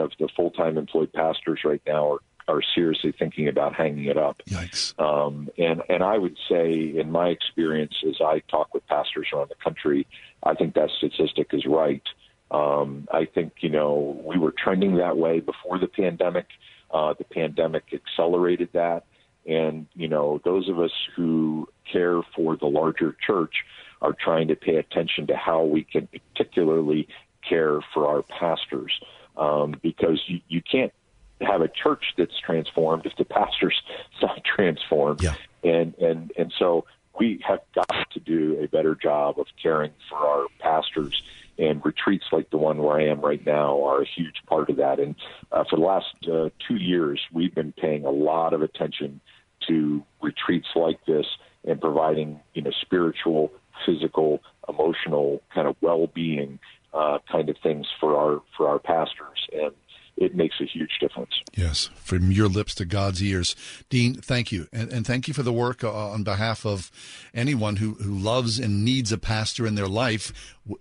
[0.03, 2.19] of the full-time employed pastors right now are
[2.49, 4.43] are seriously thinking about hanging it up.
[4.49, 4.99] Yikes.
[4.99, 9.51] Um, and and I would say, in my experience, as I talk with pastors around
[9.51, 10.07] the country,
[10.43, 12.03] I think that statistic is right.
[12.51, 16.47] Um, I think you know we were trending that way before the pandemic.
[16.91, 19.05] Uh, the pandemic accelerated that,
[19.47, 23.55] and you know those of us who care for the larger church
[24.03, 27.07] are trying to pay attention to how we can particularly
[27.47, 28.93] care for our pastors
[29.37, 30.93] um, because you, you can't
[31.41, 33.81] have a church that's transformed if the pastor's
[34.23, 35.23] not transformed.
[35.23, 35.35] Yeah.
[35.63, 36.85] And and and so
[37.19, 41.23] we have got to do a better job of caring for our pastors.
[41.59, 44.77] And retreats like the one where I am right now are a huge part of
[44.77, 44.99] that.
[44.99, 45.15] And
[45.53, 49.21] uh, for the last uh, two years, we've been paying a lot of attention
[49.69, 51.27] to retreats like this
[51.65, 53.53] and providing, you know, spiritual,
[53.85, 54.41] physical,
[54.71, 56.59] emotional kind of well-being
[56.95, 59.47] uh, kind of things for our for our pastors.
[59.53, 59.73] And
[60.17, 61.33] it makes a huge difference.
[61.55, 63.57] Yes, from your lips to God's ears.
[63.89, 64.69] Dean, thank you.
[64.73, 66.91] And, and thank you for the work uh, on behalf of
[67.35, 70.33] anyone who, who loves and needs a pastor in their life.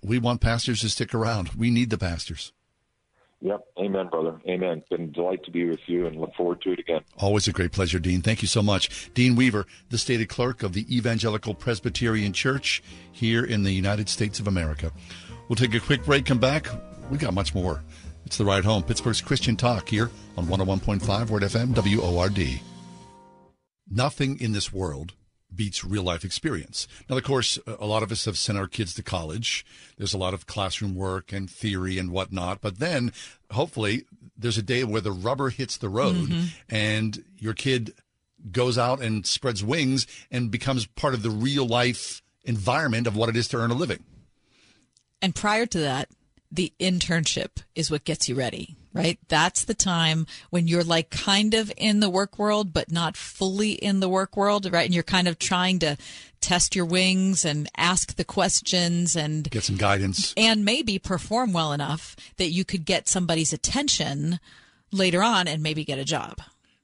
[0.03, 1.49] We want pastors to stick around.
[1.49, 2.51] We need the pastors.
[3.41, 3.61] Yep.
[3.80, 4.38] Amen, brother.
[4.49, 4.84] Amen.
[4.89, 7.01] Been a delight to be with you and look forward to it again.
[7.18, 8.22] Always a great pleasure, Dean.
[8.22, 9.14] Thank you so much.
[9.14, 14.41] Dean Weaver, the stated clerk of the Evangelical Presbyterian Church here in the United States
[14.41, 14.91] of America.
[15.47, 16.68] We'll take a quick break, come back.
[17.10, 17.81] We got much more.
[18.30, 18.84] It's the ride home.
[18.84, 22.61] Pittsburgh's Christian Talk here on 101.5 Word FM WORD.
[23.89, 25.14] Nothing in this world
[25.56, 26.88] beats real life experience.
[27.10, 29.65] Now, of course, a lot of us have sent our kids to college.
[29.97, 32.61] There's a lot of classroom work and theory and whatnot.
[32.61, 33.14] But then,
[33.49, 34.06] hopefully,
[34.38, 36.49] there's a day where the rubber hits the road Mhm.
[36.69, 37.95] and your kid
[38.51, 43.30] goes out and spreads wings and becomes part of the real life environment of what
[43.30, 44.03] it is to earn a living.
[45.19, 46.10] And prior to that,
[46.51, 49.19] the internship is what gets you ready, right?
[49.27, 53.73] That's the time when you're like kind of in the work world, but not fully
[53.73, 54.85] in the work world, right?
[54.85, 55.95] And you're kind of trying to
[56.41, 60.34] test your wings and ask the questions and Get some guidance.
[60.38, 64.39] and maybe perform well enough that you could get somebody's attention
[64.91, 66.41] later on and maybe get a job.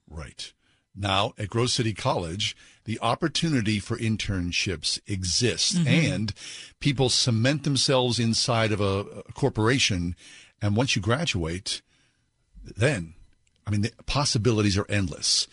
[0.09, 0.51] Right.
[0.95, 2.55] Now, at Grove City College,
[2.85, 5.87] the opportunity for internships exists Mhm.
[5.87, 6.33] and
[6.79, 10.15] people cement themselves inside of a, a corporation.
[10.61, 11.81] And once you graduate,
[12.77, 13.13] then,
[13.67, 15.47] I mean, the possibilities are endless.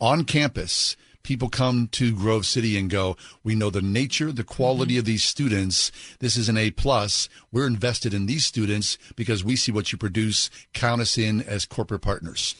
[0.00, 4.96] On campus, people come to Grove City and go, we know the nature, the quality
[4.96, 5.90] of these students.
[6.20, 7.28] This is an A plus.
[7.50, 10.50] We're invested in these students because we see what you produce.
[10.72, 12.54] Count us in as corporate partners.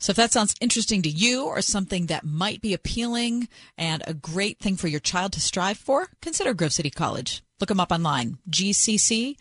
[0.00, 4.14] So if that sounds interesting to you or something that might be appealing and a
[4.14, 7.44] great thing for your child to strive for, consider Grove City College.
[7.60, 9.36] Look them up online, gcc.edu.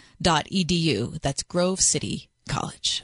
[1.22, 3.04] That's Grove City College.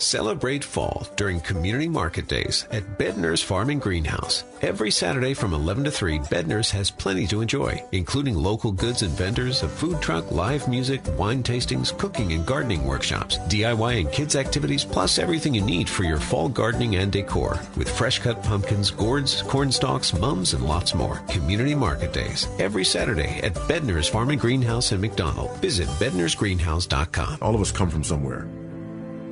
[0.00, 4.44] Celebrate fall during community market days at Bedner's Farm and Greenhouse.
[4.62, 9.12] Every Saturday from 11 to 3, Bedner's has plenty to enjoy, including local goods and
[9.12, 14.36] vendors, a food truck, live music, wine tastings, cooking and gardening workshops, DIY and kids
[14.36, 18.90] activities, plus everything you need for your fall gardening and decor, with fresh cut pumpkins,
[18.90, 21.18] gourds, corn stalks, mums, and lots more.
[21.28, 25.54] Community market days every Saturday at Bedner's Farm and Greenhouse in McDonald.
[25.58, 27.38] Visit bednersgreenhouse.com.
[27.42, 28.48] All of us come from somewhere.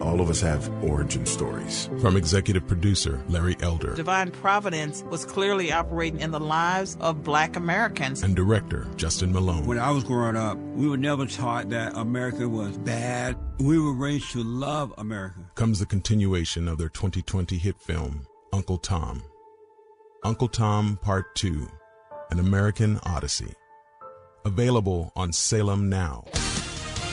[0.01, 1.91] All of us have origin stories.
[2.01, 7.57] From executive producer Larry Elder Divine Providence was clearly operating in the lives of black
[7.57, 8.23] Americans.
[8.23, 9.67] and director Justin Malone.
[9.67, 13.37] When I was growing up, we were never taught that America was bad.
[13.59, 15.41] We were raised to love America.
[15.57, 19.23] comes the continuation of their 2020 hit film, Uncle Tom.
[20.25, 21.67] Uncle Tom Part 2
[22.31, 23.53] An American Odyssey.
[24.45, 26.25] Available on Salem Now.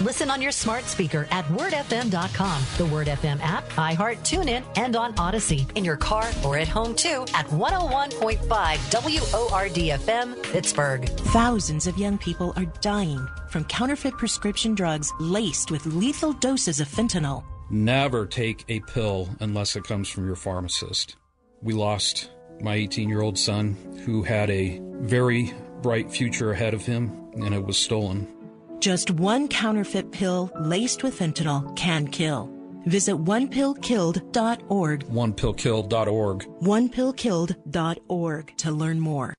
[0.02, 5.18] Listen on your smart speaker at wordfm.com, the Word FM app, iHeart, TuneIn, and on
[5.18, 5.66] Odyssey.
[5.76, 11.08] In your car or at home too at 101.5 WORDFM, Pittsburgh.
[11.08, 16.90] Thousands of young people are dying from counterfeit prescription drugs laced with lethal doses of
[16.90, 17.46] fentanyl.
[17.70, 21.16] Never take a pill unless it comes from your pharmacist.
[21.62, 26.86] We lost my 18 year old son who had a very bright future ahead of
[26.86, 28.35] him, and it was stolen.
[28.80, 32.52] Just one counterfeit pill laced with fentanyl can kill.
[32.86, 35.04] Visit onepillkilled.org.
[35.06, 36.46] OnePillKill.org.
[36.62, 39.34] Onepillkilled.org to learn more.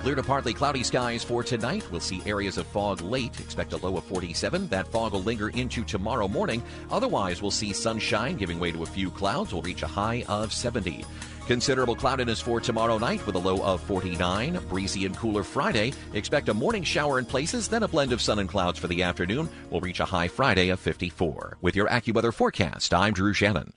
[0.00, 1.86] Clear to partly cloudy skies for tonight.
[1.90, 3.38] We'll see areas of fog late.
[3.40, 4.68] Expect a low of 47.
[4.68, 6.62] That fog will linger into tomorrow morning.
[6.90, 9.52] Otherwise, we'll see sunshine giving way to a few clouds.
[9.52, 11.04] We'll reach a high of 70.
[11.48, 14.60] Considerable cloudiness for tomorrow night with a low of 49.
[14.68, 15.94] Breezy and cooler Friday.
[16.12, 19.02] Expect a morning shower in places, then a blend of sun and clouds for the
[19.02, 19.48] afternoon.
[19.70, 21.56] We'll reach a high Friday of 54.
[21.62, 23.72] With your AccuWeather forecast, I'm Drew Shannon.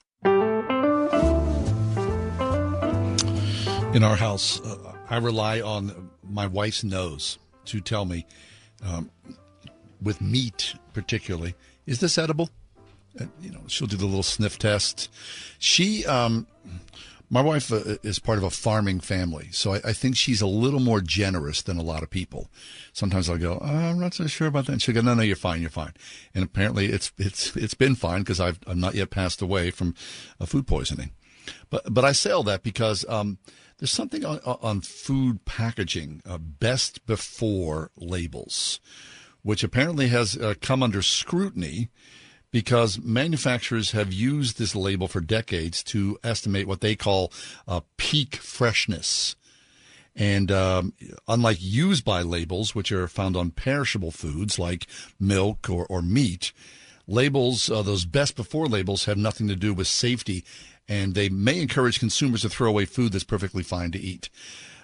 [3.95, 8.25] In our house, uh, I rely on my wife's nose to tell me,
[8.83, 9.09] um,
[10.01, 12.49] with meat particularly, is this edible?
[13.17, 15.09] Uh, you know, she'll do the little sniff test.
[15.57, 16.47] She, um,
[17.31, 20.47] my wife uh, is part of a farming family, so I, I think she's a
[20.47, 22.49] little more generous than a lot of people.
[22.91, 24.73] Sometimes I'll go, oh, I'm not so sure about that.
[24.73, 25.93] And she'll go, No, no, you're fine, you're fine.
[26.35, 29.95] And apparently, it's it's it's been fine because I've I'm not yet passed away from
[30.41, 31.11] uh, food poisoning.
[31.69, 33.37] But but I say all that because um,
[33.77, 38.81] there's something on, on food packaging, uh, best before labels,
[39.41, 41.89] which apparently has uh, come under scrutiny
[42.51, 47.31] because manufacturers have used this label for decades to estimate what they call
[47.67, 49.35] uh, peak freshness.
[50.15, 50.93] And um,
[51.27, 54.85] unlike use by labels, which are found on perishable foods like
[55.19, 56.51] milk or, or meat,
[57.07, 60.43] labels, uh, those best before labels, have nothing to do with safety,
[60.87, 64.29] and they may encourage consumers to throw away food that's perfectly fine to eat.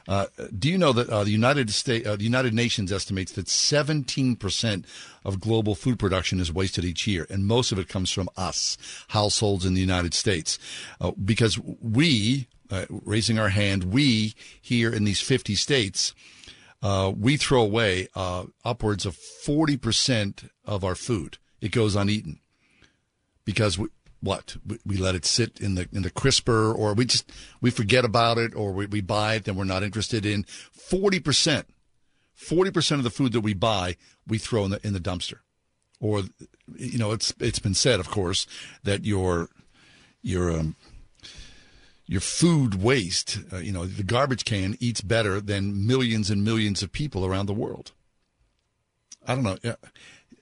[0.08, 0.28] Uh,
[0.58, 4.86] do you know that uh, the United States, uh, the United Nations estimates that 17%
[5.26, 8.78] of global food production is wasted each year, and most of it comes from us,
[9.10, 10.58] households in the United States,
[11.02, 16.14] uh, because we, uh, raising our hand, we here in these 50 states,
[17.16, 18.08] we throw away
[18.64, 21.38] upwards of 40% of our food.
[21.60, 22.40] It goes uneaten
[23.44, 23.88] because we,
[24.28, 24.58] what?
[24.86, 27.32] We, let it sit in the in the crisper or we just
[27.62, 30.44] we forget about it or we, we buy it and we're not interested in.
[30.44, 31.64] 40%
[32.38, 33.96] 40% of the food that we buy
[34.28, 35.40] we throw in the in the dumpster.
[36.02, 36.24] Or
[36.76, 38.46] you know it's it's been said of course
[38.84, 39.48] that your
[40.22, 40.76] your um,
[42.06, 46.84] your food waste uh, you know the garbage can eats better than millions and millions
[46.84, 47.94] of people around the world.
[49.26, 49.58] I don't know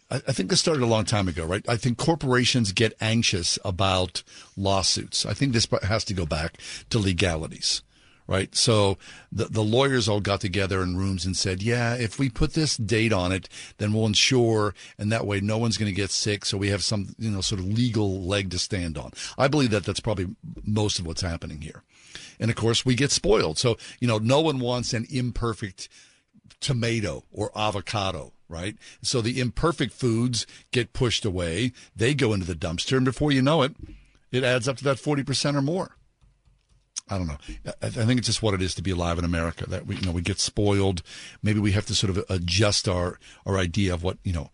[0.10, 1.68] I I think this started a long time ago, right?
[1.68, 4.24] I think corporations get anxious about
[4.56, 5.26] lawsuits.
[5.26, 6.58] I think this has to go back
[6.90, 7.82] to legalities,
[8.28, 8.54] right?
[8.56, 8.98] So
[9.32, 12.78] the, the lawyers all got together in rooms and said, yeah, if we put this
[12.78, 16.46] date on it, then we'll ensure, and that way no one's going to get sick.
[16.46, 19.12] So we have some, you know, sort of legal leg to stand on.
[19.38, 21.84] I believe that that's probably most of what's happening here.
[22.40, 23.58] And of course, we get spoiled.
[23.58, 25.90] So, you know, no one wants an imperfect
[26.60, 28.76] tomato or avocado, right?
[29.02, 31.72] So the imperfect foods get pushed away.
[31.96, 33.76] They go into the dumpster, and before you know it,
[34.32, 35.96] it adds up to that 40% or more.
[37.10, 37.38] I don't know.
[37.84, 40.02] I think it's just what it is to be alive in America that we, you
[40.02, 41.04] know, we get spoiled.
[41.44, 44.50] Maybe we have to sort of adjust our, our idea of what, you know,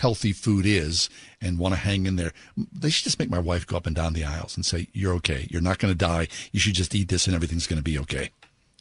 [0.00, 1.08] healthy food is
[1.40, 2.32] and want to hang in there.
[2.56, 5.14] They should just make my wife go up and down the aisles and say, you're
[5.14, 5.46] okay.
[5.50, 6.26] You're not going to die.
[6.50, 8.30] You should just eat this and everything's going to be okay.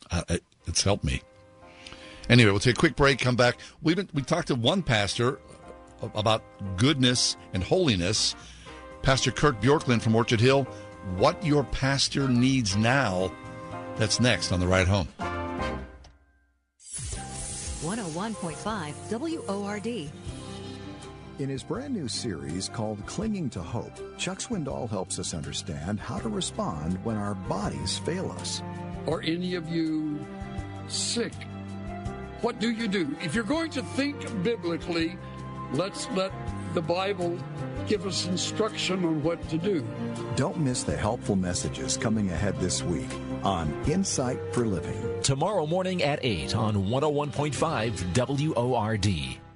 [0.10, 0.24] Uh,
[0.66, 1.22] it's helped me.
[2.30, 3.20] Anyway, we'll take a quick break.
[3.20, 3.58] Come back.
[3.82, 5.40] We've we talked to one pastor
[6.16, 6.44] about
[6.78, 8.36] goodness and holiness.
[9.02, 10.64] Pastor Kurt Bjorklund from Orchard Hill,
[11.18, 13.32] what your pastor needs now.
[13.98, 15.08] That's next on the ride home.
[17.84, 20.12] 101.5 WORD.
[21.40, 26.20] In his brand new series called Clinging to Hope, Chuck Swindoll helps us understand how
[26.20, 28.62] to respond when our bodies fail us.
[29.08, 30.24] Are any of you
[30.88, 31.34] sick?
[32.44, 33.16] What do you do?
[33.22, 35.18] If you're going to think biblically,
[35.72, 36.34] let's let
[36.74, 37.38] the Bible
[37.88, 39.88] give us instruction on what to do.
[40.36, 43.08] Don't miss the helpful messages coming ahead this week
[43.44, 45.22] on Insight for Living.
[45.22, 49.43] Tomorrow morning at 8 on 101.5 WORD.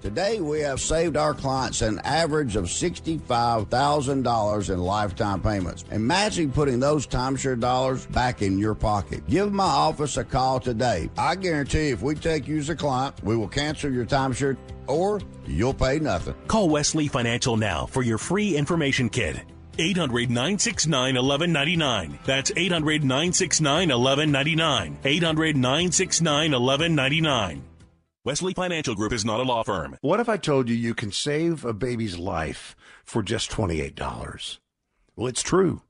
[0.00, 5.84] Today, we have saved our clients an average of $65,000 in lifetime payments.
[5.90, 9.28] Imagine putting those timeshare dollars back in your pocket.
[9.28, 11.10] Give my office a call today.
[11.18, 15.20] I guarantee if we take you as a client, we will cancel your timeshare or
[15.46, 16.34] you'll pay nothing.
[16.48, 19.40] Call Wesley Financial now for your free information kit.
[19.78, 22.18] 800 969 1199.
[22.24, 24.98] That's 800 969 1199.
[25.04, 27.69] 800 969 1199.
[28.30, 29.96] Wesley Financial Group is not a law firm.
[30.02, 34.58] What if I told you you can save a baby's life for just $28?
[35.16, 35.82] Well, it's true.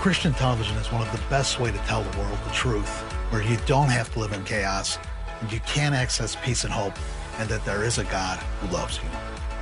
[0.00, 2.88] Christian television is one of the best way to tell the world the truth,
[3.28, 4.98] where you don't have to live in chaos
[5.42, 6.94] and you can access peace and hope,
[7.38, 9.10] and that there is a God who loves you.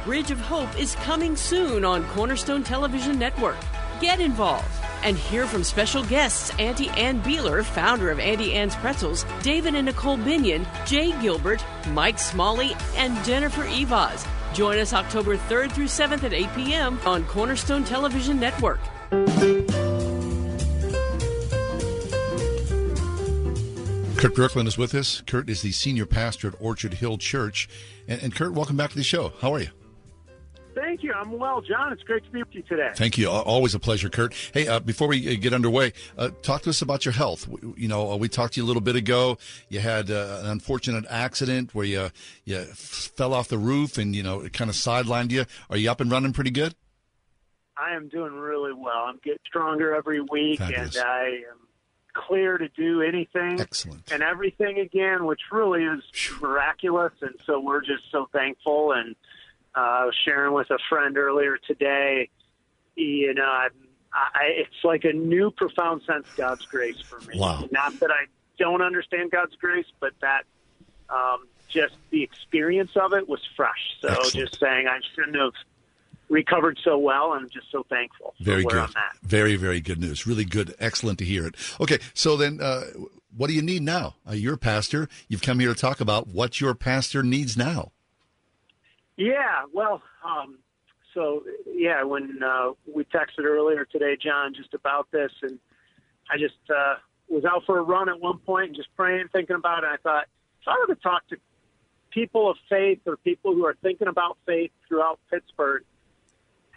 [0.04, 3.56] Bridge of Hope is coming soon on Cornerstone Television Network.
[4.00, 4.68] Get involved
[5.02, 9.86] and hear from special guests Auntie Anne Beiler, founder of Auntie Anne's Pretzels, David and
[9.86, 14.24] Nicole Binion, Jay Gilbert, Mike Smalley, and Jennifer Eivaz.
[14.54, 17.00] Join us October 3rd through 7th at 8 p.m.
[17.04, 18.78] on Cornerstone Television Network.
[24.18, 25.22] Kurt Bjorklund is with us.
[25.28, 27.68] Kurt is the senior pastor at Orchard Hill Church.
[28.08, 29.32] And, and, Kurt, welcome back to the show.
[29.40, 29.68] How are you?
[30.74, 31.12] Thank you.
[31.12, 31.92] I'm well, John.
[31.92, 32.90] It's great to be with you today.
[32.96, 33.30] Thank you.
[33.30, 34.34] Always a pleasure, Kurt.
[34.52, 37.48] Hey, uh, before we get underway, uh, talk to us about your health.
[37.76, 39.38] You know, uh, we talked to you a little bit ago.
[39.68, 42.10] You had uh, an unfortunate accident where you
[42.44, 45.44] you fell off the roof and you know it kind of sidelined you.
[45.70, 46.74] Are you up and running pretty good?
[47.76, 49.04] I am doing really well.
[49.06, 50.96] I'm getting stronger every week, Fabulous.
[50.96, 51.67] and I am
[52.26, 54.10] clear to do anything Excellent.
[54.10, 56.02] and everything again, which really is
[56.40, 57.12] miraculous.
[57.20, 58.92] And so we're just so thankful.
[58.92, 59.14] And
[59.76, 62.28] uh, I was sharing with a friend earlier today,
[62.96, 63.68] you know, I,
[64.12, 67.38] I, it's like a new profound sense of God's grace for me.
[67.38, 67.64] Wow.
[67.70, 68.26] Not that I
[68.58, 70.42] don't understand God's grace, but that
[71.08, 73.96] um, just the experience of it was fresh.
[74.00, 74.32] So Excellent.
[74.48, 75.52] just saying I shouldn't have
[76.28, 78.78] recovered so well and just so thankful for Very good.
[78.78, 78.92] I'm.
[79.22, 80.26] Very, very good news.
[80.26, 80.74] Really good.
[80.78, 81.54] Excellent to hear it.
[81.80, 82.82] Okay, so then uh,
[83.36, 84.16] what do you need now?
[84.28, 85.08] Uh, you're a pastor.
[85.28, 87.92] You've come here to talk about what your pastor needs now.
[89.16, 90.58] Yeah, well, um,
[91.14, 95.58] so yeah, when uh, we texted earlier today, John, just about this, and
[96.30, 96.94] I just uh,
[97.28, 99.90] was out for a run at one point and just praying, thinking about it.
[99.92, 100.26] I thought
[100.62, 101.36] if I were to talk to
[102.10, 105.84] people of faith or people who are thinking about faith throughout Pittsburgh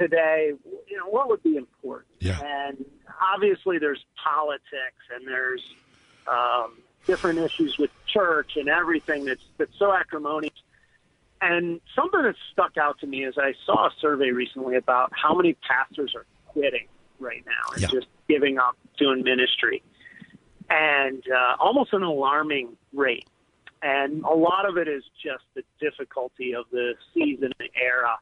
[0.02, 0.52] today,
[0.88, 2.10] you know, what would be important?
[2.20, 2.40] Yeah.
[2.42, 2.84] And
[3.34, 5.64] obviously, there's politics and there's
[6.28, 10.54] um, different issues with church and everything that's that's so acrimonious.
[11.42, 15.34] And something that stuck out to me is I saw a survey recently about how
[15.34, 16.88] many pastors are quitting
[17.20, 17.88] right now and Yeah.
[17.92, 19.82] just giving up doing ministry.
[20.70, 23.28] And uh, almost an alarming rate.
[23.82, 28.18] And a lot of it is just the difficulty of the season and era.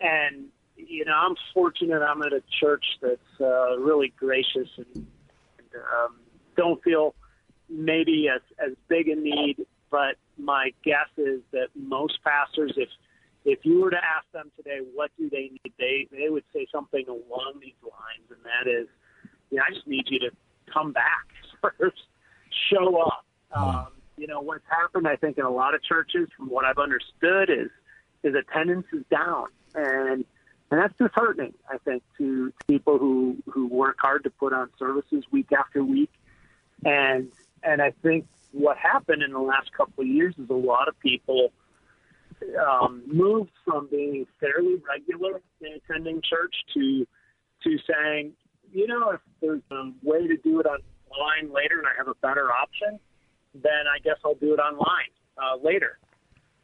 [0.00, 0.46] And
[0.88, 2.02] you know, I'm fortunate.
[2.02, 5.06] I'm at a church that's uh, really gracious and, and
[5.74, 6.16] um,
[6.56, 7.14] don't feel
[7.68, 9.66] maybe as as big a need.
[9.90, 12.88] But my guess is that most pastors, if
[13.44, 16.66] if you were to ask them today, what do they need, they they would say
[16.72, 18.88] something along these lines, and that is,
[19.50, 20.30] you know, I just need you to
[20.72, 21.26] come back
[21.78, 22.02] first,
[22.70, 23.24] show up.
[23.52, 26.78] Um, you know, what's happened, I think, in a lot of churches, from what I've
[26.78, 27.70] understood, is
[28.22, 30.24] is attendance is down, and
[30.70, 31.54] and that's disheartening.
[31.68, 36.10] I think to people who who work hard to put on services week after week,
[36.84, 37.28] and
[37.62, 40.98] and I think what happened in the last couple of years is a lot of
[41.00, 41.52] people
[42.60, 47.06] um, moved from being fairly regular in attending church to
[47.64, 48.32] to saying,
[48.72, 52.14] you know, if there's a way to do it online later and I have a
[52.22, 52.98] better option,
[53.54, 55.98] then I guess I'll do it online uh, later.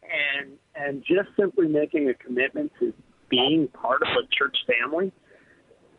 [0.02, 2.94] And and just simply making a commitment to
[3.28, 5.12] being part of a church family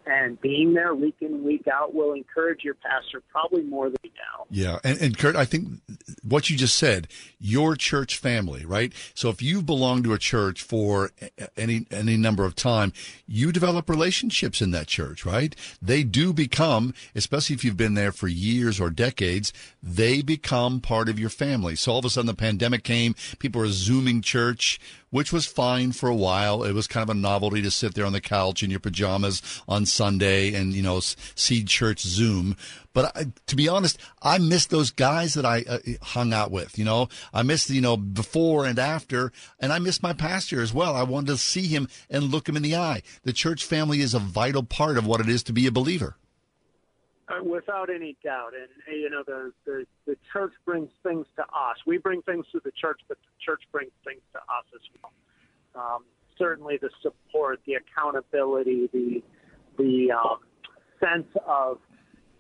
[0.06, 4.46] and being there week in week out will encourage your pastor probably more than now.
[4.50, 5.82] Yeah, and, and Kurt, I think
[6.24, 7.08] what you just said,
[7.40, 8.94] your church family, right?
[9.14, 11.12] So if you belong to a church for
[11.56, 12.94] any any number of time,
[13.28, 15.56] you develop relationships in that church, right?
[15.82, 21.10] They do become, especially if you've been there for years or decades, they become part
[21.10, 21.76] of your family.
[21.76, 24.80] So all of a sudden the pandemic came, people were zooming church
[25.10, 26.64] which was fine for a while.
[26.64, 29.42] It was kind of a novelty to sit there on the couch in your pajamas
[29.68, 32.56] on Sunday and, you know, see church Zoom.
[32.94, 36.78] But I, to be honest, I miss those guys that I uh, hung out with.
[36.78, 40.74] You know, I miss, you know, before and after, and I miss my pastor as
[40.74, 40.96] well.
[40.96, 43.04] I wanted to see him and look him in the eye.
[43.24, 46.18] The church family is a vital part of what it is to be a believer.
[47.30, 51.76] Uh, without any doubt, and you know the, the the church brings things to us.
[51.86, 55.12] We bring things to the church, but the church brings things to us as well.
[55.76, 56.06] Um,
[56.38, 59.22] certainly, the support, the accountability, the
[59.78, 60.38] the um,
[61.02, 61.80] sense of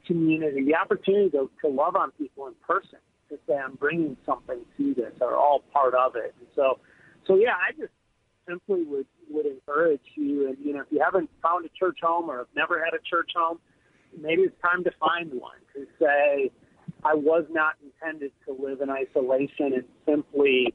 [0.05, 4.59] community, the opportunity to, to love on people in person, to say I'm bringing something
[4.77, 6.34] to this, are all part of it.
[6.39, 6.80] And so,
[7.27, 7.91] so yeah, I just
[8.47, 12.30] simply would would encourage you, and you know, if you haven't found a church home
[12.31, 13.59] or have never had a church home
[14.22, 16.52] maybe it's time to find one to say
[17.03, 20.73] I was not intended to live in isolation and simply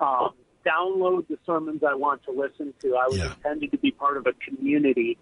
[0.00, 0.30] um,
[0.64, 2.96] download the sermons I want to listen to.
[2.96, 3.34] I was yeah.
[3.34, 5.18] intended to be part of a community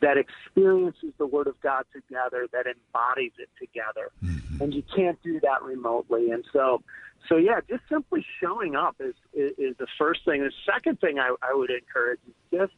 [0.00, 4.62] that experiences the Word of God together, that embodies it together, mm-hmm.
[4.62, 6.30] and you can't do that remotely.
[6.30, 6.82] And so,
[7.28, 10.42] so yeah, just simply showing up is is, is the first thing.
[10.42, 12.72] The second thing I, I would encourage is just,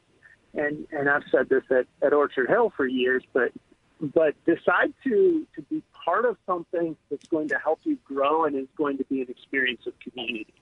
[0.54, 3.52] and and I've said this at, at Orchard Hill for years, but
[4.00, 8.56] but decide to to be part of something that's going to help you grow and
[8.56, 10.54] is going to be an experience of community.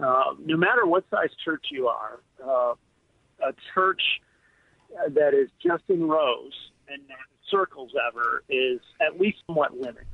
[0.00, 2.74] Uh, no matter what size church you are, uh,
[3.46, 4.02] a church
[5.14, 6.52] that is just in rows
[6.88, 10.06] and not in circles ever is at least somewhat limited.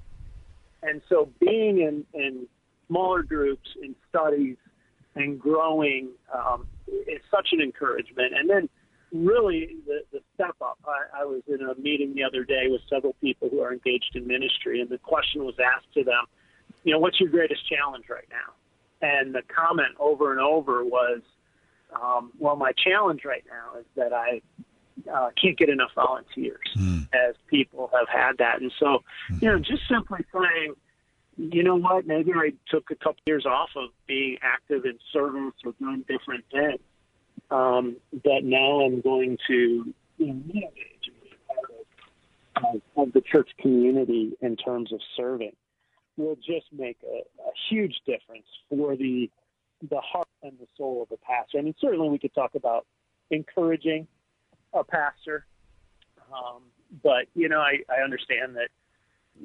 [0.82, 2.46] And so, being in, in
[2.86, 4.56] smaller groups, in studies,
[5.14, 8.32] and growing um, is such an encouragement.
[8.36, 8.68] And then
[9.12, 10.20] really the, the.
[10.88, 14.12] I, I was in a meeting the other day with several people who are engaged
[14.14, 16.24] in ministry, and the question was asked to them,
[16.84, 18.54] you know, what's your greatest challenge right now?
[19.00, 21.20] And the comment over and over was,
[21.94, 24.42] um, well, my challenge right now is that I
[25.12, 27.06] uh, can't get enough volunteers, mm.
[27.12, 28.60] as people have had that.
[28.60, 29.42] And so, mm.
[29.42, 30.74] you know, just simply saying,
[31.36, 35.54] you know what, maybe I took a couple years off of being active in service
[35.64, 36.80] or doing different things
[37.50, 41.10] um, but now I'm going to engage
[42.56, 45.52] part of, of the church community in terms of serving
[46.16, 49.30] will just make a, a huge difference for the
[49.88, 51.58] the heart and the soul of the pastor.
[51.58, 52.84] I mean, certainly we could talk about
[53.30, 54.08] encouraging
[54.72, 55.46] a pastor,
[56.32, 56.62] um,
[57.02, 58.70] but you know, I, I understand that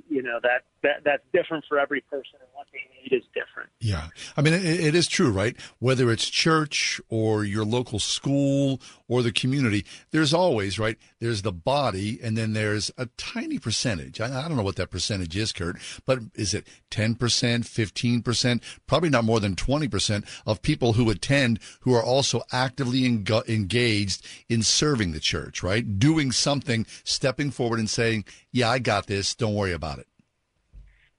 [0.09, 3.69] you know that that that's different for every person and what they need is different.
[3.79, 4.09] Yeah.
[4.37, 5.55] I mean it, it is true right?
[5.79, 11.51] Whether it's church or your local school or the community there's always right there's the
[11.51, 14.21] body and then there's a tiny percentage.
[14.21, 19.09] I, I don't know what that percentage is kurt but is it 10% 15% probably
[19.09, 24.61] not more than 20% of people who attend who are also actively en- engaged in
[24.61, 25.97] serving the church right?
[25.97, 29.33] Doing something stepping forward and saying yeah i got this.
[29.33, 30.07] Don't worry about it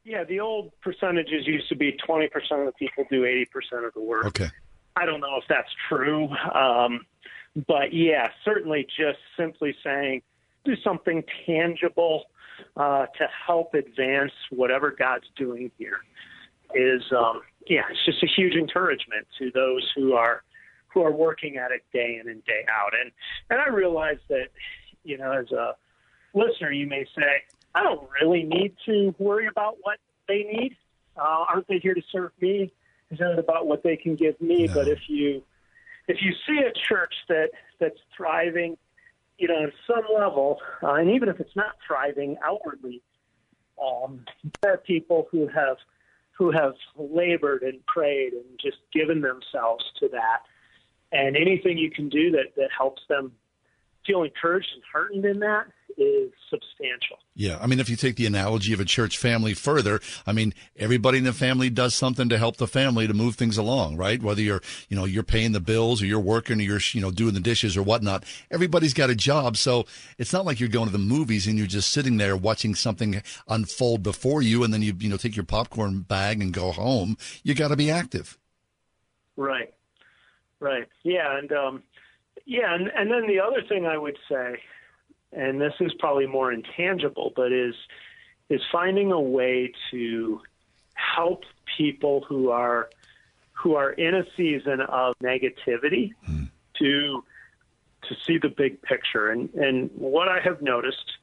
[0.04, 2.26] yeah, the old percentages used to be 20%
[2.60, 4.26] of the people do 80% of the work.
[4.26, 4.48] Okay.
[4.96, 6.28] I don't know if that's true.
[6.54, 7.06] Um,
[7.66, 10.22] but yeah, certainly just simply saying
[10.64, 12.24] do something tangible
[12.76, 15.98] uh, to help advance whatever God's doing here
[16.74, 20.42] is, um, yeah, it's just a huge encouragement to those who are
[20.92, 22.92] who are working at it day in and day out.
[23.00, 23.10] And
[23.50, 24.48] and I realize that,
[25.02, 25.74] you know, as a
[26.34, 27.42] listener, you may say,
[27.74, 29.98] I don't really need to worry about what
[30.28, 30.76] they need.
[31.16, 32.72] Uh, aren't they here to serve me?
[33.10, 34.66] Isn't it about what they can give me?
[34.66, 34.74] No.
[34.74, 35.42] But if you
[36.08, 38.76] if you see a church that that's thriving,
[39.38, 43.02] you know, on some level, uh, and even if it's not thriving outwardly,
[43.82, 44.24] um,
[44.62, 45.76] there are people who have
[46.36, 50.40] who have labored and prayed and just given themselves to that.
[51.12, 53.32] And anything you can do that that helps them
[54.06, 55.66] feel encouraged and heartened in that
[55.96, 57.18] is substantial.
[57.34, 60.54] Yeah, I mean, if you take the analogy of a church family further, I mean,
[60.76, 64.22] everybody in the family does something to help the family to move things along, right?
[64.22, 67.10] Whether you're, you know, you're paying the bills or you're working or you're, you know,
[67.10, 68.24] doing the dishes or whatnot.
[68.50, 69.84] Everybody's got a job, so
[70.18, 73.22] it's not like you're going to the movies and you're just sitting there watching something
[73.48, 77.16] unfold before you, and then you, you know, take your popcorn bag and go home.
[77.42, 78.38] You got to be active.
[79.36, 79.72] Right.
[80.60, 80.88] Right.
[81.02, 81.82] Yeah, and um,
[82.46, 84.58] yeah, and, and then the other thing I would say
[85.34, 87.74] and this is probably more intangible, but is
[88.48, 90.40] is finding a way to
[90.94, 91.44] help
[91.76, 92.88] people who are
[93.52, 96.48] who are in a season of negativity mm.
[96.78, 97.24] to
[98.08, 99.30] to see the big picture.
[99.30, 101.18] And and what I have noticed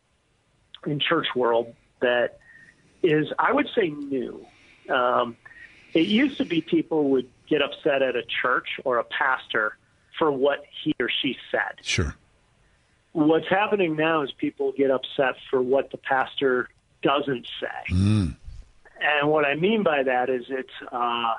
[0.86, 2.40] in church world that
[3.02, 4.46] is I would say new.
[4.90, 5.38] Um,
[5.94, 9.78] it used to be people would get upset at a church or a pastor
[10.22, 11.84] for what he or she said.
[11.84, 12.16] Sure
[13.14, 16.70] what's happening now is people get upset for what the pastor
[17.02, 17.94] doesn't say.
[17.94, 18.36] Mm.
[19.02, 21.34] And what I mean by that is it's, uh,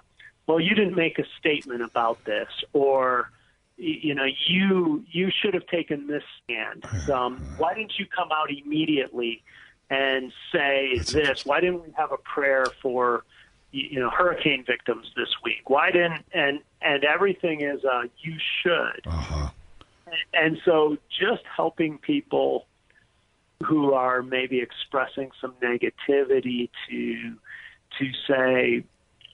[0.46, 3.30] well, you didn't make a statement about this, or
[3.76, 6.84] you know, you you should have taken this stand.
[7.10, 9.42] Um, why didn't you come out immediately
[9.88, 11.46] and say That's this?
[11.46, 13.24] Why didn't we have a prayer for
[13.72, 15.68] you know hurricane victims this week?
[15.68, 19.06] Why didn't and and everything is uh, you should.
[19.06, 19.48] Uh-huh
[20.34, 22.66] and so just helping people
[23.64, 27.36] who are maybe expressing some negativity to
[27.98, 28.84] to say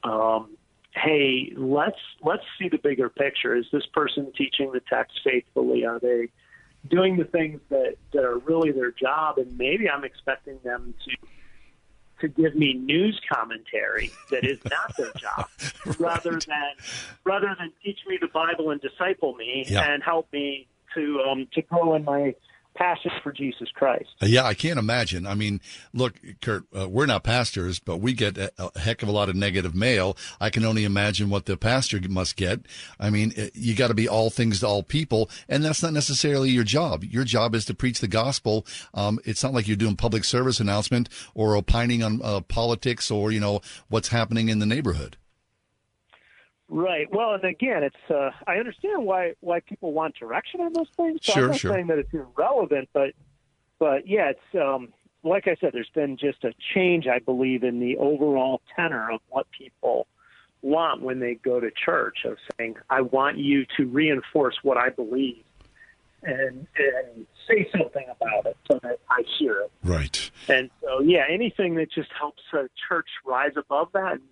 [0.05, 0.51] um,
[0.93, 5.99] hey let's let's see the bigger picture is this person teaching the text faithfully are
[5.99, 6.29] they
[6.89, 11.17] doing the things that that are really their job and maybe i'm expecting them to
[12.21, 15.49] to give me news commentary that is not their job
[15.87, 16.01] right.
[16.01, 16.73] rather than
[17.25, 21.63] rather than teach me the bible and disciple me and help me to um, to
[21.63, 22.35] grow in my
[22.79, 24.09] passion for Jesus Christ.
[24.23, 25.27] Uh, yeah, I can't imagine.
[25.27, 25.61] I mean,
[25.93, 29.29] look, Kurt, uh, we're not pastors, but we get a, a, heck of a lot
[29.29, 30.17] of negative mail.
[30.41, 32.61] I can only imagine what the pastor must get.
[33.01, 35.93] I mean, uh, you got to be all things to all people, and that's not
[35.93, 37.03] necessarily your job.
[37.03, 38.65] Your job is to preach the gospel.
[38.95, 43.33] Um, it's not like you're doing public service announcement or opining on uh, politics or
[43.33, 45.17] you know what's happening in the neighborhood.
[46.69, 47.09] Right.
[47.11, 51.21] Well, and again, it's uh, I understand why why people want direction on those things.
[51.23, 51.73] So sure, I'm not sure.
[51.73, 53.13] saying that it's irrelevant, but
[53.79, 54.93] but yeah, it's um,
[55.23, 59.21] like I said, there's been just a change, I believe, in the overall tenor of
[59.31, 60.07] what people
[60.61, 62.19] want when they go to church.
[62.27, 65.45] Of saying, I want you to reinforce what I believe,
[66.23, 69.73] and and say something about it so that I hear it.
[69.83, 70.31] Right.
[70.49, 74.23] And so, yeah, anything that just helps a church rise above that and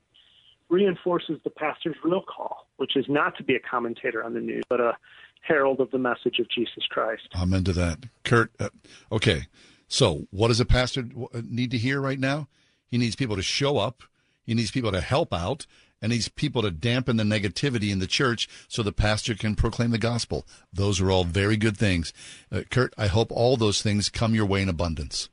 [0.68, 4.64] reinforces the pastor's real call, which is not to be a commentator on the news,
[4.68, 4.96] but a
[5.40, 7.28] herald of the message of Jesus Christ.
[7.36, 7.98] Amen to that.
[8.24, 8.70] Kurt, uh,
[9.12, 9.46] okay.
[9.88, 12.48] So, what does a pastor uh, need to hear right now?
[12.88, 14.02] He needs people to show up,
[14.44, 15.66] he needs people to help out,
[16.02, 19.54] and he needs people to dampen the negativity in the church so the pastor can
[19.54, 20.46] proclaim the gospel.
[20.72, 22.12] Those are all very good things.
[22.50, 25.28] Uh, Kurt, I hope all those things come your way in abundance.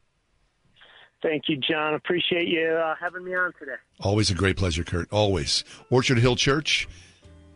[1.23, 1.93] Thank you, John.
[1.93, 3.75] Appreciate you uh, having me on today.
[4.01, 5.11] Always a great pleasure, Kurt.
[5.11, 5.63] Always.
[5.89, 6.87] Orchard Hill Church.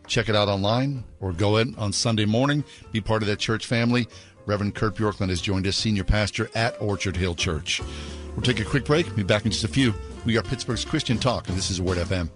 [0.08, 2.64] Check it out online or go in on Sunday morning.
[2.94, 4.08] Be part of that church family.
[4.46, 7.82] Reverend Kurt Bjorklund has joined us, senior pastor at Orchard Hill Church.
[8.34, 9.14] We'll take a quick break.
[9.16, 9.94] Be back in just a few.
[10.26, 12.30] We are Pittsburgh's Christian Talk, and this is Word FM.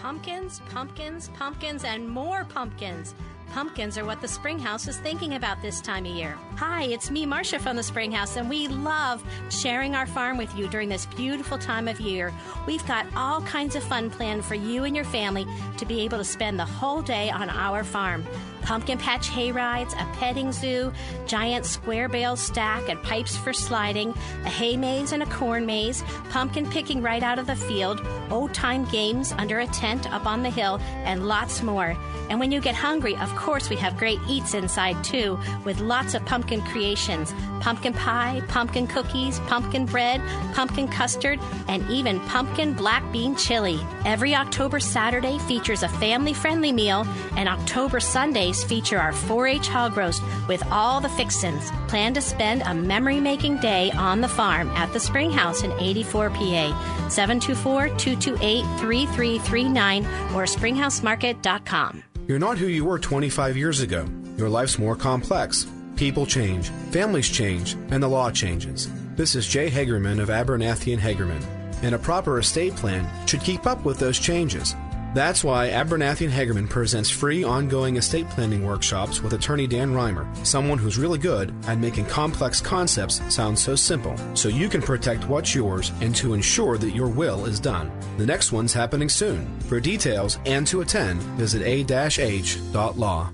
[0.00, 3.14] Pumpkins, pumpkins, pumpkins, and more pumpkins.
[3.52, 6.36] Pumpkins are what the Springhouse is thinking about this time of year.
[6.56, 10.68] Hi, it's me, Marcia from the Springhouse, and we love sharing our farm with you
[10.68, 12.32] during this beautiful time of year.
[12.66, 15.46] We've got all kinds of fun planned for you and your family
[15.78, 18.26] to be able to spend the whole day on our farm.
[18.62, 20.92] pumpkin patch hay rides, a petting zoo,
[21.26, 24.10] giant square bale stack and pipes for sliding,
[24.44, 28.52] a hay maze and a corn maze, pumpkin picking right out of the field, old
[28.52, 31.96] time games under a tent up on the hill, and lots more.
[32.28, 36.14] And when you get hungry, of course, we have great eats inside too, with lots
[36.14, 40.22] of pumpkin creations pumpkin pie, pumpkin cookies, pumpkin bread,
[40.54, 43.80] pumpkin custard, and even pumpkin black bean chili.
[44.04, 47.06] Every October Saturday features a family friendly meal,
[47.36, 51.70] and October Sundays feature our 4 H hog roast with all the fixins.
[51.88, 55.72] Plan to spend a memory making day on the farm at the Spring House in
[55.72, 57.08] 84 PA.
[57.08, 60.04] 724 228 3339
[60.34, 62.04] or springhousemarket.com.
[62.28, 64.06] You're not who you were 25 years ago.
[64.36, 65.66] Your life's more complex.
[65.96, 68.90] People change, families change, and the law changes.
[69.16, 71.42] This is Jay Hagerman of Abernathy and Hagerman,
[71.82, 74.74] and a proper estate plan should keep up with those changes.
[75.14, 80.26] That's why Abernathy and Hagerman presents free ongoing estate planning workshops with attorney Dan Reimer,
[80.46, 85.26] someone who's really good at making complex concepts sound so simple, so you can protect
[85.26, 87.90] what's yours and to ensure that your will is done.
[88.18, 89.58] The next one's happening soon.
[89.60, 93.30] For details and to attend, visit a-h.law.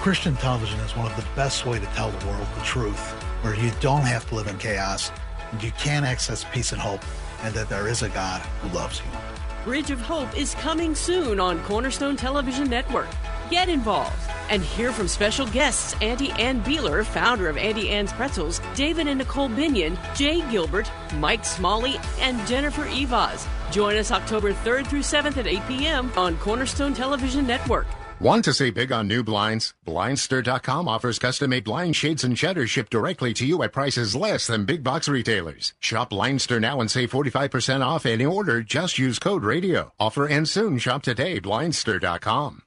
[0.00, 3.12] Christian television is one of the best way to tell the world the truth,
[3.42, 5.12] where you don't have to live in chaos,
[5.52, 7.04] and you can access peace and hope,
[7.42, 9.39] and that there is a God who loves you.
[9.64, 13.08] Bridge of Hope is coming soon on Cornerstone Television Network.
[13.50, 14.16] Get involved
[14.48, 19.18] and hear from special guests Auntie Anne Beiler, founder of Auntie Anne's Pretzels, David and
[19.18, 23.46] Nicole Binion, Jay Gilbert, Mike Smalley, and Jennifer Eivaz.
[23.70, 26.10] Join us October 3rd through 7th at 8 p.m.
[26.16, 27.86] on Cornerstone Television Network.
[28.20, 29.72] Want to save big on new blinds?
[29.86, 34.46] Blindster.com offers custom made blind shades and shutters shipped directly to you at prices less
[34.46, 35.72] than big box retailers.
[35.80, 38.62] Shop Blindster now and save 45% off any order.
[38.62, 39.90] Just use code radio.
[39.98, 40.76] Offer ends soon.
[40.76, 41.40] Shop today.
[41.40, 42.60] Blindster.com.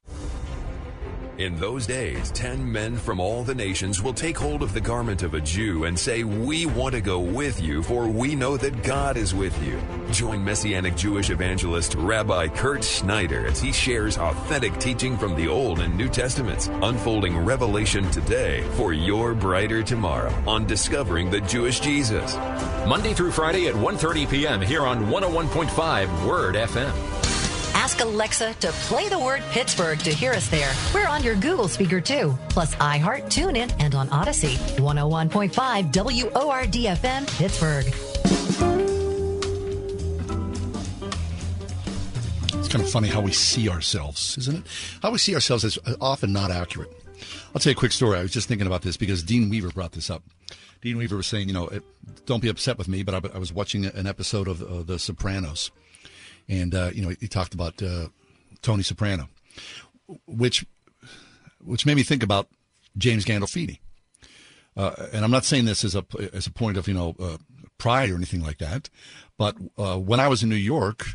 [1.39, 5.23] In those days, ten men from all the nations will take hold of the garment
[5.23, 8.83] of a Jew and say, We want to go with you, for we know that
[8.83, 9.81] God is with you.
[10.11, 15.79] Join Messianic Jewish evangelist Rabbi Kirt Schneider as he shares authentic teaching from the Old
[15.79, 22.35] and New Testaments, unfolding revelation today for your brighter tomorrow on Discovering the Jewish Jesus.
[22.85, 24.61] Monday through Friday at 1.30 p.m.
[24.61, 27.12] here on 101.5 Word FM.
[27.73, 30.71] Ask Alexa to play the word Pittsburgh to hear us there.
[30.93, 34.55] We're on your Google speaker too, plus iHeart, TuneIn, and on Audacy.
[34.77, 37.85] 101.5 WORDFM, Pittsburgh.
[42.59, 44.63] It's kind of funny how we see ourselves, isn't it?
[45.01, 46.91] How we see ourselves is often not accurate.
[47.53, 48.17] I'll tell you a quick story.
[48.17, 50.23] I was just thinking about this because Dean Weaver brought this up.
[50.81, 51.83] Dean Weaver was saying, you know, it,
[52.25, 54.99] don't be upset with me, but I, I was watching an episode of uh, The
[54.99, 55.71] Sopranos,
[56.49, 58.07] and uh, you know, he talked about uh,
[58.61, 59.29] Tony Soprano,
[60.27, 60.65] which
[61.63, 62.47] which made me think about
[62.97, 63.79] James Gandolfini.
[64.75, 67.37] Uh, and I'm not saying this as a as a point of you know uh,
[67.77, 68.89] pride or anything like that,
[69.37, 71.05] but uh, when I was in New York,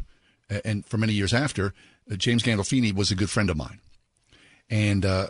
[0.64, 1.74] and for many years after,
[2.16, 3.80] James Gandolfini was a good friend of mine,
[4.70, 5.28] and uh,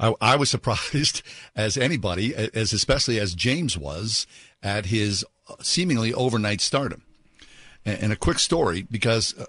[0.00, 1.22] I, I was surprised
[1.54, 4.26] as anybody, as especially as James was,
[4.62, 5.24] at his
[5.60, 7.02] seemingly overnight stardom.
[7.86, 9.34] And, a quick story because.
[9.38, 9.46] Uh,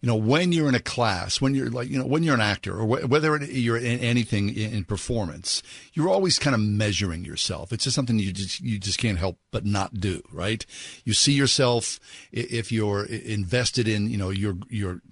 [0.00, 2.40] you know, when you're in a class, when you're like, you know, when you're an
[2.40, 5.62] actor or wh- whether you're in anything in, in, performance,
[5.92, 7.72] you're always kind of measuring yourself.
[7.72, 10.66] It's just something you just, you just can't help but not do, right?
[11.04, 12.00] You see yourself
[12.32, 15.02] if you're invested in, you know, your, your,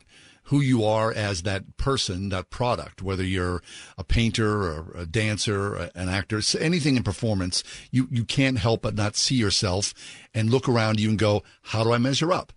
[0.50, 3.62] who you are as that person, that product, whether you're
[3.96, 7.62] a painter or a dancer, or an actor, anything in performance,
[7.92, 9.94] you, you can't help but not see yourself
[10.34, 12.52] and look around you and go, how do I measure up?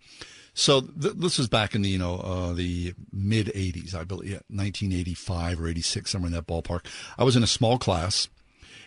[0.55, 4.29] So th- this was back in the you know uh, the mid '80s, I believe,
[4.29, 6.85] yeah, 1985 or '86, somewhere in that ballpark.
[7.17, 8.29] I was in a small class,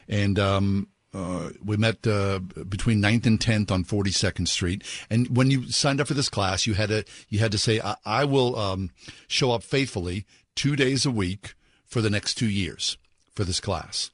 [0.08, 4.84] and um, uh, we met uh, between 9th and 10th on 42nd Street.
[5.08, 7.80] And when you signed up for this class, you had to you had to say,
[7.80, 8.90] "I, I will um,
[9.28, 11.54] show up faithfully two days a week
[11.86, 12.98] for the next two years
[13.34, 14.10] for this class."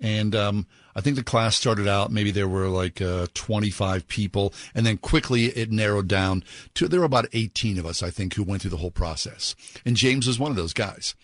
[0.00, 4.52] And um, I think the class started out, maybe there were like uh, 25 people,
[4.74, 8.34] and then quickly it narrowed down to there were about 18 of us, I think,
[8.34, 9.54] who went through the whole process.
[9.84, 11.14] And James was one of those guys.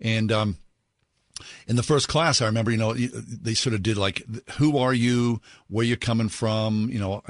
[0.00, 0.56] And um,
[1.66, 4.22] in the first class, I remember, you know, they sort of did like,
[4.52, 5.40] who are you?
[5.68, 6.88] Where you coming from?
[6.90, 7.22] You know,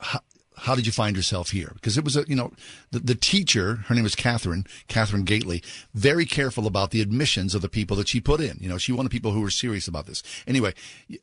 [0.00, 0.20] how,
[0.56, 1.72] how did you find yourself here?
[1.74, 2.52] Because it was a, you know,
[2.90, 5.62] the, the teacher, her name was Catherine, Catherine Gately,
[5.94, 8.58] very careful about the admissions of the people that she put in.
[8.60, 10.22] You know, she wanted people who were serious about this.
[10.46, 10.72] Anyway,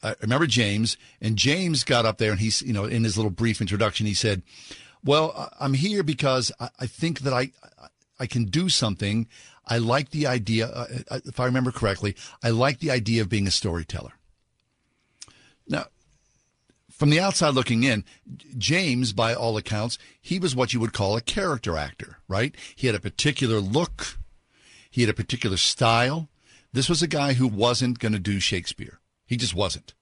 [0.04, 3.32] I remember James, and James got up there and he's, you know, in his little
[3.32, 4.44] brief introduction, he said,
[5.04, 7.52] well, I'm here because I, I think that I,
[8.20, 9.28] I can do something.
[9.72, 13.30] I like the idea, uh, uh, if I remember correctly, I like the idea of
[13.30, 14.12] being a storyteller.
[15.66, 15.86] Now,
[16.90, 18.04] from the outside looking in,
[18.58, 22.54] James, by all accounts, he was what you would call a character actor, right?
[22.76, 24.18] He had a particular look,
[24.90, 26.28] he had a particular style.
[26.74, 29.00] This was a guy who wasn't going to do Shakespeare.
[29.26, 29.94] He just wasn't.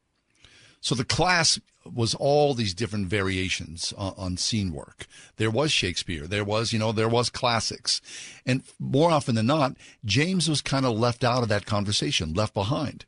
[0.82, 1.60] So the class
[1.94, 5.08] was all these different variations on, on, scene work.
[5.38, 6.28] There was Shakespeare.
[6.28, 8.02] There was, you know, there was classics.
[8.46, 9.76] And more often than not,
[10.06, 13.06] James was kind of left out of that conversation, left behind.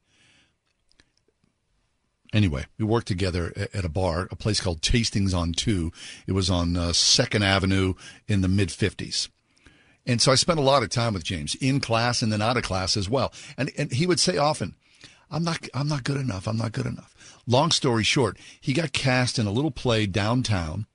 [2.34, 5.92] Anyway, we worked together at a bar, a place called Tastings on Two.
[6.28, 7.96] It was on uh, Second Avenue
[8.28, 9.28] in the mid 50s.
[10.06, 12.58] And so I spent a lot of time with James in class and then out
[12.58, 13.34] of class as well.
[13.58, 14.76] And, and he would say often,
[15.32, 16.48] I'm not, I'm not good enough.
[16.48, 17.16] I'm not good enough.
[17.48, 20.86] Long story short, he got cast in a little play downtown.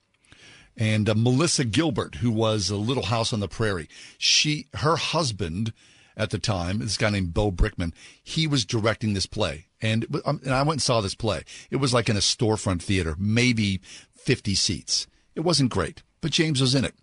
[0.76, 3.88] And uh, Melissa Gilbert, who was a Little House on the Prairie,
[4.18, 5.72] she, her husband
[6.18, 7.92] at the time, this guy named Bo Brinkman,
[8.22, 9.66] he was directing this play.
[9.80, 11.44] And, um, and I went and saw this play.
[11.70, 13.80] It was like in a storefront theater, maybe
[14.14, 15.06] 50 seats.
[15.34, 16.94] It wasn't great, but James was in it.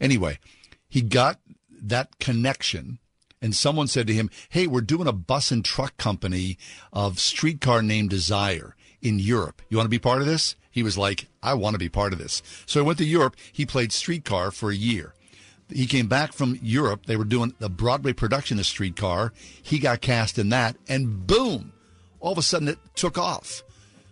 [0.00, 0.38] Anyway,
[0.88, 1.40] he got
[1.70, 2.98] that connection
[3.42, 6.58] and someone said to him, Hey, we're doing a bus and truck company
[6.92, 9.62] of streetcar named Desire in Europe.
[9.68, 10.56] You want to be part of this?
[10.70, 12.42] He was like, I want to be part of this.
[12.66, 13.36] So he went to Europe.
[13.52, 15.14] He played streetcar for a year.
[15.68, 17.06] He came back from Europe.
[17.06, 19.32] They were doing the Broadway production of Streetcar.
[19.62, 21.72] He got cast in that, and boom,
[22.18, 23.62] all of a sudden it took off.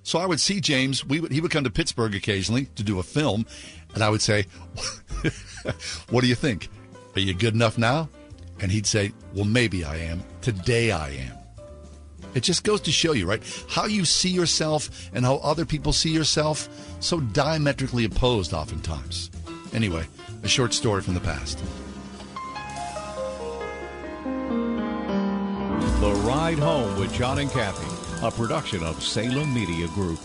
[0.05, 1.05] So I would see James.
[1.05, 3.45] We would, he would come to Pittsburgh occasionally to do a film,
[3.93, 4.47] and I would say,
[6.11, 6.69] "What do you think?
[7.17, 8.09] Are you good enough now?"
[8.61, 10.23] And he'd say, Well, maybe I am.
[10.41, 11.39] Today I am.
[12.35, 13.43] It just goes to show you, right?
[13.69, 16.69] How you see yourself and how other people see yourself,
[17.01, 19.31] so diametrically opposed oftentimes.
[19.73, 20.05] Anyway,
[20.43, 21.59] a short story from the past.
[26.01, 30.21] The Ride Home with John and Kathy, a production of Salem Media Group.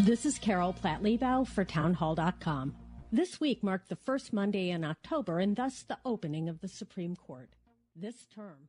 [0.00, 2.74] This is Carol Platt Liebau for Townhall.com.
[3.14, 7.14] This week marked the first Monday in October and thus the opening of the Supreme
[7.14, 7.50] Court.
[7.94, 8.68] This term.